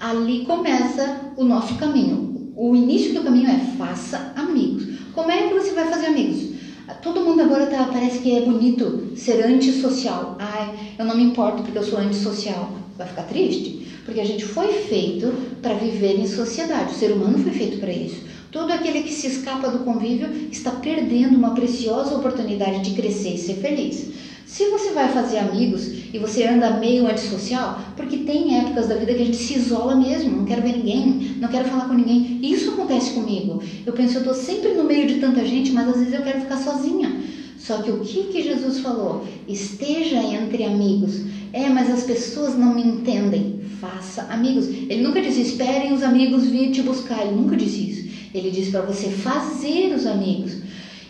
Ali 0.00 0.44
começa 0.44 1.30
o 1.36 1.44
nosso 1.44 1.76
caminho. 1.76 2.52
O 2.56 2.74
início 2.74 3.14
do 3.14 3.22
caminho 3.22 3.48
é 3.48 3.58
faça 3.78 4.32
amigos. 4.34 4.93
Como 5.14 5.30
é 5.30 5.46
que 5.46 5.54
você 5.54 5.72
vai 5.72 5.88
fazer 5.88 6.06
amigos? 6.06 6.54
Todo 7.00 7.24
mundo 7.24 7.42
agora 7.42 7.66
tá, 7.66 7.84
parece 7.84 8.18
que 8.18 8.36
é 8.36 8.40
bonito 8.40 9.12
ser 9.14 9.44
antissocial. 9.44 10.36
Ai, 10.40 10.74
eu 10.98 11.04
não 11.04 11.16
me 11.16 11.22
importo 11.22 11.62
porque 11.62 11.78
eu 11.78 11.84
sou 11.84 12.00
antissocial. 12.00 12.72
Vai 12.98 13.06
ficar 13.06 13.22
triste? 13.22 13.86
Porque 14.04 14.20
a 14.20 14.24
gente 14.24 14.44
foi 14.44 14.72
feito 14.72 15.32
para 15.62 15.74
viver 15.74 16.18
em 16.18 16.26
sociedade. 16.26 16.92
O 16.92 16.96
ser 16.96 17.12
humano 17.12 17.38
foi 17.38 17.52
feito 17.52 17.78
para 17.78 17.92
isso. 17.92 18.24
Todo 18.50 18.72
aquele 18.72 19.02
que 19.02 19.12
se 19.12 19.28
escapa 19.28 19.70
do 19.70 19.84
convívio 19.84 20.28
está 20.50 20.72
perdendo 20.72 21.36
uma 21.36 21.54
preciosa 21.54 22.16
oportunidade 22.16 22.80
de 22.80 23.00
crescer 23.00 23.34
e 23.34 23.38
ser 23.38 23.54
feliz. 23.54 24.08
Se 24.54 24.70
você 24.70 24.92
vai 24.92 25.08
fazer 25.08 25.38
amigos 25.38 25.88
e 26.12 26.16
você 26.16 26.44
anda 26.44 26.78
meio 26.78 27.08
antissocial, 27.08 27.80
porque 27.96 28.18
tem 28.18 28.56
épocas 28.56 28.86
da 28.86 28.94
vida 28.94 29.12
que 29.12 29.22
a 29.22 29.24
gente 29.24 29.36
se 29.36 29.54
isola 29.54 29.96
mesmo, 29.96 30.36
não 30.36 30.44
quero 30.44 30.62
ver 30.62 30.76
ninguém, 30.76 31.38
não 31.40 31.48
quero 31.48 31.68
falar 31.68 31.88
com 31.88 31.94
ninguém. 31.94 32.38
Isso 32.40 32.70
acontece 32.70 33.14
comigo. 33.14 33.60
Eu 33.84 33.92
penso, 33.92 34.14
eu 34.14 34.20
estou 34.20 34.32
sempre 34.32 34.74
no 34.74 34.84
meio 34.84 35.08
de 35.08 35.16
tanta 35.16 35.44
gente, 35.44 35.72
mas 35.72 35.88
às 35.88 35.96
vezes 35.96 36.14
eu 36.14 36.22
quero 36.22 36.42
ficar 36.42 36.58
sozinha. 36.58 37.20
Só 37.58 37.82
que 37.82 37.90
o 37.90 37.98
que, 37.98 38.28
que 38.28 38.42
Jesus 38.44 38.78
falou? 38.78 39.26
Esteja 39.48 40.22
entre 40.22 40.62
amigos. 40.62 41.22
É, 41.52 41.68
mas 41.68 41.90
as 41.90 42.04
pessoas 42.04 42.56
não 42.56 42.76
me 42.76 42.82
entendem. 42.82 43.58
Faça 43.80 44.22
amigos. 44.30 44.68
Ele 44.68 45.02
nunca 45.02 45.20
disse, 45.20 45.40
esperem 45.40 45.92
os 45.92 46.04
amigos 46.04 46.46
vir 46.46 46.70
te 46.70 46.80
buscar. 46.80 47.26
Ele 47.26 47.34
nunca 47.34 47.56
disse 47.56 47.90
isso. 47.90 48.08
Ele 48.32 48.52
disse 48.52 48.70
para 48.70 48.82
você 48.82 49.08
fazer 49.08 49.92
os 49.92 50.06
amigos. 50.06 50.58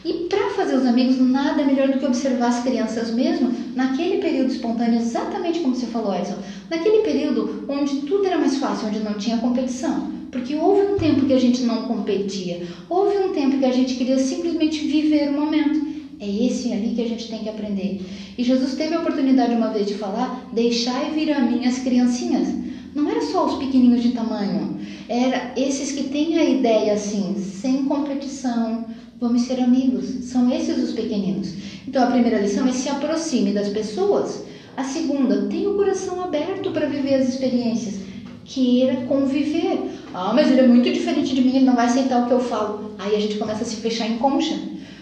E 0.05 0.12
para 0.29 0.51
fazer 0.51 0.77
os 0.77 0.85
amigos, 0.85 1.19
nada 1.19 1.64
melhor 1.64 1.88
do 1.88 1.99
que 1.99 2.05
observar 2.05 2.49
as 2.49 2.62
crianças 2.62 3.11
mesmo 3.11 3.51
naquele 3.75 4.19
período 4.19 4.53
espontâneo, 4.53 5.01
exatamente 5.01 5.61
como 5.61 5.75
você 5.75 5.87
falou, 5.87 6.14
Edson. 6.14 6.37
Naquele 6.71 6.99
período 6.99 7.64
onde 7.69 8.03
tudo 8.03 8.27
era 8.27 8.37
mais 8.37 8.59
fácil, 8.59 8.88
onde 8.88 8.99
não 9.01 9.14
tinha 9.14 9.38
competição. 9.38 10.12
Porque 10.31 10.55
houve 10.57 10.93
um 10.93 10.99
tempo 10.99 11.25
que 11.25 11.33
a 11.33 11.38
gente 11.38 11.62
não 11.62 11.85
competia, 11.85 12.67
houve 12.90 13.17
um 13.17 13.33
tempo 13.33 13.59
que 13.59 13.64
a 13.64 13.73
gente 13.73 13.95
queria 13.95 14.19
simplesmente 14.19 14.87
viver 14.87 15.31
o 15.31 15.40
momento. 15.40 15.95
É 16.21 16.29
esse 16.29 16.73
ali 16.73 16.95
que 16.95 17.03
a 17.03 17.09
gente 17.09 17.29
tem 17.29 17.38
que 17.38 17.49
aprender. 17.49 18.03
E 18.37 18.45
Jesus 18.45 18.75
teve 18.75 18.95
a 18.95 19.01
oportunidade 19.01 19.55
uma 19.55 19.69
vez 19.69 19.87
de 19.87 19.95
falar: 19.95 20.49
Deixai 20.53 21.12
vir 21.12 21.33
a 21.33 21.40
mim 21.40 21.64
as 21.67 21.79
criancinhas. 21.79 22.49
Não 22.95 23.09
era 23.11 23.23
só 23.23 23.47
os 23.47 23.55
pequenininhos 23.57 24.03
de 24.03 24.12
tamanho, 24.12 24.79
era 25.09 25.53
esses 25.57 25.93
que 25.93 26.05
têm 26.05 26.38
a 26.38 26.45
ideia 26.45 26.93
assim, 26.93 27.35
sem 27.37 27.85
competição, 27.87 28.85
vamos 29.20 29.42
ser 29.42 29.61
amigos. 29.61 30.07
São 30.24 30.53
esses 30.53 30.79
os 30.83 30.92
pequeninos. 30.92 31.53
Então 31.87 32.03
a 32.03 32.11
primeira 32.11 32.40
lição 32.40 32.66
é 32.66 32.72
se 32.72 32.88
aproxime 32.88 33.53
das 33.53 33.68
pessoas. 33.68 34.44
A 34.77 34.83
segunda, 34.83 35.46
tenha 35.46 35.70
o 35.70 35.77
coração 35.77 36.22
aberto 36.22 36.72
para 36.72 36.87
viver 36.87 37.14
as 37.14 37.29
experiências. 37.29 38.00
Queira 38.44 39.07
conviver. 39.07 39.79
Ah, 40.12 40.33
mas 40.35 40.50
ele 40.50 40.61
é 40.61 40.66
muito 40.66 40.92
diferente 40.92 41.35
de 41.35 41.40
mim, 41.40 41.57
ele 41.57 41.64
não 41.64 41.77
vai 41.77 41.87
aceitar 41.87 42.22
o 42.22 42.27
que 42.27 42.33
eu 42.33 42.40
falo. 42.40 42.94
Aí 42.98 43.14
a 43.14 43.20
gente 43.20 43.37
começa 43.37 43.62
a 43.62 43.66
se 43.66 43.77
fechar 43.77 44.09
em 44.09 44.18
concha. 44.18 44.59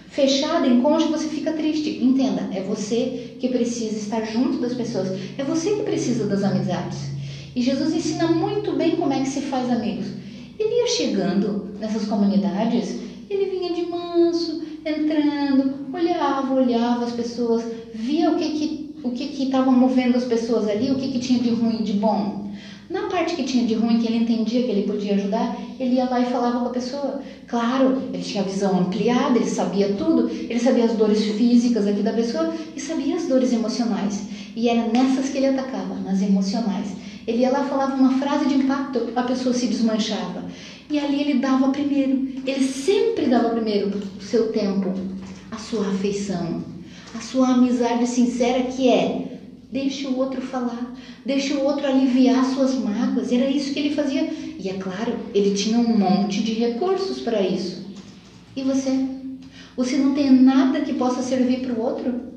Fechada 0.09 0.66
em 0.66 0.83
concha, 0.83 1.07
você 1.07 1.27
fica 1.29 1.53
triste. 1.53 2.05
Entenda, 2.05 2.51
é 2.55 2.61
você 2.61 3.37
que 3.40 3.48
precisa 3.48 3.96
estar 3.96 4.22
junto 4.25 4.59
das 4.59 4.75
pessoas. 4.75 5.09
É 5.38 5.42
você 5.42 5.70
que 5.77 5.83
precisa 5.83 6.27
das 6.27 6.44
amizades. 6.44 6.98
E 7.57 7.62
Jesus 7.62 7.94
ensina 7.94 8.27
muito 8.29 8.72
bem 8.77 8.96
como 8.96 9.12
é 9.12 9.20
que 9.20 9.29
se 9.29 9.40
faz 9.40 9.70
amigos. 9.70 10.07
Ele 10.59 10.81
ia 10.81 10.87
chegando 10.87 11.70
nessas 11.81 12.05
comunidades, 12.05 12.96
ele 13.33 13.51
vinha 13.51 13.73
de 13.73 13.87
manso, 13.87 14.62
entrando, 14.85 15.87
olhava, 15.92 16.55
olhava 16.55 17.05
as 17.05 17.12
pessoas, 17.12 17.64
via 17.95 18.31
o 18.31 18.37
que 18.37 18.51
que 18.51 18.83
o 19.03 19.11
que 19.11 19.27
que 19.27 19.45
estava 19.45 19.71
movendo 19.71 20.16
as 20.16 20.25
pessoas 20.25 20.68
ali, 20.68 20.90
o 20.90 20.95
que 20.97 21.11
que 21.11 21.18
tinha 21.18 21.40
de 21.40 21.51
ruim 21.51 21.81
e 21.81 21.83
de 21.83 21.95
bom. 21.95 22.51
Na 22.88 23.09
parte 23.09 23.35
que 23.35 23.42
tinha 23.42 23.66
de 23.66 23.75
ruim, 23.75 23.99
que 23.99 24.07
ele 24.07 24.18
entendia 24.18 24.62
que 24.62 24.71
ele 24.71 24.83
podia 24.83 25.14
ajudar, 25.14 25.57
ele 25.81 25.95
ia 25.95 26.05
lá 26.05 26.21
e 26.21 26.27
falava 26.27 26.61
com 26.61 26.66
a 26.66 26.71
pessoa. 26.71 27.21
Claro, 27.49 28.03
ele 28.12 28.23
tinha 28.23 28.42
a 28.42 28.47
visão 28.47 28.79
ampliada, 28.79 29.38
ele 29.38 29.49
sabia 29.49 29.95
tudo, 29.95 30.29
ele 30.29 30.59
sabia 30.59 30.85
as 30.85 30.92
dores 30.92 31.25
físicas 31.25 31.87
aqui 31.87 32.03
da 32.03 32.12
pessoa 32.12 32.53
e 32.77 32.81
sabia 32.81 33.16
as 33.16 33.27
dores 33.27 33.53
emocionais. 33.53 34.27
E 34.55 34.68
era 34.68 34.87
nessas 34.88 35.31
que 35.31 35.38
ele 35.38 35.47
atacava, 35.47 35.95
nas 35.97 36.21
emocionais. 36.21 36.95
Ele 37.27 37.42
ia 37.42 37.51
lá, 37.51 37.64
falava 37.64 37.95
uma 37.95 38.18
frase 38.18 38.47
de 38.47 38.55
impacto, 38.57 39.09
a 39.16 39.23
pessoa 39.23 39.55
se 39.55 39.68
desmanchava. 39.68 40.45
E 40.93 40.99
ali 40.99 41.23
ele 41.23 41.39
dava 41.39 41.71
primeiro. 41.71 42.29
Ele 42.47 42.63
sempre 42.63 43.25
dava 43.25 43.49
primeiro 43.49 43.99
o 44.19 44.23
seu 44.23 44.53
tempo, 44.53 44.93
a 45.51 45.57
sua 45.57 45.89
afeição, 45.89 46.63
a 47.15 47.19
sua 47.19 47.55
amizade 47.55 48.07
sincera 48.07 48.65
que 48.65 48.91
é 48.91 49.41
deixe 49.73 50.07
o 50.07 50.19
outro 50.19 50.43
falar, 50.43 50.95
deixe 51.25 51.55
o 51.55 51.65
outro 51.65 51.87
aliviar 51.87 52.45
suas 52.45 52.75
mágoas. 52.75 53.33
Era 53.33 53.49
isso 53.49 53.73
que 53.73 53.79
ele 53.81 53.95
fazia. 53.95 54.31
E 54.59 54.69
é 54.69 54.75
claro, 54.75 55.15
ele 55.35 55.55
tinha 55.55 55.79
um 55.79 55.97
monte 55.97 56.43
de 56.43 56.53
recursos 56.53 57.21
para 57.21 57.41
isso. 57.41 57.87
E 58.55 58.63
você? 58.63 58.91
Você 59.75 59.97
não 59.97 60.13
tem 60.13 60.31
nada 60.31 60.83
que 60.83 60.93
possa 60.93 61.23
servir 61.23 61.61
para 61.61 61.73
o 61.73 61.81
outro? 61.81 62.33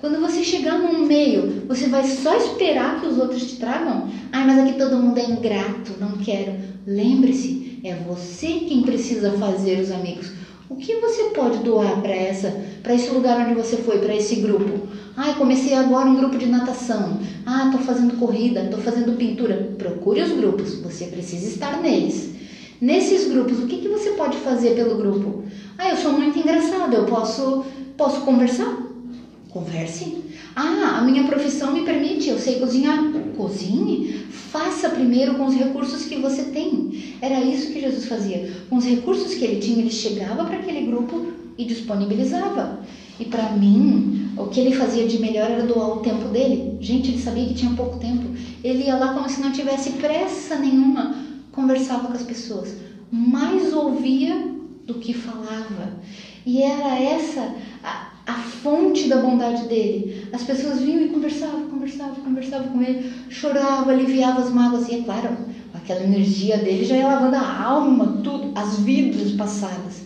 Quando 0.00 0.20
você 0.20 0.42
chegar 0.42 0.80
num 0.80 1.06
meio, 1.06 1.62
você 1.68 1.86
vai 1.86 2.04
só 2.04 2.36
esperar 2.36 3.00
que 3.00 3.06
os 3.06 3.18
outros 3.18 3.46
te 3.46 3.56
tragam? 3.58 4.08
Ai, 4.32 4.44
mas 4.44 4.58
aqui 4.58 4.72
todo 4.72 4.96
mundo 4.96 5.18
é 5.18 5.30
ingrato, 5.30 5.92
não 6.00 6.16
quero. 6.16 6.54
Lembre-se, 6.84 7.69
é 7.82 7.94
você 7.94 8.64
quem 8.66 8.82
precisa 8.82 9.32
fazer 9.32 9.80
os 9.80 9.90
amigos. 9.90 10.30
O 10.68 10.76
que 10.76 10.94
você 10.96 11.24
pode 11.30 11.58
doar 11.58 12.00
para 12.00 12.12
essa, 12.12 12.62
para 12.82 12.94
esse 12.94 13.10
lugar 13.10 13.44
onde 13.44 13.54
você 13.54 13.76
foi, 13.78 13.98
para 13.98 14.14
esse 14.14 14.36
grupo? 14.36 14.86
Ai, 15.16 15.34
comecei 15.36 15.74
agora 15.74 16.08
um 16.08 16.16
grupo 16.16 16.38
de 16.38 16.46
natação. 16.46 17.18
Ah, 17.44 17.64
estou 17.66 17.80
fazendo 17.80 18.16
corrida, 18.16 18.62
estou 18.62 18.78
fazendo 18.78 19.16
pintura. 19.16 19.74
Procure 19.76 20.22
os 20.22 20.30
grupos, 20.32 20.74
você 20.74 21.06
precisa 21.06 21.48
estar 21.48 21.76
neles. 21.80 22.30
Nesses 22.80 23.26
grupos, 23.26 23.58
o 23.58 23.66
que, 23.66 23.78
que 23.78 23.88
você 23.88 24.10
pode 24.12 24.38
fazer 24.38 24.74
pelo 24.74 24.96
grupo? 24.96 25.42
Ah, 25.76 25.88
eu 25.88 25.96
sou 25.96 26.12
muito 26.12 26.38
engraçada, 26.38 26.96
eu 26.96 27.04
posso, 27.04 27.64
posso 27.96 28.20
conversar? 28.22 28.89
Converse. 29.50 30.16
Ah, 30.54 30.98
a 30.98 31.02
minha 31.02 31.24
profissão 31.24 31.72
me 31.72 31.84
permite, 31.84 32.28
eu 32.28 32.38
sei 32.38 32.60
cozinhar. 32.60 33.12
Cozinhe. 33.36 34.26
Faça 34.30 34.90
primeiro 34.90 35.34
com 35.34 35.46
os 35.46 35.54
recursos 35.54 36.04
que 36.04 36.16
você 36.16 36.44
tem. 36.44 37.16
Era 37.20 37.40
isso 37.40 37.72
que 37.72 37.80
Jesus 37.80 38.06
fazia. 38.06 38.50
Com 38.68 38.76
os 38.76 38.84
recursos 38.84 39.34
que 39.34 39.44
ele 39.44 39.60
tinha, 39.60 39.78
ele 39.78 39.90
chegava 39.90 40.44
para 40.44 40.56
aquele 40.56 40.86
grupo 40.86 41.32
e 41.56 41.64
disponibilizava. 41.64 42.80
E 43.18 43.24
para 43.26 43.52
mim, 43.52 44.30
o 44.36 44.46
que 44.46 44.60
ele 44.60 44.74
fazia 44.74 45.06
de 45.06 45.18
melhor 45.18 45.50
era 45.50 45.62
doar 45.64 45.98
o 45.98 46.00
tempo 46.00 46.28
dele. 46.28 46.78
Gente, 46.80 47.10
ele 47.10 47.20
sabia 47.20 47.46
que 47.46 47.54
tinha 47.54 47.74
pouco 47.74 47.98
tempo. 47.98 48.30
Ele 48.64 48.84
ia 48.84 48.96
lá 48.96 49.14
como 49.14 49.28
se 49.28 49.40
não 49.40 49.52
tivesse 49.52 49.90
pressa 49.92 50.56
nenhuma. 50.56 51.14
Conversava 51.52 52.08
com 52.08 52.14
as 52.14 52.22
pessoas. 52.22 52.74
Mais 53.10 53.72
ouvia 53.72 54.54
do 54.86 54.94
que 54.94 55.12
falava. 55.12 56.00
E 56.46 56.62
era 56.62 56.98
essa 56.98 57.54
a, 57.84 58.09
a 58.30 58.34
fonte 58.34 59.08
da 59.08 59.16
bondade 59.16 59.64
dele. 59.64 60.28
As 60.32 60.44
pessoas 60.44 60.80
vinham 60.80 61.02
e 61.02 61.08
conversavam, 61.08 61.62
conversavam, 61.68 62.14
conversavam 62.14 62.68
com 62.68 62.82
ele, 62.82 63.10
choravam, 63.28 63.90
aliviavam 63.90 64.44
as 64.44 64.52
mágoas. 64.52 64.88
E 64.88 65.00
é 65.00 65.02
claro, 65.02 65.36
aquela 65.74 66.04
energia 66.04 66.56
dele 66.58 66.84
já 66.84 66.96
ia 66.96 67.08
lavando 67.08 67.36
a 67.36 67.62
alma, 67.62 68.20
tudo, 68.22 68.52
as 68.54 68.78
vidas 68.78 69.32
passadas. 69.32 70.02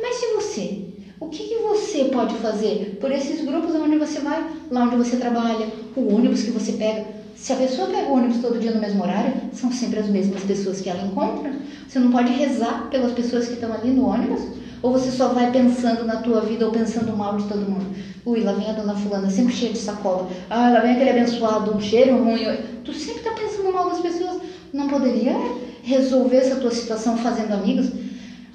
Mas 0.00 0.20
e 0.20 0.34
você? 0.34 0.84
O 1.20 1.28
que, 1.28 1.44
que 1.44 1.56
você 1.58 2.06
pode 2.06 2.34
fazer 2.36 2.96
por 3.00 3.12
esses 3.12 3.44
grupos 3.44 3.74
onde 3.74 3.96
você 3.96 4.18
vai, 4.20 4.44
lá 4.70 4.84
onde 4.84 4.96
você 4.96 5.16
trabalha, 5.16 5.68
o 5.94 6.14
ônibus 6.14 6.42
que 6.42 6.50
você 6.50 6.72
pega? 6.72 7.06
Se 7.36 7.52
a 7.52 7.56
pessoa 7.56 7.88
pega 7.88 8.08
o 8.08 8.14
ônibus 8.14 8.38
todo 8.38 8.58
dia 8.58 8.72
no 8.72 8.80
mesmo 8.80 9.02
horário, 9.02 9.32
são 9.52 9.70
sempre 9.70 10.00
as 10.00 10.08
mesmas 10.08 10.42
pessoas 10.42 10.80
que 10.80 10.88
ela 10.88 11.06
encontra. 11.06 11.54
Você 11.86 11.98
não 11.98 12.10
pode 12.10 12.32
rezar 12.32 12.88
pelas 12.90 13.12
pessoas 13.12 13.46
que 13.46 13.54
estão 13.54 13.72
ali 13.72 13.90
no 13.90 14.06
ônibus? 14.06 14.42
Ou 14.82 14.92
você 14.92 15.10
só 15.10 15.28
vai 15.28 15.50
pensando 15.52 16.04
na 16.04 16.16
tua 16.16 16.40
vida 16.40 16.66
ou 16.66 16.72
pensando 16.72 17.14
mal 17.16 17.36
de 17.36 17.44
todo 17.44 17.70
mundo? 17.70 17.86
Ui, 18.24 18.40
lá 18.40 18.52
vem 18.52 18.70
a 18.70 18.72
dona 18.72 18.94
fulana, 18.94 19.28
sempre 19.28 19.54
cheia 19.54 19.72
de 19.72 19.78
sacola. 19.78 20.28
Ah, 20.48 20.70
lá 20.70 20.80
vem 20.80 20.92
aquele 20.92 21.10
abençoado, 21.10 21.76
um 21.76 21.80
cheiro 21.80 22.22
ruim. 22.22 22.44
Tu 22.84 22.92
sempre 22.94 23.20
está 23.20 23.32
pensando 23.32 23.72
mal 23.72 23.90
das 23.90 24.00
pessoas. 24.00 24.40
Não 24.72 24.88
poderia 24.88 25.34
resolver 25.82 26.36
essa 26.36 26.56
tua 26.56 26.70
situação 26.70 27.16
fazendo 27.16 27.52
amigos? 27.52 27.90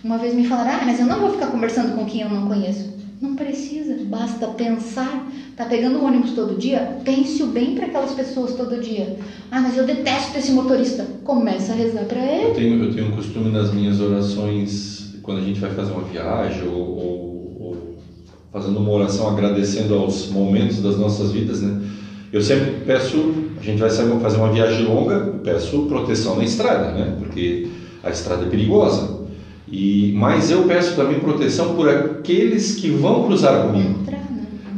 Uma 0.04 0.18
vez 0.18 0.34
me 0.34 0.48
falaram, 0.48 0.72
ah, 0.72 0.86
mas 0.86 1.00
eu 1.00 1.06
não 1.06 1.20
vou 1.20 1.32
ficar 1.32 1.48
conversando 1.48 1.96
com 1.96 2.06
quem 2.06 2.22
eu 2.22 2.30
não 2.30 2.48
conheço. 2.48 2.94
Não 3.22 3.36
precisa, 3.36 3.98
basta 4.06 4.48
pensar. 4.48 5.28
Tá 5.56 5.66
pegando 5.66 6.00
o 6.00 6.06
ônibus 6.06 6.34
todo 6.34 6.60
dia? 6.60 7.00
Pense 7.04 7.42
o 7.42 7.48
bem 7.48 7.76
para 7.76 7.86
aquelas 7.86 8.12
pessoas 8.12 8.54
todo 8.54 8.82
dia. 8.82 9.18
Ah, 9.50 9.62
mas 9.62 9.78
eu 9.78 9.86
detesto 9.86 10.38
esse 10.38 10.52
motorista. 10.52 11.06
Começa 11.24 11.72
a 11.72 11.76
rezar 11.76 12.06
para 12.06 12.20
ele. 12.20 12.50
Eu 12.50 12.54
tenho, 12.54 12.84
eu 12.84 12.94
tenho 12.94 13.08
um 13.08 13.16
costume 13.16 13.52
nas 13.52 13.74
minhas 13.74 14.00
orações, 14.00 15.05
quando 15.26 15.40
a 15.40 15.42
gente 15.42 15.60
vai 15.60 15.72
fazer 15.72 15.92
uma 15.92 16.04
viagem 16.04 16.68
ou, 16.68 16.76
ou, 16.76 17.58
ou 17.60 17.98
fazendo 18.54 18.78
uma 18.78 18.92
oração 18.92 19.28
agradecendo 19.28 19.96
aos 19.96 20.30
momentos 20.30 20.82
das 20.82 20.98
nossas 20.98 21.32
vidas, 21.32 21.62
né? 21.62 21.82
Eu 22.32 22.42
sempre 22.42 22.72
peço, 22.86 23.34
a 23.60 23.64
gente 23.64 23.80
vai 23.80 23.90
fazer 23.90 24.38
uma 24.38 24.52
viagem 24.52 24.86
longa, 24.86 25.40
peço 25.44 25.84
proteção 25.84 26.36
na 26.38 26.44
estrada, 26.44 26.92
né? 26.92 27.16
Porque 27.18 27.68
a 28.04 28.10
estrada 28.10 28.46
é 28.46 28.50
perigosa. 28.50 29.26
E, 29.68 30.14
mas 30.16 30.52
eu 30.52 30.64
peço 30.64 30.96
também 30.96 31.20
proteção 31.20 31.76
por 31.76 31.90
aqueles 31.90 32.76
que 32.76 32.90
vão 32.90 33.24
cruzar 33.24 33.66
comigo. 33.66 34.00
Né? 34.06 34.20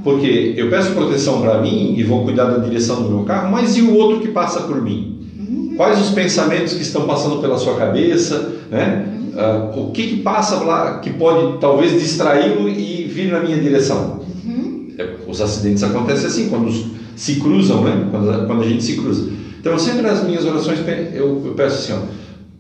Porque 0.04 0.54
eu 0.56 0.70
peço 0.70 0.94
proteção 0.94 1.42
para 1.42 1.62
mim 1.62 1.96
e 1.98 2.04
vou 2.04 2.24
cuidar 2.24 2.46
da 2.46 2.60
direção 2.60 3.04
do 3.04 3.10
meu 3.10 3.24
carro, 3.24 3.52
mas 3.52 3.76
e 3.76 3.82
o 3.82 3.96
outro 3.96 4.22
que 4.22 4.30
passa 4.30 4.62
por 4.62 4.82
mim? 4.82 5.20
Uhum. 5.38 5.74
Quais 5.76 6.00
os 6.00 6.12
pensamentos 6.12 6.74
que 6.74 6.82
estão 6.82 7.06
passando 7.06 7.42
pela 7.42 7.58
sua 7.58 7.76
cabeça? 7.76 8.54
Né? 8.72 9.17
Uh, 9.38 9.80
o 9.80 9.92
que, 9.92 10.08
que 10.08 10.18
passa 10.24 10.56
lá 10.64 10.98
que 10.98 11.12
pode 11.12 11.60
talvez 11.60 11.92
distraí-lo 11.92 12.68
e 12.68 13.04
vir 13.04 13.32
na 13.32 13.40
minha 13.40 13.58
direção? 13.58 14.22
Uhum. 14.44 14.88
É, 14.98 15.08
os 15.28 15.40
acidentes 15.40 15.84
acontecem 15.84 16.26
assim, 16.26 16.50
quando 16.50 16.72
se 17.16 17.36
cruzam, 17.36 17.84
né? 17.84 18.08
quando, 18.10 18.48
quando 18.48 18.64
a 18.64 18.68
gente 18.68 18.84
se 18.84 18.96
cruza. 18.96 19.30
Então, 19.60 19.78
sempre 19.78 20.02
nas 20.02 20.24
minhas 20.24 20.44
orações 20.44 20.80
eu, 21.14 21.44
eu 21.46 21.54
peço 21.56 21.76
assim: 21.76 21.94
ó, 21.94 22.08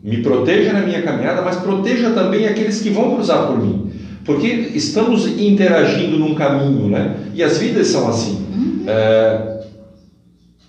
me 0.03 0.21
proteja 0.21 0.71
na 0.71 0.81
minha 0.81 1.01
caminhada, 1.01 1.41
mas 1.41 1.55
proteja 1.55 2.11
também 2.11 2.45
aqueles 2.45 2.79
que 2.79 2.91
vão 2.91 3.15
cruzar 3.15 3.47
por 3.47 3.57
mim. 3.59 3.89
Porque 4.23 4.47
estamos 4.47 5.25
interagindo 5.25 6.19
num 6.19 6.35
caminho, 6.35 6.89
né? 6.89 7.15
E 7.33 7.41
as 7.41 7.57
vidas 7.57 7.87
são 7.87 8.07
assim. 8.07 8.45
Uhum. 8.53 8.83
É, 8.85 9.61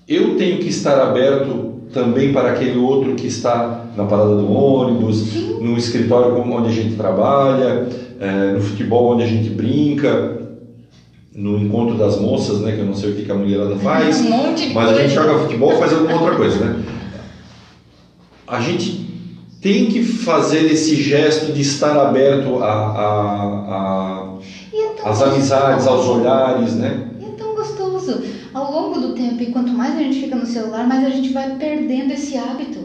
eu 0.09 0.37
tenho 0.37 0.59
que 0.59 0.69
estar 0.69 0.99
aberto 1.03 1.83
também 1.93 2.33
para 2.33 2.53
aquele 2.53 2.79
outro 2.79 3.15
que 3.15 3.27
está 3.27 3.85
na 3.95 4.05
parada 4.05 4.37
do 4.37 4.51
ônibus, 4.51 5.17
Sim. 5.17 5.48
No 5.61 5.77
escritório 5.77 6.37
onde 6.37 6.69
a 6.69 6.73
gente 6.73 6.97
trabalha, 6.97 7.89
é, 8.21 8.53
no 8.53 8.61
futebol 8.61 9.15
onde 9.15 9.25
a 9.25 9.27
gente 9.27 9.51
brinca, 9.51 10.39
no 11.35 11.57
encontro 11.59 11.97
das 11.97 12.21
moças, 12.21 12.61
né? 12.61 12.73
Que 12.73 12.81
eu 12.81 12.87
não 12.87 12.95
sei 12.95 13.13
o 13.13 13.15
que 13.15 13.31
a 13.31 13.35
mulherada 13.35 13.77
faz, 13.79 14.21
Um 14.21 14.31
monte 14.31 14.69
de 14.69 14.75
mas 14.75 14.91
a 14.91 15.03
gente 15.03 15.15
joga 15.15 15.39
futebol 15.39 15.73
faz 15.79 15.93
alguma 15.93 16.21
outra 16.21 16.37
coisa, 16.37 16.65
né? 16.65 16.83
A 18.47 18.61
gente 18.61 19.09
tem 19.61 19.87
que 19.87 20.03
fazer 20.03 20.65
esse 20.67 20.97
gesto 20.97 21.53
de 21.53 21.61
estar 21.61 21.97
aberto 21.97 22.63
a, 22.63 22.73
a, 22.73 23.45
a 23.71 24.39
é 24.73 25.09
às 25.09 25.23
amizades, 25.23 25.87
aos 25.87 26.07
olhares, 26.07 26.75
né? 26.75 27.09
E 27.21 27.25
é 27.25 27.29
tão 27.37 27.55
gostoso. 27.55 28.23
Ao 28.55 28.73
longo 28.73 29.01
do 29.01 29.15
tempo, 29.15 29.43
e 29.43 29.53
quanto 29.53 29.73
mais 29.73 29.95
a 29.97 30.01
gente 30.01 30.21
fica 30.21 30.35
no 30.35 30.47
celular, 30.47 30.87
mais 30.87 31.05
a 31.07 31.11
gente 31.11 31.33
vai 31.33 31.57
perdendo 31.57 32.13
esse 32.13 32.37
hábito. 32.37 32.78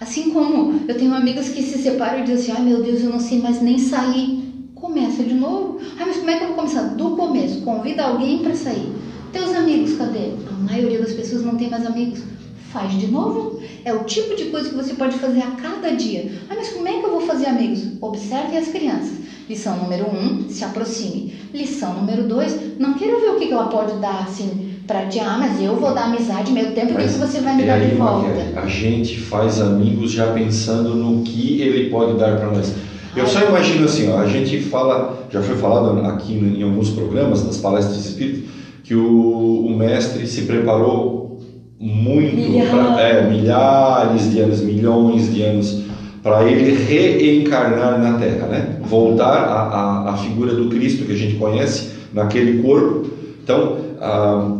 Assim 0.00 0.30
como 0.30 0.80
eu 0.86 0.96
tenho 0.96 1.14
amigas 1.14 1.48
que 1.48 1.62
se 1.62 1.78
separam 1.78 2.20
e 2.20 2.24
dizem 2.24 2.52
assim, 2.52 2.52
ai 2.52 2.68
meu 2.68 2.82
Deus, 2.82 3.02
eu 3.02 3.10
não 3.10 3.18
sei 3.18 3.40
mais 3.40 3.62
nem 3.62 3.78
sair. 3.78 4.44
Começa 4.74 5.22
de 5.22 5.34
novo. 5.34 5.80
Ai, 5.98 6.06
mas 6.06 6.18
como 6.18 6.30
é 6.30 6.36
que 6.36 6.42
eu 6.42 6.48
vou 6.48 6.56
começar? 6.56 6.82
Do 6.82 7.16
começo. 7.16 7.62
Convida 7.62 8.04
alguém 8.04 8.42
para 8.42 8.54
sair. 8.54 8.92
Teus 9.32 9.54
amigos, 9.54 9.94
cadê? 9.94 10.32
A 10.48 10.52
maioria 10.52 11.00
das 11.00 11.12
pessoas 11.12 11.42
não 11.42 11.56
tem 11.56 11.70
mais 11.70 11.86
amigos. 11.86 12.22
Faz 12.70 12.92
de 12.92 13.06
novo. 13.06 13.58
É 13.84 13.94
o 13.94 14.04
tipo 14.04 14.34
de 14.36 14.46
coisa 14.46 14.68
que 14.68 14.76
você 14.76 14.92
pode 14.92 15.16
fazer 15.16 15.40
a 15.40 15.52
cada 15.52 15.92
dia. 15.92 16.30
Ah, 16.50 16.54
mas 16.56 16.68
como 16.68 16.86
é 16.86 16.92
que 16.92 17.04
eu 17.04 17.10
vou 17.10 17.20
fazer 17.22 17.46
amigos? 17.46 17.86
Observe 18.02 18.56
as 18.56 18.68
crianças. 18.68 19.16
Lição 19.48 19.76
número 19.76 20.06
um, 20.10 20.48
se 20.50 20.62
aproxime. 20.62 21.32
Lição 21.54 21.94
número 21.94 22.24
dois, 22.24 22.78
não 22.78 22.94
quero 22.94 23.18
ver 23.20 23.30
o 23.30 23.36
que 23.36 23.50
ela 23.50 23.68
pode 23.68 23.98
dar 23.98 24.24
assim 24.24 24.65
pra 24.86 25.06
ti. 25.06 25.18
Ah, 25.18 25.36
mas 25.38 25.60
eu 25.60 25.76
vou 25.76 25.92
dar 25.92 26.04
amizade 26.04 26.52
meu 26.52 26.72
tempo, 26.72 26.94
Mas 26.94 27.12
que 27.12 27.18
você 27.18 27.40
vai 27.40 27.54
me 27.56 27.62
é 27.62 27.66
dar 27.66 27.80
de 27.80 27.94
volta? 27.94 28.46
A 28.56 28.66
gente 28.66 29.18
faz 29.18 29.60
amigos 29.60 30.10
já 30.12 30.28
pensando 30.28 30.94
no 30.94 31.22
que 31.22 31.60
ele 31.60 31.90
pode 31.90 32.14
dar 32.14 32.36
para 32.36 32.48
nós. 32.48 32.72
Eu 33.14 33.26
só 33.26 33.40
imagino 33.40 33.84
assim, 33.84 34.08
ó, 34.08 34.18
a 34.18 34.26
gente 34.26 34.60
fala, 34.60 35.26
já 35.30 35.40
foi 35.40 35.56
falado 35.56 35.98
aqui 36.06 36.34
em 36.34 36.62
alguns 36.62 36.90
programas, 36.90 37.42
nas 37.42 37.56
palestras 37.56 37.96
de 38.02 38.08
espírito, 38.08 38.48
que 38.82 38.94
o, 38.94 39.64
o 39.66 39.74
mestre 39.76 40.26
se 40.26 40.42
preparou 40.42 41.38
muito, 41.78 42.34
Milhares. 42.36 42.70
pra- 42.70 43.00
é, 43.00 43.28
milhares 43.28 44.30
de 44.30 44.38
anos, 44.38 44.60
milhões 44.60 45.32
de 45.32 45.42
anos, 45.42 45.78
para 46.22 46.44
ele 46.50 46.72
reencarnar 46.72 47.98
na 47.98 48.18
Terra, 48.18 48.46
né? 48.46 48.76
Voltar 48.82 49.44
à, 49.44 49.60
à, 50.08 50.10
à 50.10 50.16
figura 50.16 50.54
do 50.54 50.68
Cristo 50.68 51.04
que 51.04 51.12
a 51.12 51.16
gente 51.16 51.36
conhece 51.36 51.88
naquele 52.12 52.60
corpo. 52.62 53.06
Então, 53.42 53.76
ah, 54.00 54.52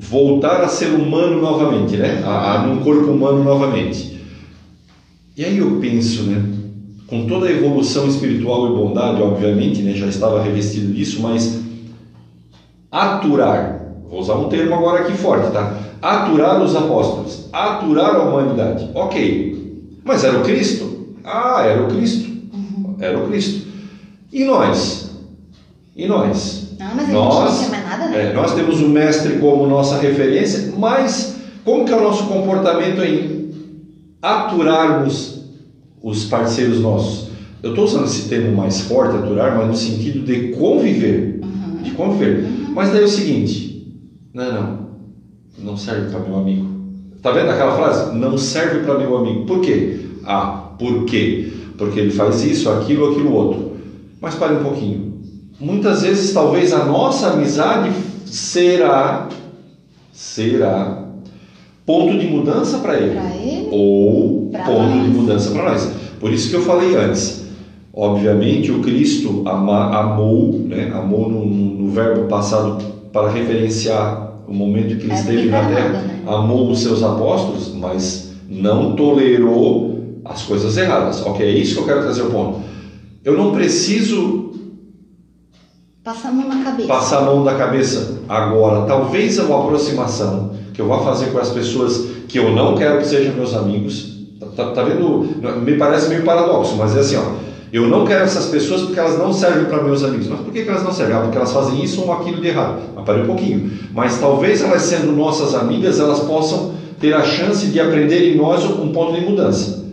voltar 0.00 0.62
a 0.62 0.68
ser 0.68 0.88
humano 0.94 1.40
novamente, 1.40 1.96
né? 1.96 2.22
A, 2.24 2.54
a, 2.54 2.66
num 2.66 2.82
corpo 2.82 3.10
humano 3.10 3.44
novamente. 3.44 4.18
E 5.36 5.44
aí 5.44 5.58
eu 5.58 5.78
penso, 5.80 6.22
né? 6.22 6.42
Com 7.06 7.26
toda 7.26 7.46
a 7.46 7.50
evolução 7.50 8.06
espiritual 8.06 8.66
e 8.70 8.74
bondade, 8.74 9.20
obviamente, 9.20 9.82
né? 9.82 9.94
Já 9.94 10.06
estava 10.06 10.42
revestido 10.42 10.92
disso, 10.92 11.20
mas 11.20 11.54
aturar, 12.90 13.84
vou 14.08 14.18
usar 14.20 14.34
um 14.34 14.48
termo 14.48 14.74
agora 14.74 15.00
aqui 15.02 15.12
forte, 15.12 15.50
tá? 15.52 15.76
Aturar 16.02 16.60
os 16.62 16.74
apóstolos, 16.74 17.48
aturar 17.52 18.16
a 18.16 18.22
humanidade. 18.22 18.90
Ok, 18.94 19.80
mas 20.02 20.24
era 20.24 20.38
o 20.38 20.42
Cristo? 20.42 21.14
Ah, 21.22 21.62
era 21.64 21.82
o 21.82 21.88
Cristo. 21.88 22.30
Era 22.98 23.18
o 23.18 23.26
Cristo. 23.28 23.66
E 24.32 24.44
nós? 24.44 25.06
E 25.94 26.06
nós? 26.06 26.70
Não, 26.78 26.94
mas 26.96 27.08
a 27.08 27.12
Nós- 27.12 27.70
né? 28.08 28.30
É, 28.30 28.32
nós 28.32 28.54
temos 28.54 28.80
o 28.80 28.88
mestre 28.88 29.34
como 29.38 29.66
nossa 29.66 29.98
referência, 29.98 30.72
mas 30.76 31.36
como 31.64 31.84
que 31.84 31.92
é 31.92 31.96
o 31.96 32.02
nosso 32.02 32.24
comportamento 32.26 33.02
em 33.02 33.50
aturarmos 34.22 35.44
os 36.02 36.24
parceiros 36.24 36.80
nossos? 36.80 37.30
Eu 37.62 37.70
estou 37.70 37.84
usando 37.84 38.04
esse 38.06 38.28
termo 38.28 38.56
mais 38.56 38.80
forte, 38.82 39.16
aturar, 39.16 39.56
mas 39.56 39.66
no 39.68 39.76
sentido 39.76 40.24
de 40.24 40.48
conviver, 40.48 41.40
Uhum. 41.42 41.82
de 41.82 41.90
conviver. 41.92 42.44
Mas 42.74 42.90
daí 42.90 43.02
é 43.02 43.04
o 43.04 43.08
seguinte, 43.08 43.86
não, 44.32 44.52
não, 44.52 44.78
não 45.58 45.76
serve 45.76 46.10
para 46.10 46.20
meu 46.20 46.36
amigo. 46.36 46.66
Tá 47.20 47.32
vendo 47.32 47.50
aquela 47.50 47.76
frase? 47.76 48.16
Não 48.16 48.38
serve 48.38 48.80
para 48.80 48.98
meu 48.98 49.14
amigo. 49.16 49.44
Por 49.44 49.60
quê? 49.60 49.98
Ah, 50.24 50.70
por 50.78 51.04
quê? 51.04 51.52
Porque 51.76 52.00
ele 52.00 52.10
faz 52.10 52.42
isso, 52.44 52.70
aquilo, 52.70 53.10
aquilo 53.10 53.32
outro. 53.34 53.72
Mas 54.20 54.34
pare 54.36 54.54
um 54.54 54.62
pouquinho. 54.62 55.09
Muitas 55.60 56.02
vezes, 56.02 56.32
talvez 56.32 56.72
a 56.72 56.84
nossa 56.84 57.28
amizade 57.32 57.90
será, 58.24 59.28
será 60.12 61.04
ponto 61.84 62.16
de 62.18 62.26
mudança 62.26 62.78
para 62.78 62.96
ele 62.98 63.18
ele, 63.18 63.68
ou 63.70 64.48
Pra 64.50 64.64
ponto 64.64 64.94
nós. 64.94 65.02
de 65.02 65.08
mudança 65.10 65.50
para 65.50 65.70
nós. 65.70 65.88
Por 66.18 66.32
isso 66.32 66.48
que 66.48 66.56
eu 66.56 66.62
falei 66.62 66.94
antes. 66.94 67.40
Obviamente, 67.92 68.70
o 68.70 68.80
Cristo 68.80 69.42
ama- 69.46 69.94
amou, 69.94 70.52
né? 70.64 70.90
amou 70.94 71.28
no, 71.28 71.44
no- 71.44 71.90
verbo 71.90 72.26
passado 72.28 72.78
para 73.12 73.28
referenciar 73.30 74.30
o 74.46 74.52
momento 74.54 74.96
que 74.96 75.04
ele 75.06 75.12
É 75.12 75.16
esteve 75.16 75.48
na 75.48 75.64
terra, 75.66 75.88
né? 75.88 76.20
amou 76.24 76.70
os 76.70 76.80
seus 76.80 77.02
apóstolos, 77.02 77.72
mas 77.74 78.30
não 78.48 78.94
tolerou 78.94 80.20
as 80.24 80.42
coisas 80.42 80.76
erradas. 80.76 81.20
Ok, 81.26 81.44
é 81.44 81.50
isso 81.50 81.74
que 81.74 81.80
eu 81.80 81.86
quero 81.86 82.02
trazer 82.02 82.22
o 82.22 82.26
ponto. 82.30 82.60
Eu 83.24 83.36
não 83.36 83.50
preciso 83.50 84.49
passa 86.04 86.28
a 86.28 86.32
mão 86.32 86.48
na 86.48 86.64
cabeça. 86.64 86.88
passar 86.88 87.18
a 87.18 87.22
mão 87.22 87.44
da 87.44 87.54
cabeça 87.54 88.18
agora. 88.28 88.86
Talvez 88.86 89.38
a 89.38 89.44
uma 89.44 89.60
aproximação 89.64 90.50
que 90.72 90.80
eu 90.80 90.86
vá 90.88 90.98
fazer 91.00 91.26
com 91.26 91.38
as 91.38 91.50
pessoas 91.50 92.06
que 92.28 92.38
eu 92.38 92.52
não 92.52 92.74
quero 92.74 92.98
que 92.98 93.06
sejam 93.06 93.34
meus 93.34 93.54
amigos. 93.54 94.18
Tá, 94.38 94.46
tá- 94.56 94.70
tá 94.72 94.82
vendo? 94.82 95.28
Me 95.62 95.74
parece 95.76 96.08
meio 96.08 96.22
paradoxo, 96.22 96.76
mas 96.76 96.96
é 96.96 97.00
assim, 97.00 97.16
ó. 97.16 97.50
Eu 97.72 97.86
não 97.86 98.04
quero 98.04 98.24
essas 98.24 98.46
pessoas 98.46 98.82
porque 98.82 98.98
elas 98.98 99.16
não 99.16 99.32
servem 99.32 99.66
para 99.66 99.82
meus 99.82 100.02
amigos. 100.02 100.26
Mas 100.26 100.40
por 100.40 100.52
que, 100.52 100.60
elas 100.60 100.82
não 100.82 100.90
servem? 100.90 101.14
Ah, 101.16 101.20
porque 101.20 101.36
elas 101.36 101.52
fazem 101.52 101.84
isso 101.84 102.02
ou 102.02 102.12
aquilo 102.12 102.40
de 102.40 102.48
errado. 102.48 102.80
Mas 102.96 103.04
parei 103.04 103.22
um 103.22 103.26
pouquinho. 103.26 103.70
Mas 103.94 104.18
talvez 104.18 104.60
elas 104.62 104.82
sendo 104.82 105.12
nossas 105.12 105.54
amigas, 105.54 106.00
elas 106.00 106.18
possam 106.20 106.72
ter 106.98 107.14
a 107.14 107.22
chance 107.22 107.66
de 107.66 107.78
aprender 107.78 108.32
em 108.32 108.36
nós 108.36 108.64
um 108.64 108.90
ponto 108.90 109.12
de 109.12 109.20
mudança. 109.20 109.84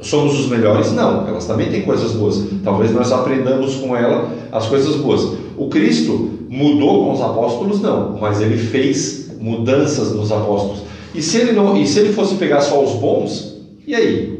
Somos 0.00 0.38
os 0.38 0.48
melhores? 0.48 0.92
Não, 0.92 1.26
elas 1.26 1.46
também 1.46 1.68
têm 1.70 1.82
coisas 1.82 2.12
boas. 2.12 2.42
Talvez 2.64 2.92
nós 2.92 3.12
aprendamos 3.12 3.74
com 3.76 3.94
ela 3.94 4.30
as 4.50 4.66
coisas 4.66 4.96
boas. 4.96 5.36
O 5.56 5.68
Cristo 5.68 6.38
mudou 6.48 7.04
com 7.04 7.12
os 7.12 7.20
apóstolos? 7.20 7.80
Não, 7.80 8.18
mas 8.18 8.40
ele 8.40 8.56
fez 8.56 9.30
mudanças 9.40 10.14
nos 10.14 10.30
apóstolos. 10.30 10.82
E 11.14 11.22
se 11.22 11.38
ele, 11.38 11.52
não, 11.52 11.76
e 11.76 11.86
se 11.86 11.98
ele 12.00 12.12
fosse 12.12 12.34
pegar 12.34 12.60
só 12.60 12.82
os 12.82 12.92
bons, 12.92 13.56
e 13.86 13.94
aí? 13.94 14.36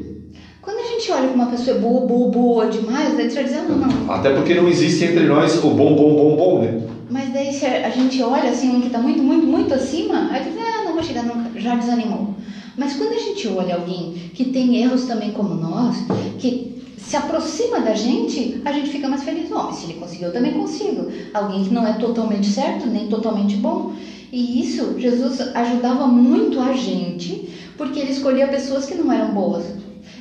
Quando 0.61 0.79
a 0.79 0.83
gente 0.83 1.11
olha 1.11 1.29
que 1.29 1.35
uma 1.35 1.47
pessoa 1.47 1.79
boa, 1.79 2.07
boa, 2.07 2.29
boa 2.29 2.67
demais, 2.67 3.17
daí 3.17 3.31
você 3.31 3.45
dizer, 3.45 3.63
não, 3.63 3.79
não. 3.79 4.13
Até 4.13 4.31
porque 4.35 4.55
não 4.55 4.69
existe 4.69 5.05
entre 5.05 5.25
nós 5.25 5.63
o 5.65 5.71
bom, 5.71 5.95
bom, 5.95 6.15
bom, 6.17 6.37
bom, 6.37 6.59
né? 6.61 6.83
Mas 7.09 7.33
daí 7.33 7.53
se 7.53 7.65
a 7.65 7.89
gente 7.89 8.21
olha 8.23 8.51
assim, 8.51 8.69
um 8.71 8.81
que 8.81 8.89
está 8.89 8.99
muito, 8.99 9.23
muito, 9.23 9.47
muito 9.47 9.73
acima, 9.73 10.29
aí 10.31 10.45
diz, 10.45 10.55
ah, 10.59 10.85
não 10.85 10.95
vou 10.95 11.03
chegar 11.03 11.23
nunca, 11.23 11.59
já 11.59 11.77
desanimou. 11.77 12.35
Mas 12.77 12.95
quando 12.95 13.13
a 13.13 13.19
gente 13.19 13.49
olha 13.49 13.77
alguém 13.77 14.13
que 14.35 14.47
tem 14.47 14.83
erros 14.83 15.05
também 15.05 15.31
como 15.31 15.55
nós, 15.55 15.97
que 16.39 16.76
se 17.07 17.17
aproxima 17.17 17.79
da 17.81 17.95
gente, 17.95 18.61
a 18.65 18.73
gente 18.73 18.91
fica 18.91 19.09
mais 19.09 19.23
feliz. 19.23 19.51
Ó, 19.53 19.71
se 19.71 19.85
ele 19.85 20.01
conseguiu, 20.01 20.27
eu 20.27 20.33
também 20.33 20.55
consigo. 20.55 21.09
Alguém 21.33 21.63
que 21.63 21.73
não 21.73 21.87
é 21.87 21.93
totalmente 21.93 22.49
certo, 22.49 22.85
nem 22.87 23.07
totalmente 23.07 23.55
bom. 23.57 23.93
E 24.33 24.61
isso, 24.61 24.99
Jesus 24.99 25.41
ajudava 25.55 26.09
muito 26.09 26.59
a 26.61 26.73
gente, 26.73 27.49
porque 27.77 28.01
ele 28.01 28.11
escolhia 28.11 28.49
pessoas 28.49 28.87
que 28.87 28.97
não 28.97 29.13
eram 29.13 29.33
boas. 29.33 29.65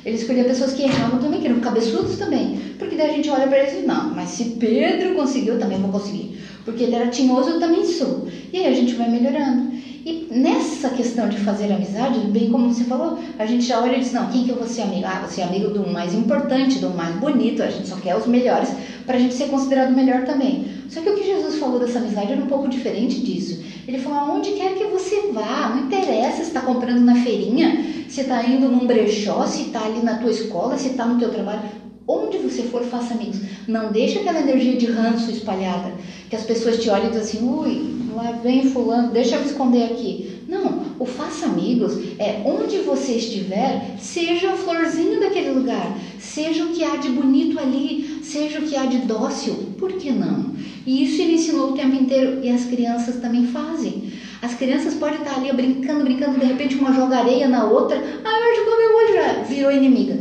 Ele 0.04 0.16
escolhia 0.16 0.44
pessoas 0.44 0.74
que 0.74 0.84
erravam 0.84 1.18
também, 1.18 1.40
que 1.40 1.48
eram 1.48 1.58
cabeçudos 1.58 2.16
também. 2.18 2.56
Porque 2.78 2.94
daí 2.94 3.10
a 3.10 3.12
gente 3.14 3.28
olha 3.30 3.48
para 3.48 3.58
eles 3.58 3.72
e 3.72 3.76
diz, 3.78 3.86
não, 3.86 4.14
mas 4.14 4.28
se 4.28 4.44
Pedro 4.50 5.16
conseguiu, 5.16 5.54
eu 5.54 5.60
também 5.60 5.80
vou 5.80 5.90
conseguir. 5.90 6.38
Porque 6.64 6.84
ele 6.84 6.94
era 6.94 7.08
tinhoso, 7.08 7.50
eu 7.50 7.58
também 7.58 7.84
sou. 7.84 8.28
E 8.52 8.58
aí 8.58 8.66
a 8.68 8.76
gente 8.76 8.94
vai 8.94 9.10
melhorando. 9.10 9.75
E 10.06 10.28
nessa 10.30 10.90
questão 10.90 11.28
de 11.28 11.36
fazer 11.38 11.72
amizade, 11.72 12.20
bem 12.28 12.48
como 12.48 12.72
você 12.72 12.84
falou, 12.84 13.18
a 13.36 13.44
gente 13.44 13.64
já 13.64 13.82
olha 13.82 13.96
e 13.96 13.98
diz, 13.98 14.12
não, 14.12 14.30
quem 14.30 14.44
que 14.44 14.50
eu 14.50 14.54
vou 14.54 14.68
ser 14.68 14.82
amigo? 14.82 15.04
Ah, 15.04 15.26
você 15.26 15.40
é 15.40 15.44
amigo 15.44 15.70
do 15.70 15.84
mais 15.84 16.14
importante, 16.14 16.78
do 16.78 16.90
mais 16.90 17.16
bonito, 17.16 17.60
a 17.60 17.68
gente 17.68 17.88
só 17.88 17.96
quer 17.96 18.16
os 18.16 18.24
melhores 18.24 18.68
para 19.04 19.16
a 19.16 19.18
gente 19.18 19.34
ser 19.34 19.48
considerado 19.48 19.96
melhor 19.96 20.24
também. 20.24 20.64
Só 20.88 21.00
que 21.00 21.10
o 21.10 21.16
que 21.16 21.24
Jesus 21.24 21.58
falou 21.58 21.80
dessa 21.80 21.98
amizade 21.98 22.30
era 22.30 22.40
um 22.40 22.46
pouco 22.46 22.68
diferente 22.68 23.20
disso. 23.20 23.64
Ele 23.88 23.98
falou, 23.98 24.18
aonde 24.18 24.52
quer 24.52 24.74
que 24.74 24.84
você 24.84 25.32
vá, 25.32 25.70
não 25.70 25.86
interessa 25.86 26.36
se 26.36 26.42
está 26.42 26.60
comprando 26.60 27.00
na 27.00 27.16
feirinha, 27.16 27.84
se 28.08 28.20
está 28.20 28.44
indo 28.44 28.68
num 28.68 28.86
brechó, 28.86 29.44
se 29.44 29.62
está 29.62 29.86
ali 29.86 30.04
na 30.04 30.18
tua 30.18 30.30
escola, 30.30 30.78
se 30.78 30.90
está 30.90 31.04
no 31.04 31.18
teu 31.18 31.30
trabalho, 31.30 31.62
Onde 32.08 32.38
você 32.38 32.62
for, 32.62 32.84
faça 32.84 33.14
amigos. 33.14 33.40
Não 33.66 33.90
deixe 33.90 34.20
aquela 34.20 34.38
energia 34.38 34.76
de 34.76 34.86
ranço 34.86 35.28
espalhada, 35.28 35.92
que 36.30 36.36
as 36.36 36.44
pessoas 36.44 36.78
te 36.80 36.88
olhem 36.88 37.06
e 37.06 37.10
dizem 37.10 37.22
assim, 37.22 37.48
ui, 37.48 37.95
lá 38.16 38.32
vem 38.32 38.70
fulano, 38.70 39.12
deixa 39.12 39.36
eu 39.36 39.40
me 39.40 39.46
esconder 39.46 39.84
aqui. 39.84 40.42
Não, 40.48 40.86
o 40.98 41.04
faça 41.04 41.46
amigos 41.46 41.98
é 42.18 42.42
onde 42.44 42.78
você 42.78 43.12
estiver, 43.12 43.96
seja 43.98 44.52
a 44.52 44.56
florzinha 44.56 45.20
daquele 45.20 45.50
lugar, 45.50 45.98
seja 46.18 46.64
o 46.64 46.68
que 46.68 46.82
há 46.82 46.96
de 46.96 47.10
bonito 47.10 47.58
ali, 47.58 48.20
seja 48.22 48.60
o 48.60 48.62
que 48.62 48.76
há 48.76 48.86
de 48.86 48.98
dócil, 48.98 49.54
por 49.78 49.92
que 49.92 50.10
não? 50.10 50.54
E 50.86 51.04
isso 51.04 51.20
ele 51.20 51.34
ensinou 51.34 51.70
o 51.70 51.72
tempo 51.72 51.94
inteiro 51.94 52.40
e 52.42 52.48
as 52.48 52.64
crianças 52.64 53.16
também 53.16 53.46
fazem. 53.46 54.12
As 54.40 54.54
crianças 54.54 54.94
podem 54.94 55.18
estar 55.18 55.36
ali 55.36 55.52
brincando, 55.52 56.04
brincando, 56.04 56.38
de 56.38 56.46
repente 56.46 56.76
uma 56.76 56.92
joga 56.92 57.18
areia 57.18 57.48
na 57.48 57.64
outra, 57.64 57.96
ah, 58.24 58.48
eu 58.48 58.56
jogou 58.56 58.78
meu 58.78 58.96
olho 58.96 59.14
já, 59.14 59.42
virou 59.42 59.72
inimiga. 59.72 60.16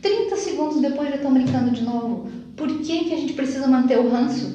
30 0.00 0.36
segundos 0.36 0.80
depois 0.80 1.08
já 1.08 1.16
estão 1.16 1.32
brincando 1.32 1.70
de 1.70 1.82
novo. 1.82 2.28
Por 2.56 2.68
que, 2.78 3.04
que 3.04 3.14
a 3.14 3.16
gente 3.16 3.32
precisa 3.32 3.66
manter 3.66 3.98
o 3.98 4.08
ranço? 4.08 4.54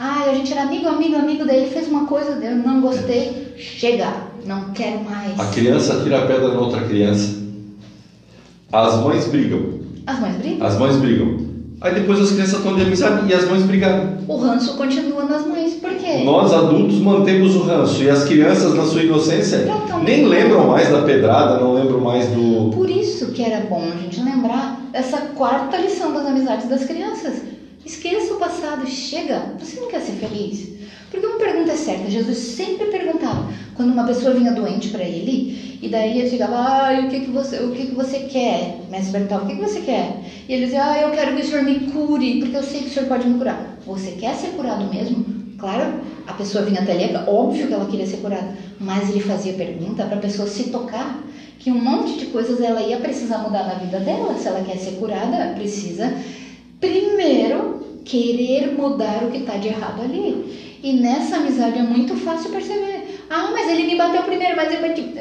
Ah, 0.00 0.26
a 0.30 0.34
gente 0.34 0.52
era 0.52 0.62
amigo, 0.62 0.86
amigo, 0.88 1.16
amigo, 1.16 1.44
daí 1.44 1.62
ele 1.62 1.70
fez 1.70 1.88
uma 1.88 2.06
coisa, 2.06 2.38
eu 2.40 2.56
não 2.56 2.80
gostei, 2.80 3.52
chega, 3.56 4.12
não 4.46 4.70
quero 4.70 5.00
mais. 5.02 5.38
A 5.38 5.46
criança 5.46 6.00
tira 6.04 6.18
a 6.18 6.26
pedra 6.26 6.48
na 6.48 6.60
outra 6.60 6.82
criança. 6.82 7.36
As 8.72 9.02
mães 9.02 9.26
brigam. 9.26 9.80
As 10.06 10.20
mães 10.20 10.36
brigam? 10.36 10.66
As 10.66 10.78
mães 10.78 10.96
brigam. 10.98 11.48
Aí 11.80 11.94
depois 11.94 12.20
as 12.20 12.30
crianças 12.30 12.58
estão 12.58 12.76
de 12.76 12.82
amizade 12.82 13.28
e 13.28 13.34
as 13.34 13.48
mães 13.48 13.62
brigaram. 13.64 14.18
O 14.28 14.36
ranço 14.36 14.76
continua 14.76 15.24
nas 15.24 15.46
mães, 15.46 15.74
por 15.74 15.90
quê? 15.90 16.22
Nós 16.24 16.52
adultos 16.52 16.98
mantemos 16.98 17.56
o 17.56 17.62
ranço 17.62 18.02
e 18.02 18.10
as 18.10 18.24
crianças, 18.24 18.74
na 18.74 18.84
sua 18.84 19.02
inocência, 19.02 19.66
nem 20.04 20.26
lembram 20.26 20.68
mais 20.68 20.88
da 20.90 21.02
pedrada, 21.02 21.58
não 21.58 21.74
lembram 21.74 22.00
mais 22.00 22.28
do. 22.28 22.70
Por 22.72 22.88
isso 22.88 23.32
que 23.32 23.42
era 23.42 23.66
bom 23.66 23.82
a 23.92 23.96
gente 23.96 24.20
lembrar 24.20 24.80
essa 24.92 25.18
quarta 25.34 25.76
lição 25.76 26.12
das 26.12 26.26
amizades 26.26 26.68
das 26.68 26.84
crianças. 26.84 27.57
Esqueça 27.88 28.34
o 28.34 28.36
passado, 28.36 28.86
chega. 28.86 29.54
Você 29.58 29.80
não 29.80 29.88
quer 29.88 30.02
ser 30.02 30.12
feliz? 30.12 30.68
Porque 31.10 31.26
uma 31.26 31.38
pergunta 31.38 31.72
é 31.72 31.74
certa, 31.74 32.10
Jesus 32.10 32.36
sempre 32.36 32.88
perguntava 32.88 33.50
quando 33.74 33.92
uma 33.92 34.04
pessoa 34.04 34.34
vinha 34.34 34.52
doente 34.52 34.90
para 34.90 35.02
ele, 35.02 35.78
e 35.80 35.88
daí 35.88 36.18
ele 36.18 36.28
chegava, 36.28 36.54
ah, 36.54 37.00
o 37.02 37.08
que 37.08 37.20
que 37.20 37.30
você, 37.30 37.60
o 37.60 37.70
que 37.70 37.86
que 37.86 37.94
você 37.94 38.18
quer? 38.24 38.80
Mestre 38.90 39.12
perguntava, 39.12 39.44
o 39.44 39.46
que 39.46 39.54
que 39.54 39.62
você 39.62 39.80
quer? 39.80 40.20
E 40.46 40.52
ele 40.52 40.66
dizia, 40.66 40.84
ah, 40.84 41.00
eu 41.00 41.12
quero 41.12 41.34
que 41.34 41.40
o 41.40 41.46
Senhor 41.46 41.62
me 41.62 41.90
cure, 41.90 42.40
porque 42.40 42.58
eu 42.58 42.62
sei 42.62 42.82
que 42.82 42.88
o 42.88 42.90
Senhor 42.90 43.08
pode 43.08 43.26
me 43.26 43.38
curar. 43.38 43.78
Você 43.86 44.10
quer 44.10 44.34
ser 44.34 44.48
curado 44.48 44.84
mesmo? 44.92 45.24
Claro, 45.56 46.02
a 46.26 46.34
pessoa 46.34 46.66
vinha 46.66 46.82
até 46.82 46.94
ele, 46.94 47.16
óbvio 47.26 47.68
que 47.68 47.72
ela 47.72 47.86
queria 47.86 48.06
ser 48.06 48.18
curada, 48.18 48.54
mas 48.78 49.08
ele 49.08 49.20
fazia 49.20 49.54
pergunta 49.54 50.04
para 50.04 50.18
a 50.18 50.20
pessoa 50.20 50.46
se 50.46 50.64
tocar 50.64 51.22
que 51.58 51.72
um 51.72 51.82
monte 51.82 52.18
de 52.18 52.26
coisas 52.26 52.60
ela 52.60 52.80
ia 52.82 52.98
precisar 52.98 53.38
mudar 53.38 53.64
na 53.64 53.74
vida 53.74 53.98
dela. 53.98 54.34
Se 54.38 54.46
ela 54.46 54.62
quer 54.62 54.76
ser 54.76 54.92
curada, 54.92 55.54
precisa 55.54 56.12
primeiro 56.80 58.00
querer 58.04 58.74
mudar 58.76 59.24
o 59.24 59.30
que 59.30 59.38
está 59.38 59.56
de 59.56 59.68
errado 59.68 60.02
ali. 60.02 60.78
E 60.82 60.92
nessa 60.94 61.36
amizade 61.36 61.78
é 61.78 61.82
muito 61.82 62.14
fácil 62.16 62.50
perceber. 62.50 63.24
Ah, 63.28 63.50
mas 63.52 63.68
ele 63.68 63.84
me 63.84 63.96
bateu 63.96 64.22
primeiro, 64.22 64.56
mas 64.56 64.72
eu 64.72 64.80
bati. 64.80 65.12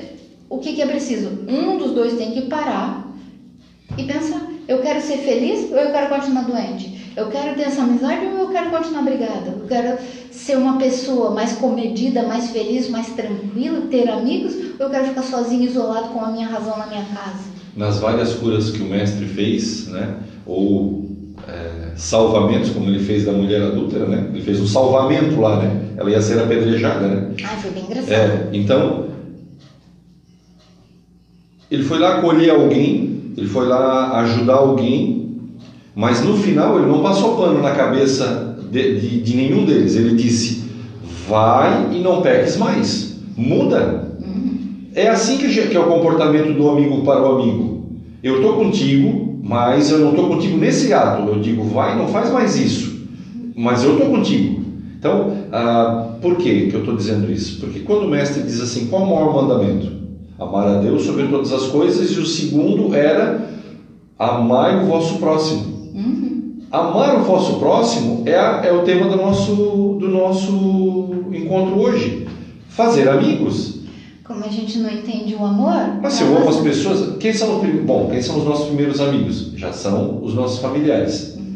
O 0.49 0.59
que, 0.59 0.73
que 0.73 0.81
é 0.81 0.85
preciso? 0.85 1.39
Um 1.47 1.77
dos 1.77 1.91
dois 1.91 2.13
tem 2.13 2.31
que 2.31 2.41
parar 2.43 3.07
e 3.97 4.03
pensar: 4.03 4.47
eu 4.67 4.79
quero 4.81 5.01
ser 5.01 5.17
feliz 5.17 5.69
ou 5.71 5.77
eu 5.77 5.91
quero 5.91 6.09
continuar 6.09 6.43
doente? 6.43 7.11
Eu 7.17 7.29
quero 7.29 7.55
ter 7.55 7.63
essa 7.63 7.81
amizade 7.81 8.25
ou 8.27 8.37
eu 8.37 8.49
quero 8.49 8.69
continuar 8.69 9.01
brigada? 9.01 9.57
Eu 9.59 9.67
quero 9.67 9.97
ser 10.29 10.55
uma 10.55 10.77
pessoa 10.77 11.31
mais 11.31 11.53
comedida, 11.53 12.23
mais 12.23 12.51
feliz, 12.51 12.87
mais 12.87 13.09
tranquila, 13.09 13.87
ter 13.89 14.07
amigos 14.07 14.55
ou 14.79 14.85
eu 14.85 14.89
quero 14.89 15.07
ficar 15.07 15.23
sozinho, 15.23 15.63
isolado 15.63 16.09
com 16.09 16.23
a 16.23 16.29
minha 16.29 16.47
razão 16.47 16.77
na 16.77 16.85
minha 16.85 17.03
casa? 17.05 17.45
Nas 17.75 17.99
várias 17.99 18.33
curas 18.35 18.69
que 18.69 18.81
o 18.81 18.85
mestre 18.85 19.25
fez, 19.25 19.87
né? 19.87 20.19
Ou 20.45 21.06
é, 21.47 21.91
salvamentos, 21.95 22.71
como 22.71 22.89
ele 22.89 22.99
fez 22.99 23.25
da 23.25 23.31
mulher 23.31 23.61
adúltera, 23.61 24.05
né? 24.05 24.29
Ele 24.33 24.41
fez 24.41 24.59
um 24.59 24.67
salvamento 24.67 25.39
lá, 25.39 25.61
né? 25.61 25.81
Ela 25.97 26.11
ia 26.11 26.21
ser 26.21 26.39
apedrejada, 26.39 27.07
né? 27.07 27.31
Ah, 27.43 27.57
foi 27.57 27.71
bem 27.71 27.83
engraçado. 27.83 28.11
É, 28.11 28.49
então, 28.53 29.05
ele 31.71 31.83
foi 31.83 31.99
lá 31.99 32.17
acolher 32.17 32.51
alguém, 32.51 33.33
ele 33.37 33.47
foi 33.47 33.67
lá 33.67 34.19
ajudar 34.21 34.55
alguém, 34.55 35.39
mas 35.95 36.23
no 36.23 36.37
final 36.37 36.77
ele 36.77 36.87
não 36.87 37.01
passou 37.01 37.37
pano 37.37 37.61
na 37.61 37.71
cabeça 37.71 38.57
de, 38.69 38.99
de, 38.99 39.21
de 39.21 39.35
nenhum 39.35 39.65
deles. 39.65 39.95
Ele 39.95 40.15
disse: 40.15 40.69
vai 41.27 41.93
e 41.93 41.99
não 41.99 42.21
peques 42.21 42.57
mais, 42.57 43.19
muda. 43.35 44.11
Uhum. 44.19 44.87
É 44.93 45.07
assim 45.09 45.37
que, 45.37 45.47
que 45.47 45.75
é 45.75 45.79
o 45.79 45.87
comportamento 45.87 46.53
do 46.53 46.69
amigo 46.69 47.01
para 47.03 47.21
o 47.21 47.39
amigo. 47.39 47.87
Eu 48.23 48.37
estou 48.37 48.53
contigo, 48.53 49.36
mas 49.47 49.89
eu 49.89 49.99
não 49.99 50.09
estou 50.09 50.27
contigo 50.27 50.57
nesse 50.57 50.93
ato. 50.93 51.25
Eu 51.29 51.39
digo, 51.39 51.63
vai, 51.63 51.97
não 51.97 52.09
faz 52.09 52.29
mais 52.31 52.57
isso. 52.57 53.07
Mas 53.55 53.81
eu 53.81 53.93
estou 53.93 54.09
contigo. 54.09 54.61
Então, 54.99 55.31
ah, 55.53 56.15
por 56.21 56.35
que, 56.35 56.69
eu 56.73 56.79
estou 56.79 56.95
dizendo 56.95 57.31
isso? 57.31 57.61
Porque 57.61 57.79
quando 57.79 58.03
o 58.03 58.09
mestre 58.09 58.43
diz 58.43 58.59
assim, 58.59 58.87
qual 58.87 59.03
é 59.03 59.05
o 59.05 59.09
maior 59.09 59.33
mandamento? 59.33 59.89
Amar 60.37 60.67
a 60.67 60.79
Deus 60.79 61.03
sobre 61.03 61.27
todas 61.27 61.53
as 61.53 61.67
coisas, 61.67 62.11
e 62.11 62.19
o 62.19 62.25
segundo 62.25 62.93
era 62.93 63.49
amar 64.19 64.83
o 64.83 64.87
vosso 64.87 65.17
próximo. 65.17 65.91
Uhum. 65.95 66.59
Amar 66.69 67.21
o 67.21 67.23
vosso 67.23 67.57
próximo 67.57 68.23
é, 68.25 68.35
a, 68.35 68.61
é 68.65 68.73
o 68.73 68.83
tema 68.83 69.07
do 69.07 69.15
nosso, 69.15 69.97
do 69.97 70.09
nosso 70.09 71.09
encontro 71.31 71.79
hoje. 71.79 72.27
Fazer 72.67 73.07
amigos. 73.07 73.76
Como 74.27 74.43
a 74.43 74.49
gente 74.49 74.79
não 74.79 74.91
entende 74.91 75.33
o 75.35 75.45
amor. 75.45 76.01
Mas 76.01 76.13
se 76.13 76.23
eu 76.23 76.35
amo 76.35 76.49
as 76.49 76.57
pessoas, 76.57 77.15
quem 77.17 77.31
são, 77.31 77.61
bom, 77.85 78.09
quem 78.11 78.21
são 78.21 78.37
os 78.37 78.43
nossos 78.43 78.65
primeiros 78.67 78.99
amigos? 78.99 79.53
Já 79.55 79.71
são 79.71 80.21
os 80.21 80.33
nossos 80.33 80.59
familiares. 80.59 81.35
Uhum. 81.37 81.55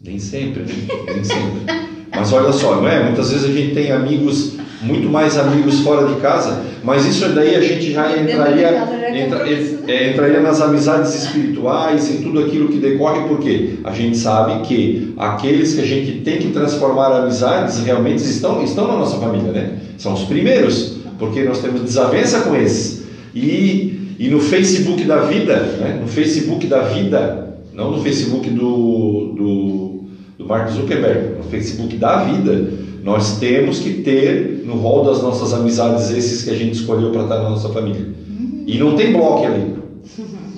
Nem 0.00 0.16
sempre, 0.16 0.62
né? 0.62 0.74
Nem 1.12 1.24
sempre. 1.24 1.84
Mas 2.14 2.32
olha 2.32 2.52
só, 2.52 2.76
não 2.76 2.88
é? 2.88 3.02
Muitas 3.02 3.32
vezes 3.32 3.50
a 3.50 3.52
gente 3.52 3.74
tem 3.74 3.90
amigos, 3.90 4.52
muito 4.80 5.08
mais 5.08 5.36
amigos 5.36 5.80
fora 5.80 6.06
de 6.06 6.20
casa, 6.20 6.62
mas 6.84 7.04
isso 7.04 7.28
daí 7.30 7.56
a 7.56 7.60
gente 7.60 7.90
já 7.92 8.16
entraria, 8.16 8.68
entra, 9.12 9.48
é, 9.88 10.10
entraria 10.12 10.40
nas 10.40 10.60
amizades 10.60 11.14
espirituais 11.16 12.08
e 12.14 12.18
tudo 12.22 12.38
aquilo 12.38 12.68
que 12.68 12.78
decorre, 12.78 13.26
porque 13.26 13.80
a 13.82 13.90
gente 13.90 14.16
sabe 14.16 14.62
que 14.68 15.12
aqueles 15.16 15.74
que 15.74 15.80
a 15.80 15.86
gente 15.86 16.20
tem 16.20 16.38
que 16.38 16.50
transformar 16.50 17.08
amizades 17.08 17.80
realmente 17.80 18.22
estão, 18.22 18.62
estão 18.62 18.86
na 18.86 18.98
nossa 18.98 19.18
família, 19.18 19.50
né? 19.50 19.78
São 19.98 20.12
os 20.12 20.22
primeiros 20.22 21.03
porque 21.18 21.42
nós 21.42 21.60
temos 21.60 21.80
desavença 21.82 22.40
com 22.40 22.56
esses. 22.56 23.04
E, 23.34 24.16
e 24.18 24.28
no 24.28 24.40
Facebook 24.40 25.04
da 25.04 25.20
vida, 25.22 25.56
né? 25.56 25.98
no 26.00 26.06
Facebook 26.06 26.66
da 26.66 26.82
vida, 26.82 27.58
não 27.72 27.90
no 27.90 28.02
Facebook 28.02 28.48
do, 28.50 29.32
do, 29.36 30.04
do 30.38 30.46
Mark 30.46 30.70
Zuckerberg, 30.70 31.38
no 31.38 31.44
Facebook 31.44 31.96
da 31.96 32.24
vida, 32.24 32.72
nós 33.02 33.38
temos 33.38 33.80
que 33.80 34.02
ter 34.02 34.62
no 34.64 34.76
rol 34.76 35.04
das 35.04 35.22
nossas 35.22 35.52
amizades 35.52 36.10
esses 36.10 36.42
que 36.42 36.50
a 36.50 36.54
gente 36.54 36.74
escolheu 36.74 37.10
para 37.10 37.22
estar 37.22 37.42
na 37.42 37.50
nossa 37.50 37.68
família. 37.68 38.06
Uhum. 38.28 38.64
E 38.66 38.78
não 38.78 38.94
tem 38.94 39.12
bloco 39.12 39.44
ali. 39.44 39.74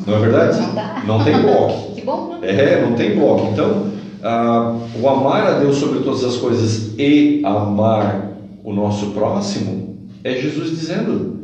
Não 0.06 0.14
é 0.14 0.18
verdade? 0.20 0.60
Não, 0.60 0.74
dá. 0.74 1.02
não 1.06 1.24
tem 1.24 1.40
bloco. 1.40 1.86
Que 1.96 2.02
bom, 2.02 2.38
né? 2.40 2.48
É, 2.48 2.86
não 2.86 2.94
tem 2.94 3.16
bloco. 3.16 3.48
Então, 3.52 3.86
ah, 4.22 4.76
o 5.00 5.08
amar 5.08 5.46
a 5.46 5.58
Deus 5.58 5.76
sobre 5.76 6.00
todas 6.00 6.22
as 6.22 6.36
coisas 6.36 6.92
e 6.98 7.40
amar 7.44 8.36
o 8.62 8.72
nosso 8.72 9.06
próximo 9.06 9.95
é 10.26 10.40
Jesus 10.40 10.70
dizendo: 10.70 11.38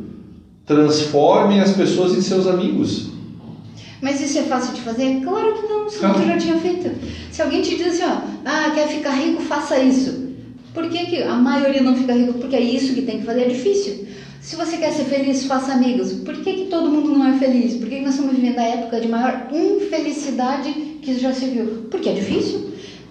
transformem 0.65 1.61
as 1.61 1.71
pessoas 1.71 2.15
em 2.17 2.21
seus 2.21 2.47
amigos. 2.47 3.11
Mas 4.01 4.19
isso 4.19 4.37
é 4.39 4.43
fácil 4.43 4.73
de 4.73 4.81
fazer? 4.81 5.21
Claro 5.23 5.53
que 5.53 5.67
não, 5.67 5.89
senão 5.89 6.13
tu 6.13 6.27
já 6.27 6.37
tinha 6.37 6.57
feito. 6.57 6.91
Se 7.31 7.41
alguém 7.41 7.61
te 7.61 7.77
diz 7.77 7.87
assim, 7.87 8.03
ó, 8.03 8.17
ah, 8.43 8.71
quer 8.75 8.89
ficar 8.89 9.11
rico, 9.11 9.41
faça 9.41 9.79
isso. 9.79 10.33
Por 10.73 10.89
que, 10.89 11.05
que 11.05 11.23
a 11.23 11.35
maioria 11.35 11.81
não 11.81 11.95
fica 11.95 12.13
rico? 12.13 12.33
Porque 12.33 12.55
é 12.55 12.61
isso 12.61 12.93
que 12.93 13.03
tem 13.03 13.19
que 13.19 13.25
fazer, 13.25 13.43
é 13.43 13.47
difícil. 13.47 14.05
Se 14.41 14.57
você 14.57 14.75
quer 14.75 14.91
ser 14.91 15.05
feliz, 15.05 15.45
faça 15.45 15.71
amigos. 15.71 16.11
Por 16.11 16.35
que, 16.35 16.51
que 16.51 16.65
todo 16.65 16.91
mundo 16.91 17.17
não 17.17 17.33
é 17.33 17.37
feliz? 17.37 17.75
Por 17.75 17.87
que, 17.87 17.95
que 17.95 18.01
nós 18.01 18.15
estamos 18.15 18.35
vivendo 18.35 18.59
a 18.59 18.63
época 18.63 18.99
de 18.99 19.07
maior 19.07 19.47
infelicidade 19.53 20.73
que 21.01 21.17
já 21.17 21.33
se 21.33 21.45
viu? 21.45 21.87
Porque 21.89 22.09
é 22.09 22.13
difícil. 22.13 22.62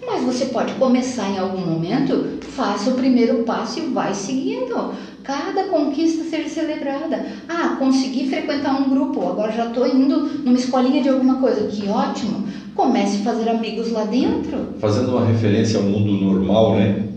Mas 0.05 0.23
você 0.23 0.45
pode 0.45 0.73
começar 0.73 1.29
em 1.29 1.37
algum 1.37 1.65
momento, 1.65 2.37
faça 2.41 2.89
o 2.89 2.95
primeiro 2.95 3.43
passo 3.43 3.79
e 3.79 3.87
vai 3.87 4.13
seguindo. 4.13 4.93
Cada 5.23 5.65
conquista 5.65 6.23
seja 6.25 6.49
celebrada. 6.49 7.25
Ah, 7.47 7.77
consegui 7.79 8.27
frequentar 8.27 8.79
um 8.79 8.89
grupo, 8.89 9.25
agora 9.27 9.51
já 9.51 9.67
estou 9.67 9.87
indo 9.87 10.17
numa 10.43 10.57
escolinha 10.57 11.01
de 11.01 11.09
alguma 11.09 11.35
coisa. 11.35 11.67
Que 11.67 11.87
ótimo! 11.87 12.45
Comece 12.75 13.17
a 13.17 13.31
fazer 13.31 13.49
amigos 13.49 13.91
lá 13.91 14.03
dentro. 14.03 14.73
Fazendo 14.79 15.11
uma 15.11 15.25
referência 15.25 15.79
ao 15.79 15.85
mundo 15.85 16.11
normal, 16.13 16.75
né? 16.75 17.07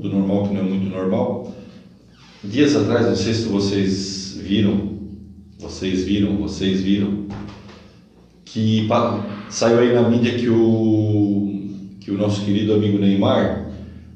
Do 0.00 0.08
normal 0.08 0.44
que 0.44 0.54
não 0.54 0.60
é 0.60 0.64
muito 0.64 0.88
normal. 0.88 1.52
Dias 2.42 2.76
atrás, 2.76 3.06
não 3.06 3.16
sei 3.16 3.34
se 3.34 3.48
vocês 3.48 4.38
viram, 4.40 4.96
vocês 5.58 6.04
viram, 6.04 6.36
vocês 6.36 6.80
viram, 6.80 7.26
que 8.44 8.88
saiu 9.50 9.80
aí 9.80 9.92
na 9.92 10.08
mídia 10.08 10.38
que 10.38 10.48
o, 10.48 11.55
que 12.06 12.12
o 12.12 12.16
nosso 12.16 12.44
querido 12.44 12.72
amigo 12.72 13.00
Neymar 13.00 13.66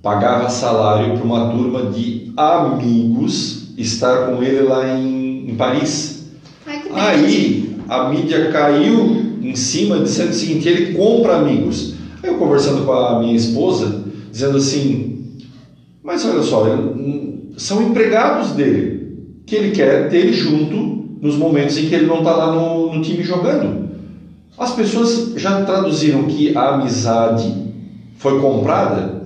pagava 0.00 0.48
salário 0.48 1.14
para 1.14 1.24
uma 1.24 1.50
turma 1.50 1.90
de 1.90 2.32
amigos 2.36 3.74
estar 3.76 4.28
com 4.28 4.40
ele 4.40 4.62
lá 4.62 4.96
em, 4.96 5.50
em 5.50 5.56
Paris. 5.56 6.28
Ai, 6.64 6.82
aí 6.94 7.76
a 7.88 8.08
mídia 8.08 8.52
caiu 8.52 9.38
em 9.42 9.56
cima 9.56 9.98
dizendo 9.98 10.30
o 10.30 10.34
seguinte: 10.34 10.68
ele 10.68 10.94
compra 10.94 11.38
amigos. 11.38 11.94
Aí 12.22 12.30
eu 12.30 12.38
conversando 12.38 12.86
com 12.86 12.92
a 12.92 13.18
minha 13.18 13.34
esposa, 13.34 14.04
dizendo 14.30 14.58
assim: 14.58 15.34
mas 16.00 16.24
olha 16.24 16.44
só, 16.44 16.64
são 17.56 17.82
empregados 17.82 18.52
dele, 18.52 19.42
que 19.44 19.56
ele 19.56 19.72
quer 19.72 20.08
ter 20.08 20.32
junto 20.32 21.18
nos 21.20 21.34
momentos 21.34 21.76
em 21.76 21.88
que 21.88 21.94
ele 21.96 22.06
não 22.06 22.18
está 22.18 22.36
lá 22.36 22.54
no, 22.54 22.94
no 22.94 23.02
time 23.02 23.24
jogando. 23.24 23.90
As 24.56 24.74
pessoas 24.76 25.32
já 25.34 25.64
traduziram 25.64 26.24
que 26.24 26.56
a 26.56 26.74
amizade 26.74 27.59
foi 28.20 28.38
comprada. 28.38 29.22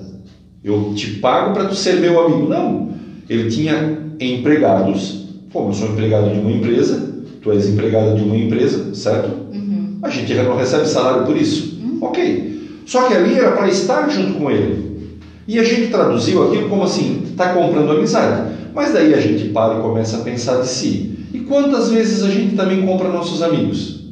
Eu 0.63 0.93
te 0.95 1.19
pago 1.19 1.53
para 1.53 1.65
tu 1.65 1.75
ser 1.75 2.01
meu 2.01 2.25
amigo. 2.25 2.49
Não. 2.49 2.91
Ele 3.29 3.51
tinha 3.51 3.99
empregados. 4.21 5.25
Como 5.53 5.71
eu 5.71 5.75
sou 5.75 5.89
empregado 5.89 6.33
de 6.33 6.39
uma 6.39 6.51
empresa, 6.51 7.13
tu 7.43 7.51
és 7.53 7.69
empregado 7.69 8.15
de 8.17 8.23
uma 8.23 8.37
empresa, 8.37 8.95
certo? 8.95 9.31
Uhum. 9.53 9.99
A 10.01 10.09
gente 10.09 10.33
não 10.35 10.57
recebe 10.57 10.87
salário 10.87 11.27
por 11.27 11.37
isso. 11.37 11.77
Uhum. 11.83 11.99
Ok. 12.03 12.83
Só 12.87 13.09
que 13.09 13.15
ali 13.15 13.35
era 13.35 13.53
para 13.53 13.69
estar 13.69 14.09
junto 14.09 14.39
com 14.39 14.51
ele. 14.51 15.19
E 15.47 15.59
a 15.59 15.65
gente 15.65 15.91
traduziu 15.91 16.47
aquilo 16.47 16.69
como 16.69 16.85
assim, 16.85 17.23
está 17.31 17.53
comprando 17.53 17.91
amizade. 17.91 18.53
Mas 18.73 18.93
daí 18.93 19.13
a 19.13 19.21
gente 19.21 19.49
para 19.49 19.79
e 19.79 19.83
começa 19.83 20.19
a 20.19 20.21
pensar 20.21 20.61
de 20.61 20.69
si. 20.69 21.19
E 21.33 21.41
quantas 21.41 21.91
vezes 21.91 22.23
a 22.23 22.31
gente 22.31 22.55
também 22.55 22.87
compra 22.87 23.09
nossos 23.09 23.43
amigos? 23.43 24.05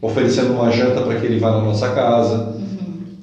Oferecendo 0.00 0.52
uma 0.52 0.70
janta 0.70 1.00
para 1.02 1.16
que 1.16 1.26
ele 1.26 1.40
vá 1.40 1.50
na 1.50 1.62
nossa 1.62 1.88
casa. 1.90 2.59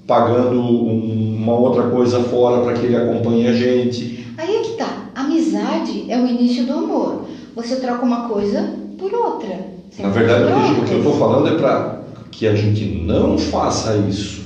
Pagando 0.08 0.60
um- 0.60 1.36
uma 1.38 1.54
outra 1.54 1.84
coisa 1.84 2.20
fora 2.22 2.62
para 2.64 2.74
que 2.74 2.86
ele 2.86 2.96
acompanhe 2.96 3.48
a 3.48 3.54
gente. 3.54 4.26
Aí 4.38 4.56
é 4.56 4.60
que 4.62 4.72
tá. 4.72 5.10
Amizade 5.14 6.06
é 6.10 6.18
o 6.18 6.26
início 6.26 6.66
do 6.66 6.72
amor. 6.74 7.26
Você 7.56 7.76
troca 7.78 8.06
uma 8.06 8.28
coisa 8.30 8.74
por 8.98 9.14
outra. 9.14 9.68
Você 9.90 10.02
Na 10.02 10.10
verdade, 10.10 10.44
o 10.80 10.84
que- 10.84 10.94
eu 10.94 10.98
estou 11.00 11.14
falando 11.18 11.48
é 11.50 11.56
para 11.56 12.02
que 12.32 12.48
a 12.48 12.56
gente 12.56 12.86
não 12.86 13.38
faça 13.38 13.96
isso. 14.08 14.42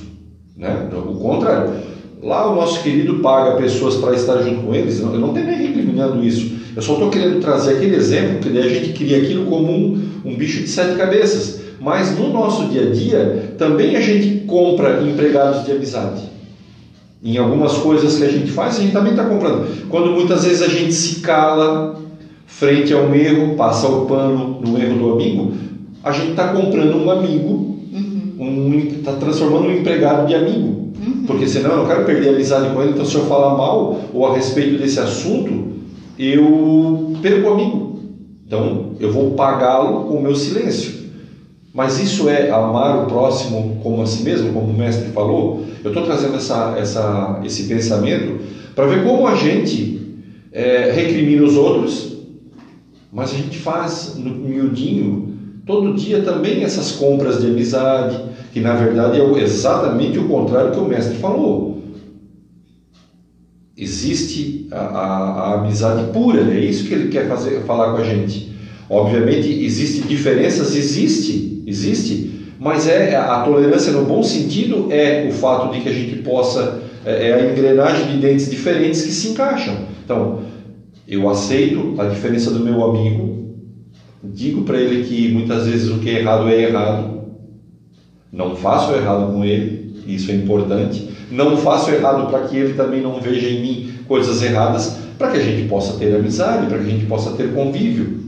Né? 0.56 0.88
O 0.92 1.14
contrário. 1.14 1.70
Lá 2.22 2.50
o 2.50 2.54
nosso 2.54 2.82
querido 2.82 3.16
paga 3.18 3.56
pessoas 3.56 3.96
para 3.96 4.14
estar 4.14 4.40
junto 4.42 4.62
com 4.62 4.74
eles. 4.74 5.00
Eu 5.00 5.06
não 5.06 5.28
estou 5.28 5.44
nem 5.44 5.56
recriminando 5.56 6.22
isso. 6.24 6.52
Eu 6.74 6.80
só 6.80 6.94
estou 6.94 7.10
querendo 7.10 7.40
trazer 7.40 7.74
aquele 7.76 7.96
exemplo, 7.96 8.38
que 8.38 8.56
a 8.56 8.62
gente 8.68 8.92
cria 8.92 9.18
aquilo 9.18 9.44
como 9.46 9.70
um, 9.72 10.00
um 10.24 10.36
bicho 10.36 10.62
de 10.62 10.68
sete 10.68 10.96
cabeças. 10.96 11.60
Mas 11.82 12.16
no 12.16 12.32
nosso 12.32 12.66
dia 12.66 12.88
a 12.88 12.90
dia, 12.92 13.54
também 13.58 13.96
a 13.96 14.00
gente 14.00 14.46
compra 14.46 15.02
empregados 15.02 15.64
de 15.64 15.72
amizade. 15.72 16.22
Em 17.24 17.36
algumas 17.36 17.72
coisas 17.78 18.16
que 18.16 18.24
a 18.24 18.30
gente 18.30 18.50
faz, 18.50 18.78
a 18.78 18.82
gente 18.82 18.92
também 18.92 19.12
está 19.12 19.24
comprando. 19.24 19.88
Quando 19.88 20.12
muitas 20.12 20.44
vezes 20.44 20.62
a 20.62 20.68
gente 20.68 20.92
se 20.92 21.20
cala 21.20 22.00
frente 22.46 22.92
a 22.92 22.98
um 22.98 23.14
erro, 23.14 23.54
passa 23.56 23.88
o 23.88 24.06
pano 24.06 24.60
no 24.60 24.78
erro 24.78 24.98
do 24.98 25.12
amigo, 25.12 25.52
a 26.04 26.12
gente 26.12 26.30
está 26.30 26.48
comprando 26.48 26.96
um 26.96 27.10
amigo, 27.10 27.72
Uhum. 28.38 28.88
está 28.90 29.12
transformando 29.12 29.68
um 29.68 29.72
empregado 29.72 30.26
de 30.26 30.34
amigo. 30.34 30.90
Uhum. 31.00 31.24
Porque 31.26 31.46
senão 31.46 31.70
eu 31.70 31.76
não 31.78 31.86
quero 31.86 32.04
perder 32.04 32.30
a 32.30 32.32
amizade 32.32 32.74
com 32.74 32.82
ele, 32.82 32.92
então 32.92 33.04
se 33.04 33.14
eu 33.14 33.26
falar 33.26 33.56
mal 33.56 34.00
ou 34.12 34.26
a 34.26 34.34
respeito 34.34 34.78
desse 34.78 34.98
assunto, 34.98 35.72
eu 36.18 37.14
perco 37.22 37.48
o 37.48 37.52
amigo. 37.52 38.00
Então 38.46 38.90
eu 38.98 39.12
vou 39.12 39.30
pagá-lo 39.32 40.04
com 40.04 40.16
o 40.16 40.22
meu 40.22 40.34
silêncio. 40.34 41.01
Mas 41.72 41.98
isso 41.98 42.28
é 42.28 42.50
amar 42.50 43.02
o 43.02 43.06
próximo 43.06 43.78
como 43.82 44.02
a 44.02 44.06
si 44.06 44.22
mesmo, 44.22 44.52
como 44.52 44.66
o 44.68 44.76
mestre 44.76 45.08
falou? 45.08 45.64
Eu 45.82 45.88
estou 45.88 46.04
trazendo 46.04 46.36
essa, 46.36 46.74
essa, 46.76 47.40
esse 47.44 47.64
pensamento 47.64 48.40
para 48.74 48.86
ver 48.86 49.02
como 49.02 49.26
a 49.26 49.34
gente 49.34 49.98
é, 50.52 50.90
recrimina 50.92 51.42
os 51.42 51.56
outros, 51.56 52.18
mas 53.10 53.30
a 53.32 53.36
gente 53.36 53.56
faz 53.58 54.14
no 54.16 54.30
miudinho 54.30 55.32
todo 55.64 55.94
dia 55.94 56.20
também 56.22 56.62
essas 56.62 56.90
compras 56.92 57.40
de 57.40 57.46
amizade, 57.46 58.20
que 58.52 58.60
na 58.60 58.74
verdade 58.74 59.18
é 59.20 59.40
exatamente 59.40 60.18
o 60.18 60.26
contrário 60.26 60.72
que 60.72 60.78
o 60.78 60.84
mestre 60.84 61.16
falou. 61.16 61.78
Existe 63.76 64.66
a, 64.70 64.76
a- 64.80 65.30
a 65.54 65.60
amizade 65.60 66.12
pura, 66.12 66.42
é 66.54 66.60
isso 66.60 66.84
que 66.84 66.92
ele 66.92 67.08
quer 67.08 67.26
fazer, 67.26 67.62
falar 67.64 67.92
com 67.92 67.96
a 67.98 68.04
gente. 68.04 68.52
Obviamente, 68.88 69.48
existe 69.64 70.02
diferenças, 70.02 70.74
existe, 70.76 71.61
existe, 71.72 72.30
mas 72.58 72.86
é 72.86 73.16
a 73.16 73.40
tolerância 73.40 73.92
no 73.92 74.04
bom 74.04 74.22
sentido 74.22 74.86
é 74.90 75.26
o 75.28 75.32
fato 75.32 75.72
de 75.72 75.80
que 75.80 75.88
a 75.88 75.92
gente 75.92 76.16
possa 76.22 76.80
é, 77.04 77.30
é 77.30 77.34
a 77.34 77.50
engrenagem 77.50 78.12
de 78.12 78.18
dentes 78.18 78.48
diferentes 78.48 79.02
que 79.02 79.10
se 79.10 79.28
encaixam. 79.30 79.74
Então, 80.04 80.42
eu 81.08 81.28
aceito 81.28 82.00
a 82.00 82.04
diferença 82.04 82.50
do 82.50 82.60
meu 82.60 82.84
amigo, 82.84 83.56
digo 84.22 84.62
para 84.62 84.78
ele 84.78 85.04
que 85.04 85.32
muitas 85.32 85.66
vezes 85.66 85.90
o 85.90 85.98
que 85.98 86.10
é 86.10 86.20
errado 86.20 86.48
é 86.48 86.62
errado, 86.62 87.22
não 88.32 88.54
faço 88.54 88.94
errado 88.94 89.32
com 89.32 89.44
ele, 89.44 89.94
isso 90.06 90.30
é 90.30 90.34
importante. 90.34 91.08
Não 91.30 91.56
faço 91.56 91.90
errado 91.90 92.30
para 92.30 92.46
que 92.46 92.56
ele 92.56 92.74
também 92.74 93.00
não 93.00 93.20
veja 93.20 93.48
em 93.48 93.60
mim 93.60 93.92
coisas 94.06 94.42
erradas, 94.42 94.96
para 95.18 95.30
que 95.30 95.38
a 95.38 95.42
gente 95.42 95.68
possa 95.68 95.98
ter 95.98 96.14
amizade, 96.14 96.66
para 96.66 96.78
que 96.78 96.84
a 96.84 96.90
gente 96.90 97.06
possa 97.06 97.32
ter 97.32 97.52
convívio. 97.52 98.20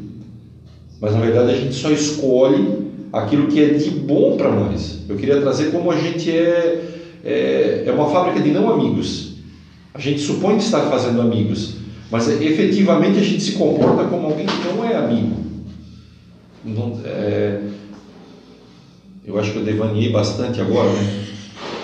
Mas 1.00 1.12
na 1.12 1.20
verdade 1.20 1.52
a 1.52 1.56
gente 1.56 1.74
só 1.74 1.90
escolhe 1.90 2.83
aquilo 3.14 3.46
que 3.46 3.62
é 3.62 3.68
de 3.74 3.90
bom 3.90 4.36
para 4.36 4.50
nós. 4.50 4.98
Eu 5.08 5.16
queria 5.16 5.40
trazer 5.40 5.70
como 5.70 5.90
a 5.90 5.96
gente 5.96 6.30
é, 6.30 6.82
é, 7.24 7.84
é 7.86 7.92
uma 7.92 8.10
fábrica 8.10 8.40
de 8.40 8.50
não 8.50 8.72
amigos. 8.72 9.34
A 9.94 10.00
gente 10.00 10.20
supõe 10.20 10.56
estar 10.56 10.80
fazendo 10.90 11.20
amigos, 11.20 11.74
mas 12.10 12.28
efetivamente 12.28 13.18
a 13.18 13.22
gente 13.22 13.42
se 13.42 13.52
comporta 13.52 14.04
como 14.04 14.26
alguém 14.26 14.46
que 14.46 14.68
não 14.68 14.84
é 14.84 14.96
amigo. 14.96 15.36
Não, 16.64 17.00
é, 17.04 17.60
eu 19.24 19.38
acho 19.38 19.52
que 19.52 19.58
eu 19.58 19.64
devaneei 19.64 20.10
bastante 20.10 20.60
agora, 20.60 20.90
né? 20.90 21.24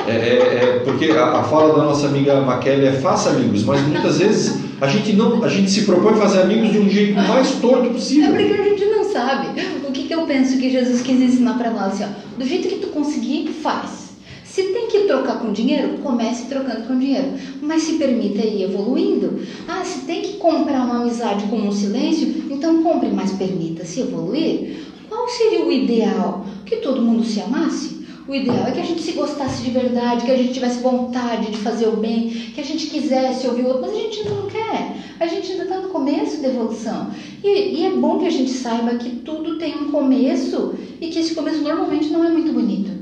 É, 0.09 0.13
é, 0.13 0.35
é, 0.35 0.83
porque 0.85 1.11
a, 1.11 1.39
a 1.39 1.45
fala 1.45 1.77
da 1.77 1.85
nossa 1.85 2.07
amiga 2.07 2.41
Maquele 2.41 2.87
é 2.87 2.93
faça 2.93 3.31
amigos, 3.31 3.63
mas 3.63 3.81
muitas 3.87 4.19
vezes 4.19 4.59
a 4.81 4.89
gente 4.89 5.13
não, 5.13 5.45
a 5.45 5.49
gente 5.49 5.71
se 5.71 5.83
propõe 5.83 6.15
fazer 6.15 6.41
amigos 6.41 6.73
de 6.73 6.79
um 6.79 6.89
jeito 6.89 7.15
mais 7.15 7.53
torto 7.57 7.87
É 7.87 7.91
possível. 7.91 8.31
porque 8.31 8.53
a 8.53 8.65
gente 8.65 8.85
não 8.87 9.05
sabe. 9.05 9.49
O 9.91 9.93
que, 9.93 10.05
que 10.05 10.15
eu 10.15 10.23
penso 10.23 10.57
que 10.57 10.71
Jesus 10.71 11.03
quis 11.03 11.21
ensinar 11.21 11.59
para 11.59 11.73
nós? 11.73 11.95
Assim, 11.95 12.05
ó, 12.05 12.39
do 12.39 12.47
jeito 12.47 12.69
que 12.69 12.77
tu 12.77 12.87
conseguir, 12.91 13.49
faz. 13.49 14.11
Se 14.45 14.63
tem 14.63 14.87
que 14.87 15.01
trocar 15.01 15.41
com 15.41 15.53
dinheiro, 15.53 15.99
comece 15.99 16.45
trocando 16.45 16.87
com 16.87 16.97
dinheiro. 16.97 17.33
Mas 17.61 17.83
se 17.83 17.95
permita 17.95 18.47
ir 18.47 18.63
evoluindo. 18.63 19.41
Ah, 19.67 19.85
se 19.85 20.03
tem 20.03 20.23
que 20.23 20.35
comprar 20.35 20.85
uma 20.85 21.01
amizade 21.01 21.47
com 21.47 21.57
um 21.57 21.73
silêncio, 21.73 22.45
então 22.49 22.85
compre, 22.85 23.09
mas 23.09 23.33
permita-se 23.33 24.03
evoluir. 24.03 24.79
Qual 25.09 25.29
seria 25.29 25.67
o 25.67 25.73
ideal? 25.73 26.47
Que 26.65 26.77
todo 26.77 27.03
mundo 27.03 27.25
se 27.25 27.41
amasse? 27.41 28.00
O 28.31 28.35
ideal 28.35 28.69
é 28.69 28.71
que 28.71 28.79
a 28.79 28.85
gente 28.85 29.03
se 29.03 29.11
gostasse 29.11 29.61
de 29.61 29.73
verdade, 29.73 30.25
que 30.25 30.31
a 30.31 30.37
gente 30.37 30.55
tivesse 30.55 30.81
vontade 30.81 31.51
de 31.51 31.57
fazer 31.57 31.89
o 31.89 31.97
bem, 31.97 32.29
que 32.55 32.61
a 32.61 32.65
gente 32.65 32.87
quisesse 32.87 33.45
ouvir 33.49 33.63
o 33.63 33.67
outro, 33.67 33.81
mas 33.81 33.91
a 33.91 33.97
gente 33.97 34.29
não 34.29 34.47
quer. 34.47 34.97
A 35.19 35.27
gente 35.27 35.51
ainda 35.51 35.65
está 35.65 35.81
no 35.81 35.89
começo 35.89 36.41
da 36.41 36.47
evolução. 36.47 37.11
E, 37.43 37.81
e 37.81 37.87
é 37.87 37.91
bom 37.91 38.21
que 38.21 38.27
a 38.27 38.31
gente 38.31 38.53
saiba 38.53 38.95
que 38.95 39.17
tudo 39.17 39.59
tem 39.59 39.77
um 39.77 39.91
começo 39.91 40.75
e 41.01 41.09
que 41.09 41.19
esse 41.19 41.35
começo 41.35 41.61
normalmente 41.61 42.11
não 42.11 42.25
é 42.25 42.31
muito 42.31 42.53
bonito. 42.53 42.93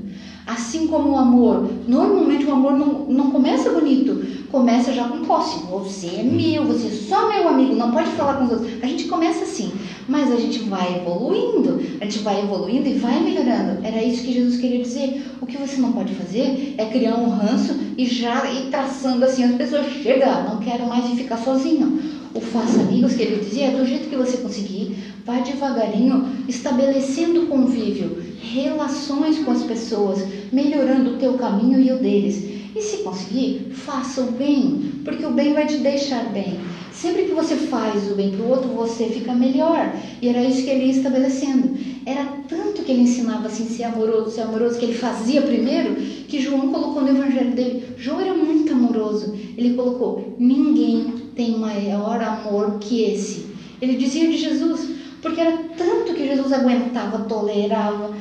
Assim 0.46 0.86
como 0.86 1.10
o 1.10 1.18
amor, 1.18 1.70
normalmente 1.86 2.46
o 2.46 2.52
amor 2.52 2.72
não, 2.72 3.04
não 3.10 3.30
começa 3.30 3.68
bonito, 3.68 4.24
começa 4.50 4.92
já 4.92 5.04
com 5.08 5.24
posse. 5.24 5.64
Você 5.66 6.06
é 6.06 6.22
meu, 6.22 6.64
você 6.64 6.88
é 6.88 6.90
só 6.90 7.28
meu 7.28 7.48
amigo, 7.48 7.74
não 7.74 7.90
pode 7.90 8.10
falar 8.10 8.34
com 8.34 8.44
os 8.44 8.50
outros. 8.52 8.82
A 8.82 8.86
gente 8.86 9.04
começa 9.04 9.44
assim, 9.44 9.72
mas 10.08 10.32
a 10.32 10.36
gente 10.36 10.60
vai 10.60 10.96
evoluindo, 10.96 11.80
a 12.00 12.04
gente 12.04 12.20
vai 12.20 12.40
evoluindo 12.40 12.88
e 12.88 12.94
vai 12.94 13.20
melhorando. 13.20 13.84
Era 13.84 14.02
isso 14.02 14.22
que 14.22 14.32
Jesus 14.32 14.58
queria 14.60 14.82
dizer. 14.82 15.24
O 15.40 15.46
que 15.46 15.56
você 15.56 15.80
não 15.80 15.92
pode 15.92 16.14
fazer 16.14 16.74
é 16.78 16.86
criar 16.86 17.16
um 17.16 17.28
ranço 17.30 17.78
e 17.96 18.06
já 18.06 18.50
ir 18.50 18.70
traçando 18.70 19.24
assim 19.24 19.44
as 19.44 19.54
pessoas. 19.54 19.86
Chega, 20.02 20.42
não 20.42 20.58
quero 20.58 20.86
mais 20.86 21.06
ficar 21.10 21.38
sozinho. 21.38 22.00
o 22.34 22.40
faça 22.40 22.80
amigos 22.80 23.14
que 23.14 23.22
ele 23.22 23.44
dizia 23.44 23.66
é 23.66 23.70
do 23.70 23.86
jeito 23.86 24.08
que 24.08 24.16
você 24.16 24.38
conseguir, 24.38 24.96
vai 25.24 25.42
devagarinho 25.42 26.26
estabelecendo 26.46 27.46
convívio, 27.46 28.22
relações 28.40 29.38
com 29.40 29.50
as 29.50 29.62
pessoas, 29.62 30.24
melhorando 30.52 31.10
o 31.10 31.16
teu 31.16 31.34
caminho 31.34 31.80
e 31.80 31.90
o 31.92 31.98
deles. 31.98 32.57
E 32.78 32.80
se 32.80 32.98
conseguir, 32.98 33.72
faça 33.72 34.20
o 34.20 34.30
bem, 34.30 35.02
porque 35.04 35.26
o 35.26 35.32
bem 35.32 35.52
vai 35.52 35.66
te 35.66 35.78
deixar 35.78 36.32
bem. 36.32 36.60
Sempre 36.92 37.24
que 37.24 37.32
você 37.32 37.56
faz 37.56 38.08
o 38.08 38.14
bem 38.14 38.30
para 38.30 38.46
o 38.46 38.50
outro, 38.50 38.68
você 38.68 39.06
fica 39.06 39.34
melhor. 39.34 39.92
E 40.22 40.28
era 40.28 40.44
isso 40.44 40.62
que 40.62 40.70
ele 40.70 40.84
ia 40.84 40.92
estabelecendo. 40.92 41.76
Era 42.06 42.24
tanto 42.48 42.82
que 42.82 42.92
ele 42.92 43.02
ensinava 43.02 43.48
assim, 43.48 43.68
ser 43.68 43.82
amoroso, 43.82 44.30
ser 44.30 44.42
amoroso, 44.42 44.78
que 44.78 44.84
ele 44.84 44.94
fazia 44.94 45.42
primeiro, 45.42 45.96
que 45.96 46.40
João 46.40 46.72
colocou 46.72 47.02
no 47.02 47.08
evangelho 47.08 47.50
dele. 47.50 47.94
João 47.96 48.20
era 48.20 48.32
muito 48.32 48.72
amoroso. 48.72 49.34
Ele 49.56 49.74
colocou: 49.74 50.36
ninguém 50.38 51.30
tem 51.34 51.58
maior 51.58 52.22
amor 52.22 52.78
que 52.78 53.02
esse. 53.02 53.46
Ele 53.82 53.96
dizia 53.96 54.28
de 54.28 54.36
Jesus, 54.36 54.88
porque 55.20 55.40
era 55.40 55.64
tanto 55.76 56.14
que 56.14 56.28
Jesus 56.28 56.52
aguentava, 56.52 57.24
tolerava, 57.24 58.14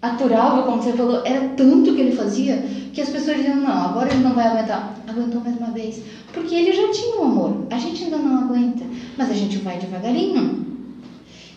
aturava, 0.00 0.62
como 0.62 0.82
você 0.82 0.92
falou, 0.92 1.22
era 1.24 1.48
tanto 1.50 1.94
que 1.94 2.00
ele 2.00 2.12
fazia 2.12 2.64
que 2.92 3.00
as 3.00 3.08
pessoas 3.08 3.38
diziam: 3.38 3.56
não, 3.56 3.84
agora 3.84 4.12
ele 4.12 4.22
não 4.22 4.34
vai 4.34 4.46
aguentar. 4.46 4.96
Aguentou 5.06 5.40
mais 5.40 5.56
uma 5.56 5.70
vez. 5.70 6.02
Porque 6.32 6.54
ele 6.54 6.72
já 6.72 6.90
tinha 6.90 7.16
o 7.16 7.24
amor. 7.24 7.66
A 7.70 7.78
gente 7.78 8.04
ainda 8.04 8.18
não 8.18 8.44
aguenta, 8.44 8.84
mas 9.16 9.30
a 9.30 9.34
gente 9.34 9.58
vai 9.58 9.78
devagarinho. 9.78 10.66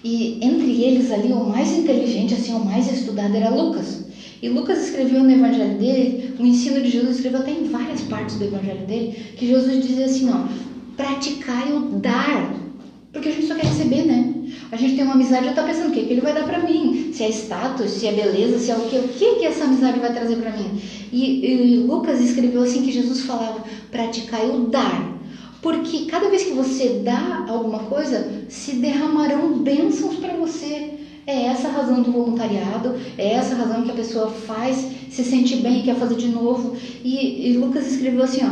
E 0.04 0.39
entre 0.44 0.84
eles 0.84 1.12
ali, 1.12 1.32
o 1.32 1.44
mais 1.44 1.72
inteligente, 1.78 2.34
assim, 2.34 2.54
o 2.54 2.66
mais 2.66 2.92
estudado 2.92 3.36
era 3.36 3.50
Lucas. 3.50 4.06
E 4.42 4.50
Lucas 4.50 4.86
escreveu 4.86 5.24
no 5.24 5.30
evangelho 5.30 5.78
dele, 5.78 6.34
o 6.39 6.44
ensino 6.44 6.82
de 6.82 6.89
Jesus 6.89 7.18
escreveu 7.18 7.42
até 7.42 7.52
em 7.52 7.66
várias 7.66 8.02
partes 8.02 8.38
do 8.38 8.46
evangelho 8.46 8.88
dele, 8.88 9.16
que 9.38 9.46
Jesus 9.46 9.86
dizia 9.86 10.06
assim, 10.06 10.32
ó, 10.32 10.46
praticai 10.98 11.72
o 11.72 12.00
dar, 12.00 12.56
porque 13.14 13.30
a 13.30 13.32
gente 13.32 13.46
só 13.46 13.54
quer 13.54 13.68
receber, 13.68 14.04
né? 14.04 14.34
A 14.72 14.76
gente 14.76 14.96
tem 14.96 15.04
uma 15.04 15.14
amizade 15.14 15.46
e 15.46 15.50
está 15.50 15.62
pensando 15.62 15.89
o 15.89 15.92
que, 15.92 16.04
que 16.04 16.14
ele 16.14 16.22
vai 16.22 16.34
dar 16.34 16.46
para 16.46 16.60
mim? 16.60 16.91
Se 17.12 17.24
é 17.24 17.30
status, 17.30 17.91
se 17.91 18.07
é 18.07 18.14
beleza, 18.14 18.59
se 18.59 18.72
é 18.72 18.76
o 18.76 18.82
que, 18.82 18.97
o 18.97 19.07
que, 19.07 19.36
que 19.36 19.45
essa 19.45 19.66
amizade 19.66 19.99
vai 19.99 20.14
trazer 20.14 20.38
para 20.38 20.51
mim? 20.51 20.82
E, 21.12 21.45
e 21.45 21.78
Lucas 21.78 22.22
escreveu 22.22 22.64
assim 22.64 22.82
que 22.82 22.91
Jesus 22.91 23.22
falava, 23.22 23.64
praticai 23.91 24.49
o 24.49 24.68
dar. 24.68 25.20
Porque 25.62 26.05
cada 26.05 26.30
vez 26.30 26.43
que 26.43 26.53
você 26.53 27.01
dá 27.03 27.45
alguma 27.47 27.80
coisa, 27.80 28.45
se 28.49 28.74
derramarão 28.74 29.59
bênçãos 29.59 30.16
para 30.16 30.34
você. 30.34 30.95
É 31.28 31.43
essa 31.43 31.68
a 31.68 31.72
razão 31.72 32.01
do 32.01 32.12
voluntariado, 32.12 32.95
é 33.16 33.34
essa 33.34 33.53
a 33.53 33.57
razão 33.59 33.84
que 33.84 33.91
a 33.91 33.95
pessoa 33.95 34.32
faz, 34.32 34.88
se 35.12 35.24
sente 35.24 35.57
bem 35.57 35.84
quer 35.84 35.95
fazer 35.95 36.16
de 36.16 36.28
novo. 36.28 36.76
E, 37.03 37.47
e 37.47 37.57
Lucas 37.57 37.86
escreveu 37.86 38.24
assim, 38.24 38.41
ó, 38.43 38.49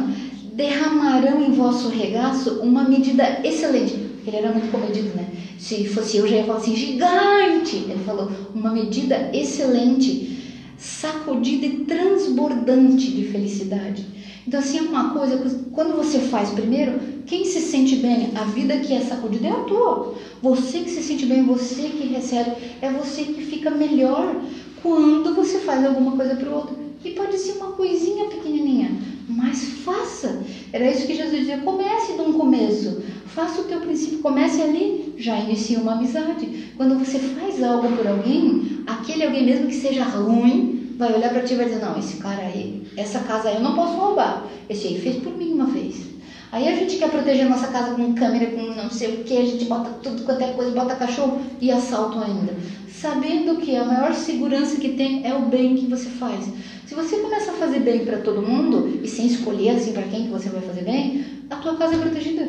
derramarão 0.53 1.41
em 1.41 1.51
vosso 1.51 1.89
regaço 1.89 2.60
uma 2.60 2.84
medida 2.84 3.39
excelente. 3.43 3.99
Ele 4.26 4.38
era 4.38 4.51
muito 4.51 4.72
comedido, 4.72 5.09
né? 5.15 5.28
Se 5.57 5.86
fosse 5.86 6.17
eu, 6.17 6.28
já 6.28 6.38
ia 6.38 6.43
falar 6.43 6.59
assim, 6.59 6.76
gigante. 6.76 7.76
Ele 7.76 8.03
falou, 8.05 8.30
uma 8.53 8.72
medida 8.72 9.30
excelente, 9.34 10.38
sacudida 10.78 11.65
e 11.65 11.86
transbordante 11.86 13.11
de 13.11 13.26
felicidade. 13.26 14.05
Então, 14.47 14.59
assim, 14.59 14.80
é 14.80 14.82
uma 14.82 15.13
coisa, 15.13 15.38
quando 15.72 15.95
você 15.95 16.20
faz 16.20 16.49
primeiro, 16.49 16.99
quem 17.26 17.45
se 17.45 17.59
sente 17.59 17.97
bem, 17.97 18.32
a 18.36 18.45
vida 18.45 18.80
que 18.80 18.93
é 18.93 19.01
sacudida 19.01 19.47
é 19.47 19.51
a 19.51 19.63
tua. 19.63 20.15
Você 20.41 20.80
que 20.80 20.89
se 20.89 21.03
sente 21.03 21.26
bem, 21.28 21.43
você 21.43 21.84
que 21.89 22.07
recebe, 22.07 22.51
é 22.82 22.91
você 22.91 23.24
que 23.24 23.43
fica 23.43 23.70
melhor 23.70 24.36
quando 24.82 25.36
você 25.36 25.59
faz 25.59 25.86
alguma 25.86 26.13
coisa 26.13 26.36
para 26.36 26.49
o 26.49 26.55
outro. 26.55 26.76
E 27.05 27.11
pode 27.11 27.38
ser 27.38 27.53
uma 27.53 27.74
coisinha 27.74 28.26
pequenininha, 28.26 28.91
mas 29.30 29.63
faça. 29.86 30.41
Era 30.73 30.89
isso 30.89 31.05
que 31.05 31.15
Jesus 31.15 31.39
dizia: 31.39 31.59
comece 31.59 32.13
de 32.13 32.21
um 32.21 32.34
começo. 32.34 33.01
Faça 33.27 33.61
o 33.61 33.65
teu 33.65 33.80
princípio, 33.80 34.19
comece 34.19 34.61
ali, 34.61 35.13
já 35.17 35.39
inicia 35.39 35.80
uma 35.80 35.93
amizade. 35.93 36.73
Quando 36.75 36.97
você 36.97 37.19
faz 37.19 37.61
algo 37.63 37.95
por 37.95 38.07
alguém, 38.07 38.84
aquele 38.88 39.23
alguém 39.23 39.45
mesmo 39.45 39.67
que 39.67 39.75
seja 39.75 40.03
ruim, 40.03 40.95
vai 40.97 41.13
olhar 41.13 41.30
para 41.30 41.43
ti 41.43 41.53
e 41.53 41.57
vai 41.57 41.65
dizer: 41.67 41.80
Não, 41.80 41.97
esse 41.97 42.17
cara 42.17 42.41
aí, 42.41 42.84
essa 42.97 43.19
casa 43.19 43.49
aí 43.49 43.55
eu 43.55 43.61
não 43.61 43.75
posso 43.75 43.93
roubar. 43.93 44.47
Esse 44.67 44.88
aí 44.88 44.99
fez 44.99 45.17
por 45.17 45.38
mim 45.38 45.53
uma 45.53 45.67
vez. 45.67 46.18
Aí 46.52 46.68
a 46.68 46.76
gente 46.76 46.97
quer 46.97 47.12
proteger 47.12 47.45
a 47.45 47.50
nossa 47.50 47.68
casa 47.68 47.93
com 47.93 48.14
câmera, 48.16 48.47
com 48.47 48.62
não 48.74 48.89
sei 48.89 49.22
o 49.22 49.24
que, 49.24 49.38
a 49.38 49.45
gente 49.45 49.66
bota 49.66 49.91
tudo 50.02 50.24
quanto 50.24 50.43
é 50.43 50.47
coisa, 50.47 50.72
bota 50.72 50.95
cachorro 50.95 51.39
e 51.62 51.72
assalto 51.72 52.20
ainda. 52.20 52.56
Sabendo 52.88 53.58
que 53.58 53.76
a 53.76 53.86
maior 53.86 54.14
segurança 54.14 54.78
que 54.78 54.89
tem 54.89 55.26
é 55.26 55.34
o 55.34 55.43
bem 55.43 55.76
que 55.76 55.86
você 55.86 56.10
faz. 56.10 56.52
Se 56.88 56.95
você 56.95 57.18
começa 57.18 57.52
a 57.52 57.56
fazer 57.56 57.82
bem 57.82 58.04
para 58.04 58.18
todo 58.18 58.41
mundo 58.41 59.00
e 59.04 59.08
sem 59.08 59.28
escolher 59.28 59.70
assim 59.76 59.93
para 59.93 60.04
quem 60.04 60.24
que 60.24 60.32
você 60.32 60.50
vai 60.50 60.62
fazer 60.62 60.82
bem, 60.82 61.24
a 61.52 61.56
tua 61.58 61.78
casa 61.78 61.93
é 61.93 61.97
protegida. 62.00 62.47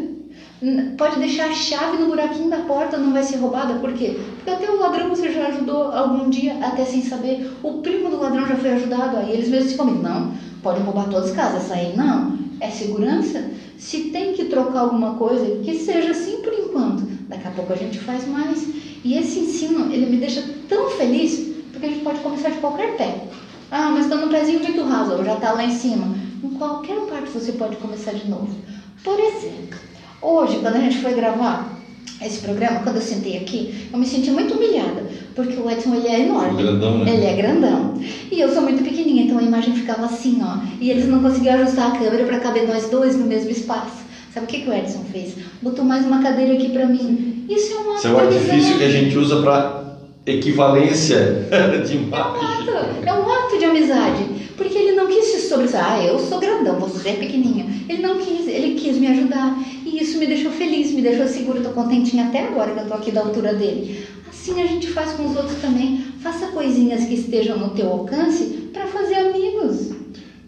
Pode 0.97 1.19
deixar 1.19 1.49
a 1.49 1.55
chave 1.55 1.99
no 1.99 2.07
buraquinho 2.07 2.49
da 2.49 2.59
porta, 2.61 2.97
não 2.97 3.13
vai 3.13 3.23
ser 3.23 3.37
roubada. 3.37 3.75
Por 3.75 3.93
quê? 3.93 4.19
Porque 4.37 4.51
até 4.51 4.71
o 4.71 4.79
ladrão 4.79 5.11
você 5.11 5.31
já 5.31 5.49
ajudou 5.49 5.93
algum 5.93 6.31
dia, 6.31 6.57
até 6.63 6.87
sem 6.87 7.03
saber. 7.03 7.51
O 7.63 7.83
primo 7.83 8.09
do 8.09 8.19
ladrão 8.19 8.47
já 8.47 8.57
foi 8.57 8.73
ajudado, 8.73 9.19
aí 9.19 9.33
eles 9.33 9.49
mesmos 9.49 9.73
se 9.73 9.77
comem. 9.77 9.97
Não, 9.97 10.33
pode 10.63 10.81
roubar 10.81 11.09
todas 11.11 11.31
as 11.31 11.37
casas, 11.37 11.71
aí 11.71 11.95
não. 11.95 12.50
É 12.61 12.71
segurança. 12.71 13.51
Se 13.79 14.11
tem 14.11 14.35
que 14.35 14.45
trocar 14.45 14.81
alguma 14.81 15.15
coisa, 15.15 15.63
que 15.65 15.79
seja 15.79 16.11
assim 16.11 16.43
por 16.43 16.53
enquanto. 16.53 17.03
Daqui 17.29 17.49
a 17.49 17.51
pouco 17.51 17.73
a 17.73 17.77
gente 17.77 17.99
faz 17.99 18.27
mais. 18.29 18.69
E 19.03 19.17
esse 19.17 19.41
ensino, 19.41 19.93
ele 19.93 20.07
me 20.07 20.19
deixa 20.19 20.45
tão 20.69 20.91
feliz, 20.91 21.55
porque 21.73 21.87
a 21.87 21.89
gente 21.89 22.05
pode 22.05 22.21
começar 22.21 22.51
de 22.51 22.59
qualquer 22.59 22.97
pé. 22.97 23.25
Ah, 23.71 23.91
mas 23.91 24.05
está 24.05 24.17
no 24.17 24.29
pezinho 24.29 24.61
muito 24.61 24.83
raso, 24.83 25.25
já 25.25 25.35
está 25.35 25.53
lá 25.53 25.65
em 25.65 25.75
cima. 25.75 26.15
Em 26.43 26.51
qualquer 26.51 27.01
parte 27.07 27.31
você 27.31 27.53
pode 27.53 27.77
começar 27.77 28.13
de 28.13 28.29
novo. 28.29 28.55
Por 29.03 29.19
exemplo, 29.19 29.79
Hoje, 30.23 30.59
quando 30.59 30.77
a 30.77 30.81
gente 30.81 30.99
foi 30.99 31.15
gravar 31.15 31.80
esse 32.27 32.41
programa, 32.41 32.81
quando 32.81 32.97
eu 32.97 33.03
sentei 33.03 33.39
aqui, 33.39 33.89
eu 33.93 33.99
me 33.99 34.07
senti 34.07 34.31
muito 34.31 34.55
humilhada, 34.55 35.05
porque 35.35 35.59
o 35.59 35.71
Edson 35.71 35.95
ele 35.95 36.09
é 36.09 36.21
enorme. 36.21 36.63
Grandão, 36.63 36.99
né? 36.99 37.15
Ele 37.15 37.25
é 37.25 37.35
grandão. 37.35 37.95
E 38.31 38.39
eu 38.39 38.53
sou 38.53 38.63
muito 38.63 38.83
pequenininha, 38.83 39.25
então 39.25 39.39
a 39.39 39.43
imagem 39.43 39.75
ficava 39.75 40.05
assim, 40.05 40.39
ó. 40.43 40.59
E 40.81 40.91
eles 40.91 41.07
não 41.07 41.23
conseguiam 41.23 41.55
ajustar 41.55 41.93
a 41.93 41.99
câmera 41.99 42.25
para 42.25 42.41
caber 42.41 42.67
nós 42.67 42.91
dois 42.91 43.17
no 43.17 43.27
mesmo 43.27 43.51
espaço. 43.51 44.01
Sabe 44.35 44.47
o 44.47 44.49
que, 44.49 44.61
que 44.61 44.69
o 44.69 44.73
Edson 44.73 45.05
fez? 45.11 45.35
Botou 45.61 45.85
mais 45.85 46.05
uma 46.05 46.23
cadeira 46.23 46.55
aqui 46.55 46.69
para 46.69 46.87
mim. 46.87 47.47
Isso 47.49 47.73
é 47.73 47.77
um 47.79 47.91
ato 47.91 47.99
Isso 47.99 48.07
é 48.07 48.11
um 48.11 48.19
artifício 48.19 48.79
que 48.79 48.85
a 48.85 48.91
gente 48.91 49.19
usa 49.19 49.43
para 49.43 49.81
equivalência 50.27 51.49
de 51.87 51.97
imagem. 51.97 52.13
É 52.13 52.73
um 52.73 52.79
ato, 52.79 53.07
é 53.07 53.13
um 53.15 53.33
ato 53.33 53.59
de 53.59 53.65
amizade. 53.65 54.40
Porque 54.61 54.77
ele 54.77 54.93
não 54.93 55.07
quis 55.07 55.25
se 55.25 55.49
sobressair. 55.49 55.83
Ah, 55.83 56.05
eu 56.05 56.19
sou 56.19 56.39
grandão, 56.39 56.79
você 56.79 57.09
é 57.09 57.13
pequenininha. 57.15 57.67
Ele 57.89 58.03
não 58.03 58.19
quis, 58.19 58.47
ele 58.47 58.79
quis 58.79 58.99
me 58.99 59.07
ajudar. 59.07 59.59
E 59.87 60.03
isso 60.03 60.19
me 60.19 60.27
deixou 60.27 60.53
feliz, 60.53 60.93
me 60.93 61.01
deixou 61.01 61.27
seguro. 61.27 61.57
Estou 61.57 61.73
contentinha 61.73 62.27
até 62.27 62.47
agora 62.47 62.73
que 62.73 62.79
eu 62.79 62.83
estou 62.83 62.99
aqui 62.99 63.11
da 63.11 63.23
altura 63.23 63.55
dele. 63.55 64.07
Assim 64.29 64.61
a 64.61 64.67
gente 64.67 64.89
faz 64.89 65.13
com 65.13 65.25
os 65.25 65.35
outros 65.35 65.59
também. 65.63 66.05
Faça 66.23 66.49
coisinhas 66.49 67.07
que 67.07 67.15
estejam 67.15 67.59
no 67.59 67.71
teu 67.71 67.89
alcance 67.89 68.69
para 68.71 68.87
fazer 68.87 69.15
amigos. 69.15 69.93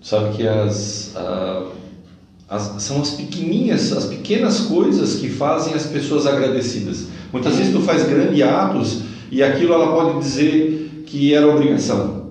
Sabe 0.03 0.37
que 0.37 0.47
as, 0.47 1.15
as, 2.51 2.83
são 2.83 3.01
as 3.01 3.13
pequenininhas, 3.13 3.91
as 3.95 4.05
pequenas 4.05 4.61
coisas 4.61 5.15
que 5.15 5.31
fazem 5.31 5.73
as 5.73 5.87
pessoas 5.87 6.27
agradecidas. 6.27 7.07
Muitas 7.33 7.57
vezes 7.57 7.73
tu 7.73 7.81
faz 7.81 8.03
grandes 8.03 8.43
atos 8.43 9.05
e 9.31 9.43
aquilo 9.43 9.73
ela 9.73 9.95
pode 9.95 10.19
dizer 10.19 11.05
que 11.07 11.33
era 11.33 11.49
obrigação? 11.49 12.22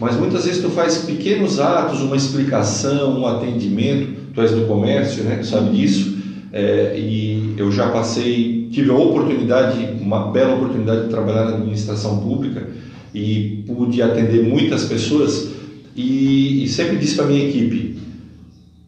Mas 0.00 0.16
muitas 0.16 0.44
vezes 0.44 0.62
tu 0.62 0.70
faz 0.70 0.98
pequenos 0.98 1.60
atos, 1.60 2.00
uma 2.00 2.16
explicação, 2.16 3.20
um 3.20 3.26
atendimento. 3.26 4.24
Tu 4.34 4.40
és 4.40 4.50
do 4.50 4.66
comércio, 4.66 5.22
né? 5.22 5.36
Tu 5.36 5.46
sabe 5.46 5.76
disso. 5.76 6.18
É, 6.52 6.96
e 6.98 7.54
eu 7.56 7.70
já 7.72 7.88
passei, 7.88 8.68
tive 8.70 8.90
a 8.90 8.94
oportunidade, 8.94 9.88
uma 10.00 10.30
bela 10.30 10.54
oportunidade 10.54 11.04
de 11.04 11.08
trabalhar 11.08 11.46
na 11.46 11.56
administração 11.56 12.20
pública 12.20 12.68
e 13.12 13.64
pude 13.66 14.00
atender 14.00 14.42
muitas 14.42 14.84
pessoas 14.84 15.48
e, 15.96 16.64
e 16.64 16.68
sempre 16.68 16.96
disse 16.96 17.16
para 17.16 17.26
minha 17.26 17.48
equipe: 17.48 17.96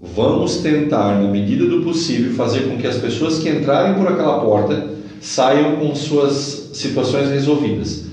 vamos 0.01 0.59
tentar, 0.59 1.21
na 1.21 1.29
medida 1.29 1.67
do 1.67 1.83
possível, 1.83 2.33
fazer 2.35 2.69
com 2.69 2.77
que 2.77 2.87
as 2.87 2.99
pessoas 2.99 3.39
que 3.39 3.49
entrarem 3.49 3.95
por 3.95 4.13
aquela 4.13 4.41
porta 4.41 4.91
saiam 5.21 5.77
com 5.77 5.95
suas 5.95 6.71
situações 6.73 7.31
resolvidas 7.31 8.07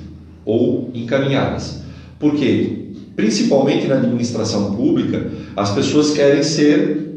ou 0.46 0.90
encaminhadas. 0.94 1.82
Por 2.20 2.36
quê? 2.36 2.83
Principalmente 3.16 3.88
na 3.88 3.96
administração 3.96 4.76
pública, 4.76 5.32
as 5.56 5.72
pessoas 5.72 6.12
querem 6.12 6.44
ser 6.44 7.12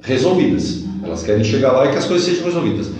resolvidas. 0.00 0.84
Elas 1.02 1.22
querem 1.22 1.44
chegar 1.44 1.72
lá 1.72 1.86
e 1.86 1.92
que 1.92 1.98
as 1.98 2.04
coisas 2.04 2.26
sejam 2.26 2.44
resolvidas. 2.44 2.90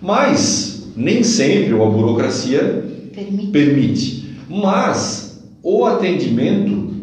Mas 0.00 0.90
nem 0.96 1.22
sempre 1.22 1.74
a 1.74 1.86
burocracia 1.86 2.84
permite. 3.14 3.46
permite. 3.48 4.26
Mas 4.48 5.42
o 5.62 5.84
atendimento 5.84 6.94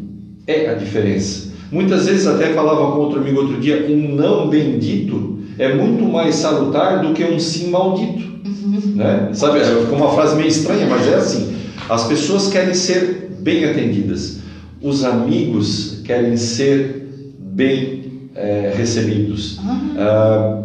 é 0.48 0.70
a 0.70 0.74
diferença. 0.74 1.52
Muitas 1.72 2.06
vezes 2.06 2.28
até 2.28 2.54
falava 2.54 2.92
com 2.92 3.00
outro 3.00 3.20
amigo 3.20 3.42
outro 3.42 3.60
dia, 3.60 3.88
um 3.90 4.16
não 4.16 4.48
bendito 4.48 5.40
é 5.58 5.74
muito 5.74 6.04
mais 6.06 6.36
salutar 6.36 7.02
do 7.02 7.14
que 7.14 7.24
um 7.24 7.40
sim 7.40 7.70
maldito. 7.70 8.24
Uhum. 8.46 8.96
Né? 8.96 9.30
Sabe, 9.34 9.60
é 9.60 9.66
uma 9.92 10.12
frase 10.14 10.36
meio 10.36 10.48
estranha, 10.48 10.88
mas 10.88 11.08
é 11.08 11.16
assim. 11.16 11.54
As 11.90 12.08
pessoas 12.08 12.48
querem 12.48 12.74
ser 12.74 13.32
bem 13.40 13.66
atendidas 13.66 14.43
os 14.84 15.04
amigos 15.06 16.02
querem 16.04 16.36
ser 16.38 17.08
bem 17.40 18.30
é, 18.36 18.74
recebidos. 18.76 19.60
Ah. 19.98 20.60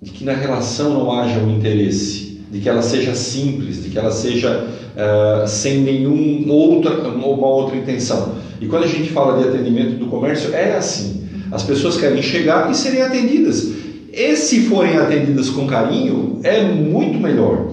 de 0.00 0.10
que 0.12 0.24
na 0.24 0.32
relação 0.32 0.92
não 0.92 1.10
haja 1.10 1.40
um 1.40 1.56
interesse, 1.56 2.40
de 2.50 2.60
que 2.60 2.68
ela 2.68 2.82
seja 2.82 3.14
simples, 3.14 3.82
de 3.82 3.90
que 3.90 3.98
ela 3.98 4.10
seja 4.10 4.64
uh, 4.94 5.46
sem 5.46 5.80
nenhum 5.80 6.48
outra, 6.50 7.08
uma 7.08 7.46
outra 7.46 7.76
intenção. 7.76 8.36
E 8.60 8.66
quando 8.66 8.84
a 8.84 8.88
gente 8.88 9.10
fala 9.10 9.40
de 9.40 9.48
atendimento 9.48 9.98
do 9.98 10.06
comércio, 10.06 10.54
é 10.54 10.76
assim. 10.76 11.28
As 11.50 11.62
pessoas 11.62 11.96
querem 11.96 12.22
chegar 12.22 12.70
e 12.70 12.74
serem 12.74 13.02
atendidas. 13.02 13.72
E 14.12 14.36
se 14.36 14.62
forem 14.62 14.96
atendidas 14.96 15.48
com 15.50 15.66
carinho, 15.66 16.40
é 16.42 16.62
muito 16.62 17.18
melhor. 17.18 17.68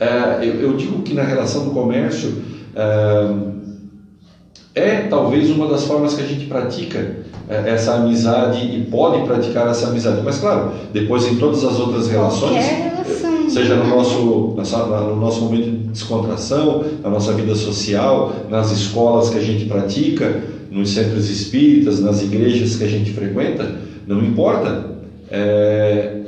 Uh, 0.00 0.42
eu, 0.42 0.54
eu, 0.60 0.76
digo 0.76 1.02
que 1.02 1.14
na 1.14 1.22
relação 1.22 1.64
do 1.64 1.70
comércio 1.70 2.42
uh, 2.74 3.52
é 4.74 5.02
talvez 5.02 5.50
uma 5.50 5.66
das 5.66 5.84
formas 5.84 6.14
que 6.14 6.22
a 6.22 6.26
gente 6.26 6.46
pratica 6.46 7.16
é, 7.48 7.70
essa 7.70 7.94
amizade 7.94 8.64
e 8.64 8.86
pode 8.90 9.24
praticar 9.26 9.68
essa 9.68 9.88
amizade. 9.88 10.22
Mas 10.24 10.38
claro, 10.38 10.72
depois 10.92 11.26
em 11.26 11.36
todas 11.36 11.64
as 11.64 11.78
outras 11.78 12.08
relações, 12.08 12.64
relação, 12.64 13.50
seja 13.50 13.76
no 13.76 13.88
nosso, 13.88 14.56
no 14.56 15.16
nosso 15.16 15.42
momento 15.42 15.70
de 15.70 15.76
descontração, 15.88 16.84
na 17.02 17.10
nossa 17.10 17.32
vida 17.34 17.54
social, 17.54 18.32
nas 18.48 18.70
escolas 18.70 19.28
que 19.28 19.38
a 19.38 19.42
gente 19.42 19.66
pratica, 19.66 20.42
nos 20.70 20.90
centros 20.90 21.28
espíritas, 21.28 22.00
nas 22.00 22.22
igrejas 22.22 22.76
que 22.76 22.84
a 22.84 22.88
gente 22.88 23.12
frequenta, 23.12 23.70
não 24.06 24.24
importa. 24.24 24.90
É, 25.30 26.20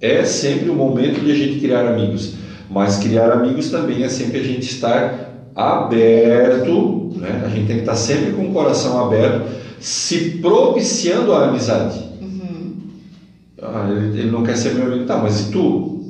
é 0.00 0.24
sempre 0.24 0.70
o 0.70 0.74
momento 0.74 1.20
de 1.20 1.30
a 1.30 1.34
gente 1.34 1.60
criar 1.60 1.86
amigos. 1.86 2.34
Mas 2.70 2.98
criar 2.98 3.32
amigos 3.32 3.70
também 3.70 4.02
é 4.02 4.08
sempre 4.08 4.38
a 4.38 4.42
gente 4.42 4.62
estar 4.62 5.50
aberto, 5.54 6.99
né? 7.20 7.42
a 7.44 7.48
gente 7.48 7.66
tem 7.66 7.76
que 7.76 7.82
estar 7.82 7.94
sempre 7.94 8.32
com 8.32 8.48
o 8.48 8.52
coração 8.52 9.04
aberto 9.04 9.48
se 9.78 10.38
propiciando 10.42 11.32
a 11.32 11.48
amizade. 11.48 11.98
Uhum. 12.20 12.72
Ah, 13.62 13.88
ele, 13.90 14.20
ele, 14.20 14.30
não 14.30 14.42
quer 14.42 14.56
ser 14.56 14.74
meu 14.74 14.86
amigo, 14.86 15.04
tá, 15.04 15.18
mas 15.18 15.48
e 15.48 15.52
tu? 15.52 16.00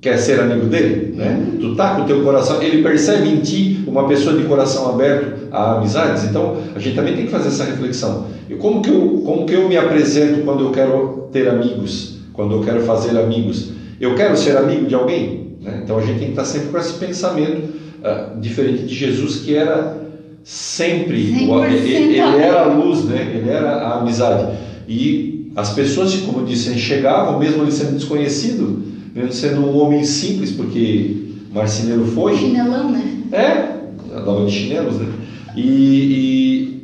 Quer 0.00 0.16
ser 0.16 0.40
amigo 0.40 0.66
dele? 0.66 1.14
Né? 1.14 1.38
Uhum. 1.38 1.58
Tu 1.58 1.76
tá 1.76 1.94
com 1.94 2.02
o 2.02 2.06
teu 2.06 2.24
coração, 2.24 2.62
ele 2.62 2.82
percebe 2.82 3.28
em 3.28 3.40
ti 3.40 3.84
uma 3.86 4.08
pessoa 4.08 4.36
de 4.36 4.44
coração 4.44 4.88
aberto 4.88 5.48
a 5.52 5.76
amizades, 5.76 6.24
então 6.24 6.56
a 6.74 6.78
gente 6.78 6.96
também 6.96 7.14
tem 7.14 7.26
que 7.26 7.30
fazer 7.30 7.48
essa 7.48 7.64
reflexão. 7.64 8.26
E 8.48 8.54
como 8.54 8.80
que 8.80 8.88
eu, 8.88 9.22
como 9.24 9.44
que 9.44 9.52
eu 9.52 9.68
me 9.68 9.76
apresento 9.76 10.40
quando 10.42 10.64
eu 10.64 10.70
quero 10.70 11.28
ter 11.32 11.48
amigos, 11.48 12.20
quando 12.32 12.54
eu 12.54 12.62
quero 12.62 12.80
fazer 12.80 13.18
amigos? 13.18 13.72
Eu 14.00 14.14
quero 14.14 14.36
ser 14.36 14.56
amigo 14.56 14.86
de 14.86 14.94
alguém? 14.94 15.56
Né? 15.60 15.82
Então 15.84 15.98
a 15.98 16.00
gente 16.00 16.18
tem 16.18 16.28
que 16.28 16.32
estar 16.32 16.46
sempre 16.46 16.68
com 16.68 16.78
esse 16.78 16.94
pensamento 16.94 17.74
uh, 18.00 18.40
diferente 18.40 18.84
de 18.84 18.94
Jesus, 18.94 19.40
que 19.40 19.54
era 19.54 19.99
sempre, 20.44 21.18
ele, 21.18 21.94
ele 21.94 22.18
era 22.18 22.62
a 22.62 22.74
luz, 22.74 23.04
né? 23.04 23.32
ele 23.34 23.48
era 23.48 23.70
a 23.70 24.00
amizade. 24.00 24.56
E 24.88 25.52
as 25.56 25.72
pessoas, 25.72 26.14
como 26.16 26.46
disse, 26.46 26.76
chegavam, 26.78 27.38
mesmo 27.38 27.62
ele 27.62 27.72
sendo 27.72 27.96
desconhecido, 27.96 28.82
mesmo 29.14 29.32
sendo 29.32 29.60
um 29.60 29.76
homem 29.78 30.04
simples, 30.04 30.52
porque 30.52 31.16
marceneiro 31.52 32.04
foi. 32.06 32.36
Chinelão, 32.36 32.90
né? 32.90 33.22
É, 33.32 34.16
andava 34.16 34.46
de 34.46 34.52
chinelos, 34.52 34.96
né? 34.96 35.12
E, 35.56 35.62
e 35.62 36.80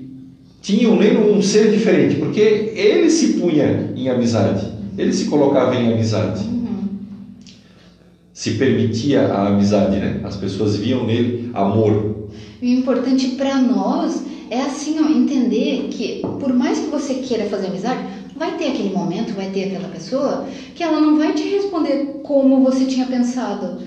tinham 0.61 0.96
nele 0.96 1.18
um 1.18 1.40
ser 1.40 1.70
diferente, 1.70 2.16
porque 2.16 2.40
ele 2.40 3.09
se 3.09 3.34
punha 3.34 3.92
em 3.94 4.09
amizade, 4.09 4.66
ele 4.98 5.12
se 5.12 5.26
colocava 5.26 5.76
em 5.76 5.92
amizade. 5.92 6.44
Uhum. 6.44 6.88
Se 8.32 8.52
permitia 8.52 9.28
a 9.28 9.48
amizade, 9.48 9.96
né? 9.96 10.20
As 10.24 10.36
pessoas 10.36 10.76
viam 10.76 11.07
nele 11.07 11.50
amor, 11.54 12.16
o 12.75 12.79
importante 12.79 13.29
para 13.29 13.57
nós 13.57 14.23
é 14.51 14.61
assim, 14.62 14.99
ó, 15.01 15.09
entender 15.09 15.89
que 15.91 16.21
por 16.41 16.53
mais 16.53 16.79
que 16.79 16.87
você 16.87 17.14
queira 17.14 17.47
fazer 17.47 17.67
amizade, 17.67 18.03
vai 18.37 18.57
ter 18.57 18.69
aquele 18.69 18.91
momento, 18.91 19.35
vai 19.35 19.51
ter 19.51 19.64
aquela 19.64 19.89
pessoa 19.89 20.47
que 20.75 20.83
ela 20.83 21.01
não 21.01 21.17
vai 21.17 21.33
te 21.33 21.43
responder 21.43 22.21
como 22.23 22.62
você 22.62 22.85
tinha 22.85 23.07
pensado. 23.07 23.79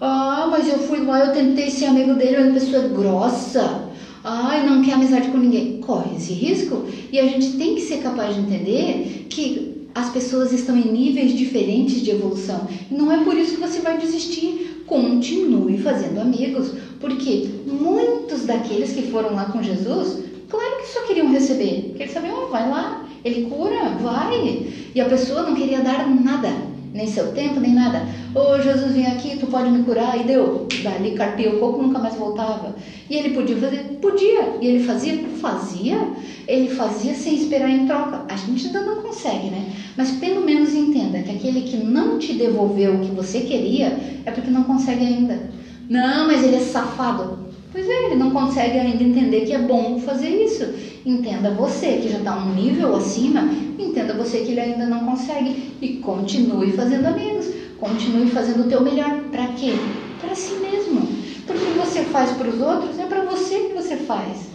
Ah, 0.00 0.48
mas 0.50 0.68
eu 0.68 0.78
fui 0.78 1.00
lá, 1.00 1.26
eu 1.26 1.32
tentei 1.32 1.70
ser 1.70 1.86
amigo 1.86 2.14
dele, 2.14 2.36
mas 2.38 2.48
a 2.48 2.52
pessoa 2.52 2.84
é 2.84 2.88
grossa. 2.88 3.88
Ai, 4.24 4.66
não 4.66 4.82
quer 4.82 4.94
amizade 4.94 5.28
com 5.28 5.38
ninguém. 5.38 5.80
Corre 5.80 6.16
esse 6.16 6.32
risco 6.32 6.84
e 7.10 7.18
a 7.18 7.26
gente 7.26 7.56
tem 7.56 7.74
que 7.74 7.80
ser 7.80 7.98
capaz 7.98 8.34
de 8.34 8.40
entender 8.40 9.26
que 9.28 9.88
as 9.94 10.10
pessoas 10.10 10.52
estão 10.52 10.76
em 10.76 10.92
níveis 10.92 11.32
diferentes 11.32 12.02
de 12.02 12.10
evolução. 12.10 12.68
E 12.90 12.94
não 12.94 13.10
é 13.10 13.24
por 13.24 13.36
isso 13.36 13.54
que 13.54 13.60
você 13.60 13.80
vai 13.80 13.98
desistir 13.98 14.77
continue 14.88 15.78
fazendo 15.78 16.20
amigos, 16.20 16.72
porque 17.00 17.48
muitos 17.66 18.44
daqueles 18.44 18.92
que 18.92 19.02
foram 19.10 19.34
lá 19.34 19.46
com 19.46 19.62
Jesus, 19.62 20.24
claro 20.48 20.78
que 20.78 20.88
só 20.88 21.02
queriam 21.02 21.30
receber, 21.30 21.88
porque 21.88 22.04
eles 22.04 22.14
sabiam, 22.14 22.44
oh, 22.44 22.48
vai 22.48 22.68
lá, 22.68 23.06
ele 23.24 23.48
cura, 23.48 23.90
vai. 24.00 24.66
E 24.94 25.00
a 25.00 25.04
pessoa 25.04 25.42
não 25.42 25.54
queria 25.54 25.80
dar 25.80 26.08
nada, 26.08 26.48
nem 26.92 27.06
seu 27.06 27.32
tempo, 27.32 27.60
nem 27.60 27.74
nada. 27.74 28.06
Ô 28.34 28.54
oh, 28.54 28.60
Jesus, 28.60 28.92
vem 28.92 29.06
aqui, 29.06 29.36
tu 29.36 29.46
pode 29.46 29.70
me 29.70 29.84
curar. 29.84 30.18
E 30.18 30.24
deu, 30.24 30.66
dali 30.82 31.12
carpia 31.12 31.54
o 31.54 31.58
coco, 31.58 31.82
nunca 31.82 31.98
mais 31.98 32.14
voltava. 32.14 32.76
E 33.08 33.16
ele 33.16 33.30
podia 33.30 33.56
fazer? 33.56 33.98
Podia. 34.00 34.58
E 34.60 34.66
ele 34.66 34.84
fazia? 34.84 35.24
Fazia. 35.40 36.08
Ele 36.46 36.68
fazia 36.68 37.14
sem 37.14 37.34
esperar 37.34 37.70
em 37.70 37.86
troca. 37.86 38.24
A 38.28 38.36
gente 38.36 38.66
ainda 38.66 38.82
não 38.82 39.02
consegue, 39.02 39.48
né? 39.48 39.70
Mas 39.96 40.12
pelo 40.12 40.44
menos 40.44 40.74
entenda 40.74 41.20
que 41.22 41.30
aquele 41.30 41.62
que 41.62 41.76
não 41.76 42.18
te 42.18 42.34
devolveu 42.34 42.94
o 42.94 43.00
que 43.00 43.10
você 43.10 43.40
queria 43.40 43.98
é 44.24 44.30
porque 44.30 44.50
não 44.50 44.64
consegue 44.64 45.04
ainda. 45.04 45.50
Não, 45.88 46.26
mas 46.26 46.44
ele 46.44 46.56
é 46.56 46.60
safado. 46.60 47.47
Pois 47.78 47.90
é, 47.90 48.06
ele 48.06 48.16
não 48.16 48.32
consegue 48.32 48.76
ainda 48.76 49.04
entender 49.04 49.42
que 49.42 49.52
é 49.52 49.58
bom 49.58 50.00
fazer 50.00 50.30
isso. 50.30 50.64
Entenda 51.06 51.52
você 51.52 51.98
que 52.02 52.08
já 52.08 52.18
está 52.18 52.36
um 52.36 52.52
nível 52.52 52.96
acima, 52.96 53.48
entenda 53.78 54.14
você 54.14 54.40
que 54.40 54.50
ele 54.50 54.58
ainda 54.58 54.84
não 54.84 55.04
consegue 55.04 55.74
e 55.80 55.98
continue 55.98 56.72
fazendo 56.72 57.06
amigos, 57.06 57.46
continue 57.78 58.28
fazendo 58.30 58.64
o 58.64 58.68
teu 58.68 58.82
melhor. 58.82 59.22
Para 59.30 59.46
quê? 59.52 59.74
Para 60.20 60.34
si 60.34 60.54
mesmo. 60.54 61.06
Porque 61.46 61.66
você 61.78 62.02
faz 62.02 62.32
para 62.32 62.48
os 62.48 62.60
outros 62.60 62.98
é 62.98 63.06
para 63.06 63.22
você 63.22 63.68
que 63.68 63.74
você 63.74 63.96
faz. 63.96 64.48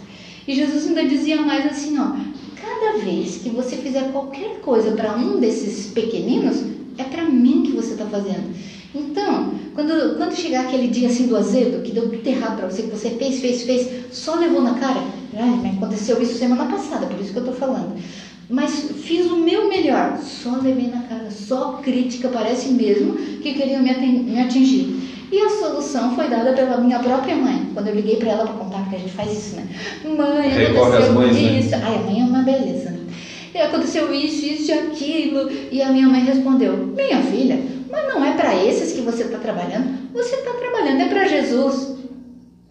E 0.46 0.54
Jesus 0.54 0.86
ainda 0.86 1.06
dizia 1.06 1.40
mais 1.40 1.64
assim, 1.64 1.98
ó, 1.98 2.10
cada 2.60 2.98
vez 2.98 3.38
que 3.38 3.48
você 3.48 3.76
fizer 3.76 4.12
qualquer 4.12 4.60
coisa 4.60 4.90
para 4.92 5.16
um 5.16 5.40
desses 5.40 5.86
pequeninos, 5.86 6.62
é 6.98 7.04
para 7.04 7.24
mim 7.24 7.62
que 7.62 7.72
você 7.72 7.92
está 7.92 8.04
fazendo. 8.04 8.54
Então, 8.94 9.52
quando, 9.74 10.16
quando 10.16 10.34
chegar 10.34 10.62
aquele 10.62 10.88
dia 10.88 11.08
assim 11.08 11.26
do 11.26 11.36
azedo, 11.36 11.82
que 11.82 11.90
deu 11.90 12.08
tudo 12.08 12.26
errado 12.26 12.58
para 12.58 12.70
você, 12.70 12.82
que 12.82 12.90
você 12.90 13.10
fez, 13.10 13.40
fez, 13.40 13.62
fez, 13.62 13.88
só 14.12 14.36
levou 14.36 14.62
na 14.62 14.74
cara, 14.74 15.02
ai, 15.36 15.56
me 15.56 15.70
aconteceu 15.70 16.22
isso 16.22 16.38
semana 16.38 16.66
passada, 16.66 17.06
por 17.06 17.20
isso 17.20 17.32
que 17.32 17.38
eu 17.38 17.44
estou 17.44 17.56
falando. 17.56 17.96
Mas 18.48 18.90
fiz 19.02 19.26
o 19.26 19.38
meu 19.38 19.68
melhor, 19.68 20.18
só 20.18 20.56
levei 20.56 20.88
na 20.88 21.02
cara, 21.02 21.30
só 21.30 21.80
crítica, 21.82 22.28
parece 22.28 22.68
mesmo 22.68 23.14
que 23.14 23.54
queriam 23.54 23.82
me 23.82 24.38
atingir. 24.40 25.04
E 25.32 25.40
a 25.40 25.50
solução 25.50 26.14
foi 26.14 26.28
dada 26.28 26.52
pela 26.52 26.76
minha 26.78 27.00
própria 27.00 27.34
mãe, 27.34 27.66
quando 27.74 27.88
eu 27.88 27.94
liguei 27.94 28.16
para 28.16 28.30
ela 28.30 28.44
para 28.44 28.54
contar, 28.54 28.78
porque 28.82 28.96
a 28.96 28.98
gente 29.00 29.12
faz 29.12 29.32
isso, 29.32 29.56
né? 29.56 29.66
Mãe, 30.04 30.66
aconteceu 30.66 31.12
mães, 31.12 31.34
né? 31.34 31.58
isso. 31.58 31.70
Né? 31.70 31.82
Ai, 31.82 31.96
a 31.96 31.98
mãe 31.98 32.20
é 32.20 32.24
uma 32.24 32.42
beleza, 32.42 32.90
né? 32.90 33.00
E 33.54 33.58
aconteceu 33.58 34.12
isso, 34.14 34.44
isso 34.44 34.70
e 34.70 34.72
aquilo. 34.72 35.50
E 35.72 35.80
a 35.80 35.90
minha 35.90 36.08
mãe 36.08 36.22
respondeu: 36.24 36.76
Minha 36.76 37.22
filha, 37.22 37.58
mas 37.94 38.12
não 38.12 38.24
é 38.24 38.34
para 38.34 38.54
esses 38.64 38.92
que 38.92 39.00
você 39.00 39.22
está 39.24 39.38
trabalhando. 39.38 40.12
Você 40.12 40.36
está 40.36 40.52
trabalhando, 40.52 41.00
é 41.00 41.08
para 41.08 41.26
Jesus. 41.26 41.94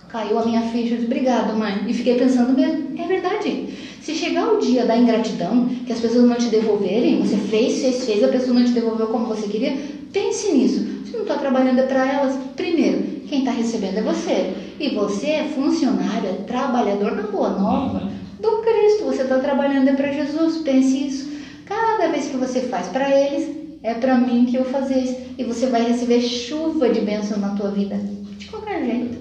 Caiu 0.09 0.37
a 0.37 0.45
minha 0.45 0.61
ficha, 0.61 0.95
obrigado, 0.95 1.57
mãe. 1.57 1.85
E 1.87 1.93
fiquei 1.93 2.15
pensando 2.15 2.53
mesmo, 2.53 2.99
é 2.99 3.07
verdade. 3.07 3.69
Se 4.01 4.13
chegar 4.13 4.51
o 4.51 4.59
dia 4.59 4.85
da 4.85 4.95
ingratidão, 4.97 5.67
que 5.87 5.93
as 5.93 5.99
pessoas 5.99 6.25
não 6.25 6.35
te 6.35 6.47
devolverem, 6.49 7.21
você 7.21 7.37
fez, 7.37 7.81
fez, 7.81 8.05
fez, 8.05 8.23
a 8.23 8.27
pessoa 8.27 8.59
não 8.59 8.65
te 8.65 8.71
devolveu 8.71 9.07
como 9.07 9.25
você 9.25 9.47
queria, 9.47 9.75
pense 10.11 10.51
nisso 10.51 10.93
não 11.13 11.21
está 11.21 11.37
trabalhando 11.37 11.79
é 11.79 11.83
para 11.83 12.11
elas. 12.11 12.37
Primeiro, 12.55 13.21
quem 13.27 13.39
está 13.39 13.51
recebendo 13.51 13.97
é 13.97 14.01
você. 14.01 14.53
E 14.79 14.89
você 14.89 15.27
é 15.27 15.43
funcionário, 15.55 16.29
é 16.29 16.33
trabalhador 16.45 17.15
da 17.15 17.23
Boa 17.23 17.49
Nova 17.49 18.11
do 18.39 18.57
Cristo. 18.61 19.05
Você 19.05 19.21
está 19.21 19.39
trabalhando 19.39 19.87
é 19.87 19.93
para 19.93 20.11
Jesus. 20.11 20.57
Pense 20.57 21.07
isso. 21.07 21.31
Cada 21.65 22.07
vez 22.07 22.27
que 22.27 22.37
você 22.37 22.61
faz 22.61 22.87
para 22.87 23.09
eles, 23.09 23.62
é 23.83 23.93
para 23.93 24.17
mim 24.17 24.45
que 24.45 24.55
eu 24.55 24.63
fazer 24.63 25.33
E 25.37 25.43
você 25.43 25.67
vai 25.67 25.85
receber 25.85 26.21
chuva 26.21 26.89
de 26.89 27.01
bênção 27.01 27.37
na 27.37 27.49
tua 27.49 27.69
vida. 27.69 27.99
De 28.37 28.45
qualquer 28.47 28.85
jeito. 28.85 29.17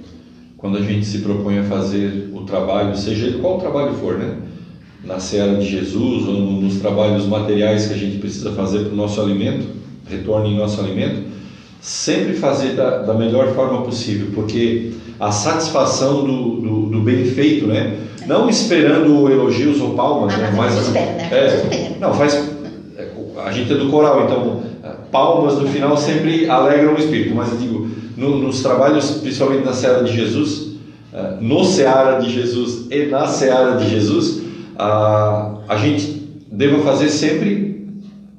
Quando 0.57 0.79
a 0.79 0.83
gente 0.83 1.05
se 1.05 1.19
propõe 1.19 1.59
a 1.59 1.65
fazer 1.65 2.31
o 2.33 2.43
trabalho, 2.43 2.97
seja 2.97 3.27
ele 3.27 3.41
qual 3.41 3.59
trabalho 3.59 3.95
for, 3.95 4.17
né? 4.17 4.37
Na 5.05 5.19
seara 5.19 5.57
de 5.57 5.69
Jesus 5.69 6.29
ou 6.29 6.35
nos 6.35 6.79
trabalhos 6.79 7.27
materiais 7.27 7.89
que 7.89 7.95
a 7.95 7.97
gente 7.97 8.19
precisa 8.19 8.53
fazer 8.53 8.85
para 8.85 8.93
o 8.93 8.97
nosso 8.97 9.21
alimento, 9.21 9.67
retorne 10.09 10.51
em 10.51 10.57
nosso 10.57 10.81
alimento, 10.81 11.25
sempre 11.81 12.35
fazer 12.35 12.75
da, 12.75 12.99
da 12.99 13.13
melhor 13.13 13.53
forma 13.57 13.83
possível, 13.83 14.29
porque 14.33 14.93
a 15.19 15.33
satisfação 15.33 16.25
do, 16.25 16.61
do, 16.61 16.81
do 16.87 17.01
bem 17.01 17.25
feito, 17.25 17.67
né? 17.67 17.99
Não 18.29 18.49
esperando 18.49 19.29
elogios 19.29 19.81
ou 19.81 19.95
palmas, 19.95 20.33
ah, 20.35 20.37
né? 20.37 20.55
Mas, 20.57 20.77
espera, 20.77 21.13
né? 21.15 21.29
É, 21.33 21.97
não, 21.99 22.15
faz. 22.15 22.52
A 23.45 23.53
gente 23.53 23.73
é 23.73 23.77
do 23.77 23.89
coral, 23.89 24.25
então 24.25 24.63
palmas 25.13 25.59
no 25.59 25.69
final 25.69 25.97
sempre 25.97 26.49
alegram 26.49 26.95
o 26.95 26.99
espírito, 26.99 27.35
mas 27.35 27.53
eu 27.53 27.59
digo, 27.59 27.89
no, 28.17 28.39
nos 28.39 28.63
trabalhos, 28.63 29.11
principalmente 29.19 29.65
na 29.65 29.75
Seara 29.75 30.03
de 30.03 30.13
Jesus, 30.13 30.73
eh, 31.13 31.37
no 31.41 31.63
Seara 31.65 32.19
de 32.19 32.31
Jesus 32.31 32.87
e 32.91 33.07
na 33.07 33.27
Seara 33.27 33.77
de 33.77 33.91
Jesus, 33.91 34.43
a, 34.79 35.59
a 35.69 35.77
gente 35.77 36.23
deva 36.51 36.83
fazer 36.83 37.11
sempre 37.11 37.87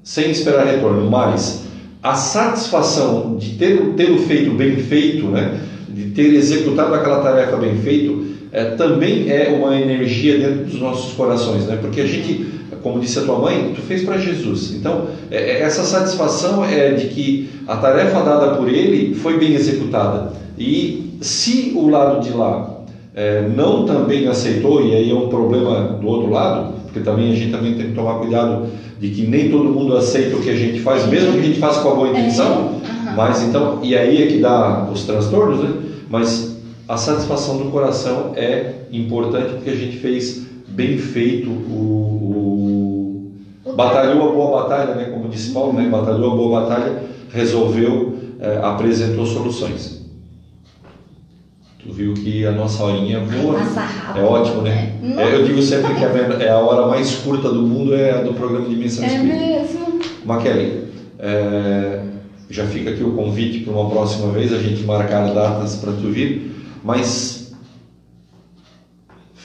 sem 0.03 0.31
esperar 0.31 0.65
retorno, 0.65 1.09
mas 1.09 1.63
a 2.01 2.15
satisfação 2.15 3.37
de 3.37 3.51
ter, 3.51 3.77
ter 3.95 4.11
o 4.11 4.17
feito 4.17 4.51
bem 4.51 4.75
feito, 4.75 5.27
né? 5.27 5.61
de 5.87 6.09
ter 6.09 6.33
executado 6.33 6.93
aquela 6.93 7.21
tarefa 7.21 7.55
bem 7.55 7.77
feito, 7.77 8.33
é, 8.51 8.71
também 8.71 9.29
é 9.29 9.49
uma 9.49 9.79
energia 9.79 10.37
dentro 10.37 10.65
dos 10.65 10.79
nossos 10.79 11.13
corações, 11.13 11.65
né? 11.65 11.77
porque 11.79 12.01
a 12.01 12.05
gente, 12.05 12.45
como 12.83 12.99
disse 12.99 13.17
a 13.17 13.23
tua 13.23 13.39
mãe, 13.39 13.71
tu 13.73 13.81
fez 13.81 14.03
para 14.03 14.17
Jesus. 14.17 14.75
Então, 14.75 15.07
é, 15.31 15.37
é, 15.37 15.61
essa 15.61 15.83
satisfação 15.83 16.63
é 16.63 16.91
de 16.91 17.07
que 17.07 17.49
a 17.67 17.77
tarefa 17.77 18.21
dada 18.21 18.55
por 18.57 18.67
ele 18.67 19.15
foi 19.15 19.39
bem 19.39 19.53
executada. 19.53 20.33
E 20.57 21.17
se 21.21 21.71
o 21.75 21.87
lado 21.87 22.21
de 22.21 22.31
lá 22.31 22.81
é, 23.15 23.47
não 23.55 23.85
também 23.85 24.27
aceitou, 24.27 24.85
e 24.85 24.93
aí 24.93 25.09
é 25.09 25.15
um 25.15 25.29
problema 25.29 25.97
do 25.99 26.07
outro 26.07 26.29
lado, 26.29 26.73
porque 26.83 26.99
também 26.99 27.31
a 27.31 27.35
gente 27.35 27.51
também 27.51 27.73
tem 27.75 27.87
que 27.87 27.93
tomar 27.93 28.19
cuidado 28.19 28.67
de 28.99 29.09
que 29.09 29.25
nem 29.25 29.49
todo 29.49 29.65
mundo 29.65 29.95
aceita 29.95 30.35
o 30.35 30.41
que 30.41 30.49
a 30.49 30.55
gente 30.55 30.79
faz, 30.79 31.07
mesmo 31.07 31.33
que 31.33 31.39
a 31.39 31.43
gente 31.43 31.59
faça 31.59 31.81
com 31.81 31.89
a 31.89 31.95
boa 31.95 32.09
intenção, 32.09 32.81
é. 33.07 33.15
mas 33.15 33.41
então, 33.41 33.79
e 33.81 33.95
aí 33.95 34.21
é 34.21 34.27
que 34.27 34.37
dá 34.39 34.87
os 34.91 35.03
transtornos, 35.03 35.63
né? 35.63 35.71
Mas 36.09 36.57
a 36.87 36.97
satisfação 36.97 37.57
do 37.57 37.65
coração 37.71 38.33
é 38.35 38.73
importante 38.91 39.53
porque 39.53 39.69
a 39.69 39.75
gente 39.75 39.97
fez 39.97 40.43
bem 40.73 40.97
feito 40.97 41.49
o, 41.49 43.31
o 43.63 43.73
batalhou 43.73 44.29
a 44.29 44.31
boa 44.31 44.63
batalha, 44.63 44.95
né? 44.95 45.05
Como 45.05 45.29
disse 45.29 45.51
Paulo, 45.51 45.73
né? 45.73 45.87
Batalhou 45.89 46.33
a 46.33 46.35
boa 46.35 46.61
batalha, 46.61 47.03
resolveu, 47.31 48.17
é, 48.39 48.57
apresentou 48.57 49.25
soluções. 49.25 50.03
Tu 51.79 51.91
viu 51.91 52.13
que 52.13 52.45
a 52.45 52.51
nossa 52.51 52.83
horinha 52.83 53.19
voa. 53.19 53.59
É 54.15 54.21
ótimo, 54.21 54.61
né? 54.61 54.93
É, 55.17 55.35
eu 55.35 55.45
digo 55.45 55.61
sempre 55.61 55.93
que 55.95 56.03
é 56.43 56.49
a 56.49 56.57
hora 56.57 56.87
mais 56.87 57.15
curta 57.15 57.49
do 57.49 57.61
mundo 57.61 57.93
é 57.93 58.11
a 58.11 58.21
do 58.21 58.33
programa 58.33 58.67
de 58.67 58.81
é 58.81 58.85
Espírita. 58.85 59.15
É 59.15 59.23
mesmo. 59.23 59.99
Maquele, 60.25 60.87
é, 61.19 62.03
já 62.49 62.65
fica 62.65 62.91
aqui 62.91 63.03
o 63.03 63.13
convite 63.13 63.59
para 63.61 63.73
uma 63.73 63.89
próxima 63.89 64.31
vez, 64.31 64.53
a 64.53 64.59
gente 64.59 64.83
marcar 64.83 65.33
datas 65.33 65.75
para 65.75 65.91
tu 65.91 66.09
vir, 66.09 66.55
mas 66.83 67.32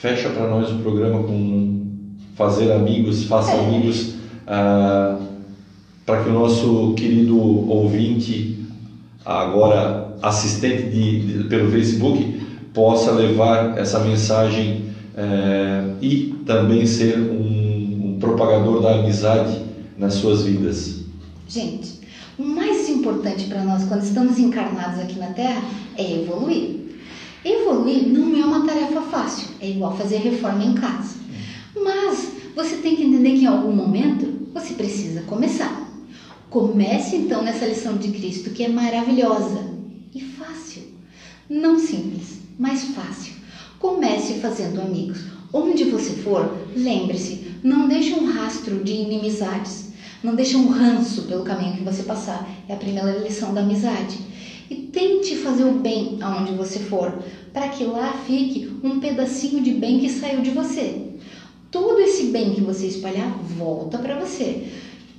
fecha 0.00 0.28
para 0.30 0.48
nós 0.48 0.70
o 0.70 0.78
programa 0.78 1.24
com 1.24 1.80
fazer 2.36 2.70
amigos, 2.72 3.24
faça 3.24 3.50
é. 3.52 3.58
amigos, 3.58 4.14
ah, 4.46 5.18
para 6.06 6.22
que 6.22 6.30
o 6.30 6.32
nosso 6.32 6.94
querido 6.94 7.38
ouvinte, 7.68 8.64
agora 9.24 10.16
assistente 10.22 10.84
de, 10.84 11.20
de, 11.20 11.44
pelo 11.48 11.70
Facebook 11.70 12.40
possa 12.72 13.10
levar 13.10 13.76
essa 13.76 14.00
mensagem 14.00 14.84
é, 15.16 15.82
e 16.00 16.34
também 16.46 16.86
ser 16.86 17.18
um, 17.18 18.14
um 18.14 18.16
propagador 18.20 18.80
da 18.80 18.94
amizade 18.94 19.60
nas 19.98 20.14
suas 20.14 20.44
vidas. 20.44 21.00
Gente, 21.48 21.98
o 22.38 22.44
mais 22.44 22.88
importante 22.88 23.44
para 23.44 23.64
nós 23.64 23.84
quando 23.84 24.02
estamos 24.02 24.38
encarnados 24.38 25.00
aqui 25.00 25.18
na 25.18 25.28
Terra 25.28 25.62
é 25.96 26.22
evoluir. 26.22 26.77
Evoluir 27.44 28.08
não 28.08 28.36
é 28.36 28.44
uma 28.44 28.66
tarefa 28.66 29.00
fácil, 29.02 29.48
é 29.60 29.70
igual 29.70 29.96
fazer 29.96 30.18
reforma 30.18 30.64
em 30.64 30.74
casa. 30.74 31.16
Mas 31.76 32.32
você 32.54 32.76
tem 32.76 32.96
que 32.96 33.04
entender 33.04 33.30
que 33.32 33.44
em 33.44 33.46
algum 33.46 33.72
momento 33.72 34.48
você 34.52 34.74
precisa 34.74 35.22
começar. 35.22 35.88
Comece 36.50 37.16
então 37.16 37.42
nessa 37.42 37.66
lição 37.66 37.96
de 37.96 38.10
Cristo 38.10 38.50
que 38.50 38.64
é 38.64 38.68
maravilhosa 38.68 39.70
e 40.14 40.20
fácil. 40.20 40.82
Não 41.48 41.78
simples, 41.78 42.38
mas 42.58 42.84
fácil. 42.84 43.34
Comece 43.78 44.34
fazendo 44.34 44.80
amigos. 44.80 45.24
Onde 45.52 45.84
você 45.84 46.14
for, 46.14 46.58
lembre-se, 46.76 47.52
não 47.62 47.86
deixe 47.86 48.14
um 48.14 48.26
rastro 48.26 48.82
de 48.82 48.92
inimizades. 48.92 49.88
Não 50.22 50.34
deixe 50.34 50.56
um 50.56 50.68
ranço 50.68 51.22
pelo 51.22 51.44
caminho 51.44 51.76
que 51.76 51.84
você 51.84 52.02
passar. 52.02 52.48
É 52.68 52.74
a 52.74 52.76
primeira 52.76 53.18
lição 53.18 53.54
da 53.54 53.60
amizade. 53.60 54.18
E 54.70 54.74
tente 54.76 55.36
fazer 55.36 55.64
o 55.64 55.72
bem 55.72 56.18
aonde 56.20 56.52
você 56.52 56.78
for, 56.78 57.22
para 57.52 57.68
que 57.68 57.84
lá 57.84 58.12
fique 58.26 58.70
um 58.82 59.00
pedacinho 59.00 59.62
de 59.62 59.72
bem 59.72 59.98
que 59.98 60.10
saiu 60.10 60.40
de 60.40 60.50
você. 60.50 61.06
Todo 61.70 62.00
esse 62.00 62.24
bem 62.24 62.54
que 62.54 62.60
você 62.60 62.86
espalhar 62.86 63.30
volta 63.38 63.98
para 63.98 64.18
você 64.18 64.68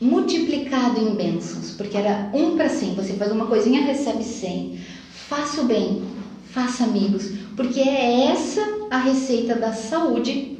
multiplicado 0.01 0.99
em 0.99 1.15
bênçãos, 1.15 1.71
porque 1.71 1.97
era 1.97 2.29
um 2.33 2.55
para 2.55 2.69
cem. 2.69 2.95
Você 2.95 3.13
faz 3.13 3.31
uma 3.31 3.47
coisinha, 3.47 3.81
recebe 3.81 4.23
cem. 4.23 4.79
Faça 5.11 5.61
o 5.61 5.65
bem, 5.65 6.01
faça 6.51 6.85
amigos, 6.85 7.31
porque 7.55 7.79
é 7.79 8.25
essa 8.27 8.61
a 8.89 8.97
receita 8.97 9.55
da 9.55 9.73
saúde 9.73 10.57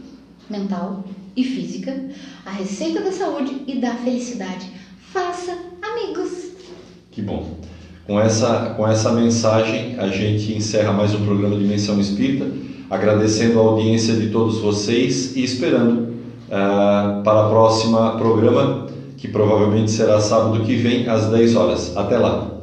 mental 0.50 1.06
e 1.36 1.44
física, 1.44 2.10
a 2.46 2.52
receita 2.52 3.02
da 3.02 3.12
saúde 3.12 3.64
e 3.68 3.80
da 3.80 3.96
felicidade. 3.96 4.70
Faça 5.12 5.58
amigos. 5.82 6.52
Que 7.10 7.22
bom. 7.22 7.58
Com 8.10 8.20
essa, 8.20 8.74
com 8.76 8.88
essa 8.88 9.12
mensagem, 9.12 9.94
a 10.00 10.08
gente 10.08 10.52
encerra 10.52 10.92
mais 10.92 11.14
um 11.14 11.24
programa 11.24 11.56
Dimensão 11.56 12.00
Espírita, 12.00 12.48
agradecendo 12.90 13.60
a 13.60 13.62
audiência 13.62 14.16
de 14.16 14.30
todos 14.32 14.58
vocês 14.58 15.36
e 15.36 15.44
esperando 15.44 16.16
uh, 16.48 17.22
para 17.24 17.46
o 17.46 17.50
próximo 17.52 17.98
programa 18.18 18.88
que 19.16 19.28
provavelmente 19.28 19.92
será 19.92 20.20
sábado 20.20 20.66
que 20.66 20.76
vem 20.76 21.08
às 21.08 21.28
10 21.28 21.56
horas. 21.56 21.96
Até 21.96 22.18
lá! 22.18 22.59